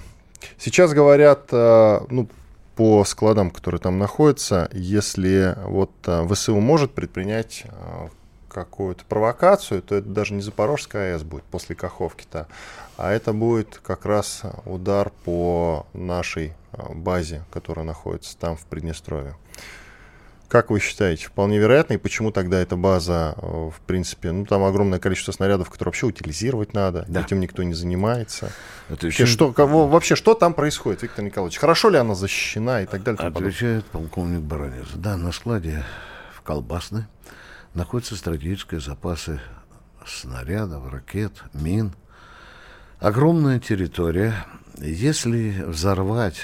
Сейчас 0.58 0.92
говорят, 0.92 1.48
а, 1.52 2.04
ну, 2.10 2.28
по 2.74 3.02
складам, 3.06 3.50
которые 3.50 3.80
там 3.80 3.98
находятся, 3.98 4.68
если 4.74 5.56
вот 5.64 5.92
а, 6.04 6.28
ВСУ 6.28 6.60
может 6.60 6.92
предпринять 6.92 7.64
какую-то 8.56 9.04
провокацию, 9.04 9.82
то 9.82 9.94
это 9.94 10.08
даже 10.08 10.32
не 10.32 10.40
Запорожская 10.40 11.12
АЭС 11.12 11.24
будет 11.24 11.44
после 11.44 11.76
Каховки-то, 11.76 12.46
а 12.96 13.12
это 13.12 13.34
будет 13.34 13.80
как 13.84 14.06
раз 14.06 14.44
удар 14.64 15.12
по 15.24 15.86
нашей 15.92 16.54
а, 16.72 16.94
базе, 16.94 17.44
которая 17.50 17.84
находится 17.84 18.34
там, 18.38 18.56
в 18.56 18.64
Приднестровье. 18.64 19.36
Как 20.48 20.70
вы 20.70 20.80
считаете, 20.80 21.26
вполне 21.26 21.58
вероятно, 21.58 21.94
и 21.94 21.96
почему 21.98 22.30
тогда 22.30 22.58
эта 22.58 22.76
база, 22.76 23.34
э, 23.36 23.70
в 23.76 23.78
принципе, 23.84 24.30
ну 24.30 24.46
там 24.46 24.64
огромное 24.64 25.00
количество 25.00 25.32
снарядов, 25.32 25.68
которые 25.68 25.90
вообще 25.90 26.06
утилизировать 26.06 26.72
надо, 26.72 27.04
Да. 27.08 27.20
этим 27.20 27.40
никто 27.40 27.62
не 27.62 27.74
занимается. 27.74 28.50
Еще 28.88 29.26
что, 29.26 29.52
кого, 29.52 29.86
вообще, 29.86 30.14
что 30.14 30.32
там 30.32 30.54
происходит, 30.54 31.02
Виктор 31.02 31.24
Николаевич? 31.24 31.58
Хорошо 31.58 31.90
ли 31.90 31.98
она 31.98 32.14
защищена 32.14 32.82
и 32.82 32.86
так 32.86 33.02
далее? 33.02 33.16
и 33.16 33.18
тому 33.18 33.30
подобное? 33.32 33.50
Отвечает 33.50 33.84
полковник 33.86 34.40
Баранец. 34.40 34.86
Да, 34.94 35.18
на 35.18 35.32
складе 35.32 35.84
в 36.34 36.40
Колбасной 36.40 37.04
находятся 37.76 38.16
стратегические 38.16 38.80
запасы 38.80 39.40
снарядов, 40.04 40.90
ракет, 40.92 41.44
мин. 41.52 41.92
Огромная 42.98 43.60
территория. 43.60 44.46
Если 44.78 45.62
взорвать 45.62 46.40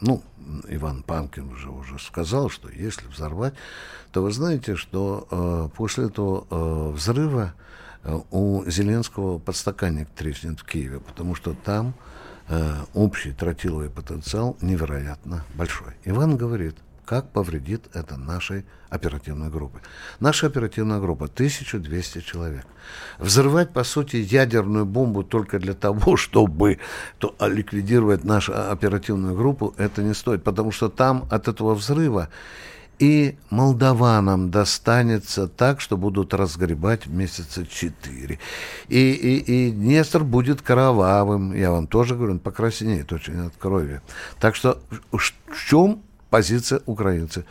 ну, 0.00 0.22
Иван 0.68 1.02
Панкин 1.02 1.48
уже 1.48 1.70
уже 1.70 1.98
сказал, 1.98 2.50
что 2.50 2.68
если 2.68 3.06
взорвать, 3.08 3.54
то 4.12 4.22
вы 4.22 4.32
знаете, 4.32 4.76
что 4.76 5.26
э, 5.30 5.68
после 5.76 6.06
этого 6.06 6.46
э, 6.48 6.90
взрыва 6.92 7.54
э, 8.02 8.18
у 8.30 8.64
Зеленского 8.66 9.38
подстаканник 9.38 10.08
треснет 10.10 10.60
в 10.60 10.64
Киеве, 10.64 11.00
потому 11.00 11.34
что 11.34 11.54
там 11.54 11.94
э, 12.48 12.84
общий 12.94 13.32
тротиловый 13.32 13.90
потенциал 13.90 14.56
невероятно 14.60 15.44
большой. 15.54 15.94
Иван 16.04 16.36
говорит, 16.36 16.76
как 17.06 17.30
повредит 17.30 17.86
это 17.94 18.16
нашей 18.16 18.64
оперативной 18.90 19.48
группе. 19.48 19.78
Наша 20.20 20.48
оперативная 20.48 20.98
группа 20.98 21.26
1200 21.26 22.20
человек. 22.20 22.66
Взрывать, 23.18 23.72
по 23.72 23.84
сути, 23.84 24.16
ядерную 24.16 24.84
бомбу 24.84 25.22
только 25.22 25.58
для 25.58 25.74
того, 25.74 26.16
чтобы 26.16 26.78
то, 27.18 27.34
а, 27.38 27.48
ликвидировать 27.48 28.24
нашу 28.24 28.52
оперативную 28.70 29.36
группу, 29.36 29.74
это 29.78 30.02
не 30.02 30.14
стоит, 30.14 30.42
потому 30.42 30.72
что 30.72 30.88
там 30.88 31.26
от 31.30 31.48
этого 31.48 31.74
взрыва 31.74 32.28
и 32.98 33.36
молдаванам 33.50 34.50
достанется 34.50 35.48
так, 35.48 35.80
что 35.80 35.96
будут 35.96 36.32
разгребать 36.32 37.06
месяца 37.06 37.66
четыре. 37.66 38.38
И, 38.88 39.12
и, 39.12 39.68
и 39.68 39.70
Днестр 39.70 40.24
будет 40.24 40.62
кровавым, 40.62 41.54
я 41.54 41.70
вам 41.70 41.86
тоже 41.86 42.14
говорю, 42.14 42.32
он 42.32 42.38
покраснеет 42.38 43.12
очень 43.12 43.46
от 43.46 43.56
крови. 43.56 44.00
Так 44.40 44.56
что 44.56 44.80
в 45.12 45.20
чем 45.68 46.02
позиция 46.30 46.80
украинцев. 46.86 47.44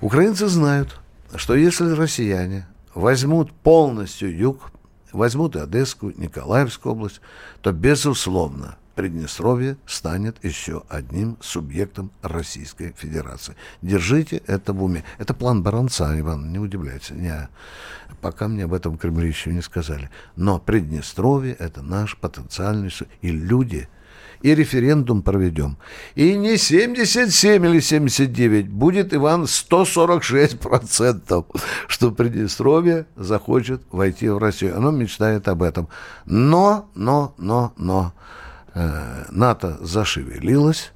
Украинцы 0.00 0.46
знают, 0.48 1.00
что 1.34 1.54
если 1.54 1.90
россияне 1.92 2.66
возьмут 2.94 3.52
полностью 3.52 4.36
юг, 4.36 4.70
возьмут 5.12 5.56
и 5.56 5.60
Одесскую, 5.60 6.14
Николаевскую 6.16 6.92
область, 6.92 7.20
то, 7.62 7.72
безусловно, 7.72 8.76
Приднестровье 8.94 9.76
станет 9.84 10.42
еще 10.42 10.82
одним 10.88 11.36
субъектом 11.42 12.10
Российской 12.22 12.94
Федерации. 12.96 13.54
Держите 13.82 14.42
это 14.46 14.72
в 14.72 14.82
уме. 14.82 15.04
Это 15.18 15.34
план 15.34 15.62
Баранца, 15.62 16.18
Иван, 16.18 16.50
не 16.50 16.58
удивляйтесь. 16.58 17.10
Не, 17.10 17.50
пока 18.22 18.48
мне 18.48 18.64
об 18.64 18.72
этом 18.72 18.96
в 18.96 18.98
Кремле 18.98 19.28
еще 19.28 19.52
не 19.52 19.60
сказали. 19.60 20.08
Но 20.34 20.58
Приднестровье– 20.58 21.54
это 21.58 21.82
наш 21.82 22.16
потенциальный... 22.16 22.90
И 23.20 23.30
люди– 23.30 23.86
и 24.42 24.54
референдум 24.54 25.22
проведем. 25.22 25.76
И 26.14 26.36
не 26.36 26.56
77 26.56 27.64
или 27.66 27.80
79, 27.80 28.68
будет, 28.68 29.14
Иван, 29.14 29.46
146 29.46 30.58
процентов, 30.60 31.46
что 31.88 32.10
Приднестровье 32.10 33.06
захочет 33.16 33.82
войти 33.90 34.28
в 34.28 34.38
Россию. 34.38 34.76
Оно 34.76 34.90
мечтает 34.90 35.48
об 35.48 35.62
этом. 35.62 35.88
Но, 36.24 36.90
но, 36.94 37.34
но, 37.38 37.72
но, 37.76 38.12
э, 38.74 39.24
НАТО 39.30 39.78
зашевелилось, 39.80 40.92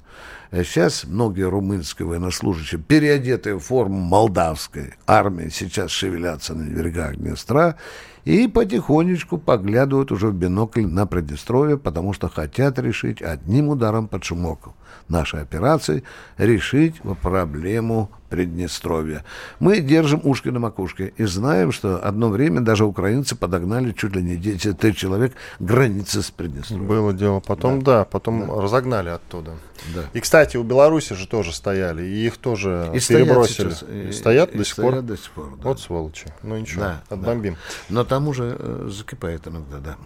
Сейчас 0.51 1.05
многие 1.05 1.47
румынские 1.49 2.05
военнослужащие, 2.05 2.81
переодетые 2.81 3.55
в 3.55 3.61
форму 3.61 3.99
молдавской 3.99 4.95
армии, 5.07 5.47
сейчас 5.47 5.91
шевелятся 5.91 6.53
на 6.53 6.63
берегах 6.63 7.15
Днестра 7.15 7.77
и 8.25 8.47
потихонечку 8.47 9.37
поглядывают 9.37 10.11
уже 10.11 10.27
в 10.27 10.33
бинокль 10.33 10.85
на 10.85 11.05
Приднестровье, 11.05 11.77
потому 11.77 12.13
что 12.13 12.29
хотят 12.29 12.77
решить 12.79 13.21
одним 13.21 13.69
ударом 13.69 14.07
под 14.07 14.23
шумок 14.23 14.69
нашей 15.07 15.41
операции 15.41 16.03
решить 16.37 16.95
проблему 17.21 18.09
Приднестровья. 18.31 19.25
Мы 19.59 19.81
держим 19.81 20.21
ушки 20.23 20.47
на 20.47 20.59
макушке 20.59 21.11
и 21.17 21.25
знаем, 21.25 21.73
что 21.73 22.01
одно 22.01 22.29
время 22.29 22.61
даже 22.61 22.85
украинцы 22.85 23.35
подогнали 23.35 23.91
чуть 23.91 24.15
ли 24.15 24.23
не 24.23 24.37
10 24.37 24.79
тысяч 24.79 24.99
человек 24.99 25.33
границы 25.59 26.21
с 26.21 26.31
Приднестровьем. 26.31 26.87
Было 26.87 27.11
дело. 27.11 27.41
Потом, 27.41 27.81
да, 27.81 27.99
да 27.99 28.05
потом 28.05 28.47
да. 28.47 28.61
разогнали 28.61 29.09
оттуда. 29.09 29.55
Да. 29.93 30.03
И, 30.13 30.21
кстати, 30.21 30.55
у 30.55 30.63
Беларуси 30.63 31.13
же 31.13 31.27
тоже 31.27 31.51
стояли, 31.51 32.03
и 32.03 32.25
их 32.25 32.37
тоже 32.37 32.89
и 32.93 32.99
перебросили. 33.05 33.71
Стоят, 33.71 33.79
сейчас, 33.79 33.89
и, 33.89 34.11
стоят 34.13 34.55
и, 34.55 34.57
до 34.59 34.63
сих 34.63 34.73
стоят 34.73 34.93
пор? 34.93 35.01
до 35.01 35.17
сих 35.17 35.31
пор, 35.31 35.49
да. 35.57 35.63
Вот 35.63 35.79
сволочи. 35.81 36.33
Ну 36.41 36.57
ничего, 36.57 36.83
да, 36.83 37.03
отбомбим. 37.09 37.55
Да. 37.55 37.59
Но 37.89 38.03
там 38.05 38.29
уже 38.29 38.55
э, 38.57 38.87
закипает 38.89 39.45
иногда, 39.45 39.79
да. 39.79 39.97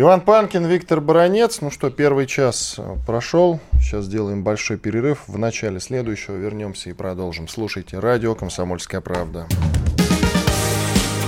Иван 0.00 0.20
Панкин, 0.20 0.64
Виктор 0.66 1.00
Баранец. 1.00 1.60
Ну 1.60 1.72
что, 1.72 1.90
первый 1.90 2.28
час 2.28 2.76
э, 2.78 2.96
прошел. 3.04 3.58
Сейчас 3.80 4.04
сделаем 4.04 4.44
большой 4.44 4.78
перерыв. 4.78 5.24
В 5.26 5.38
начале 5.38 5.80
следующего 5.80 6.36
вернемся 6.36 6.90
и 6.90 6.92
продолжим. 6.92 7.48
Слушайте 7.48 7.98
радио 7.98 8.36
«Комсомольская 8.36 9.00
правда». 9.00 9.48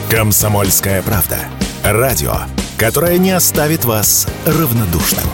«Комсомольская 0.09 1.03
правда». 1.03 1.39
Радио, 1.83 2.35
которое 2.79 3.19
не 3.19 3.33
оставит 3.33 3.85
вас 3.85 4.29
равнодушным. 4.47 5.27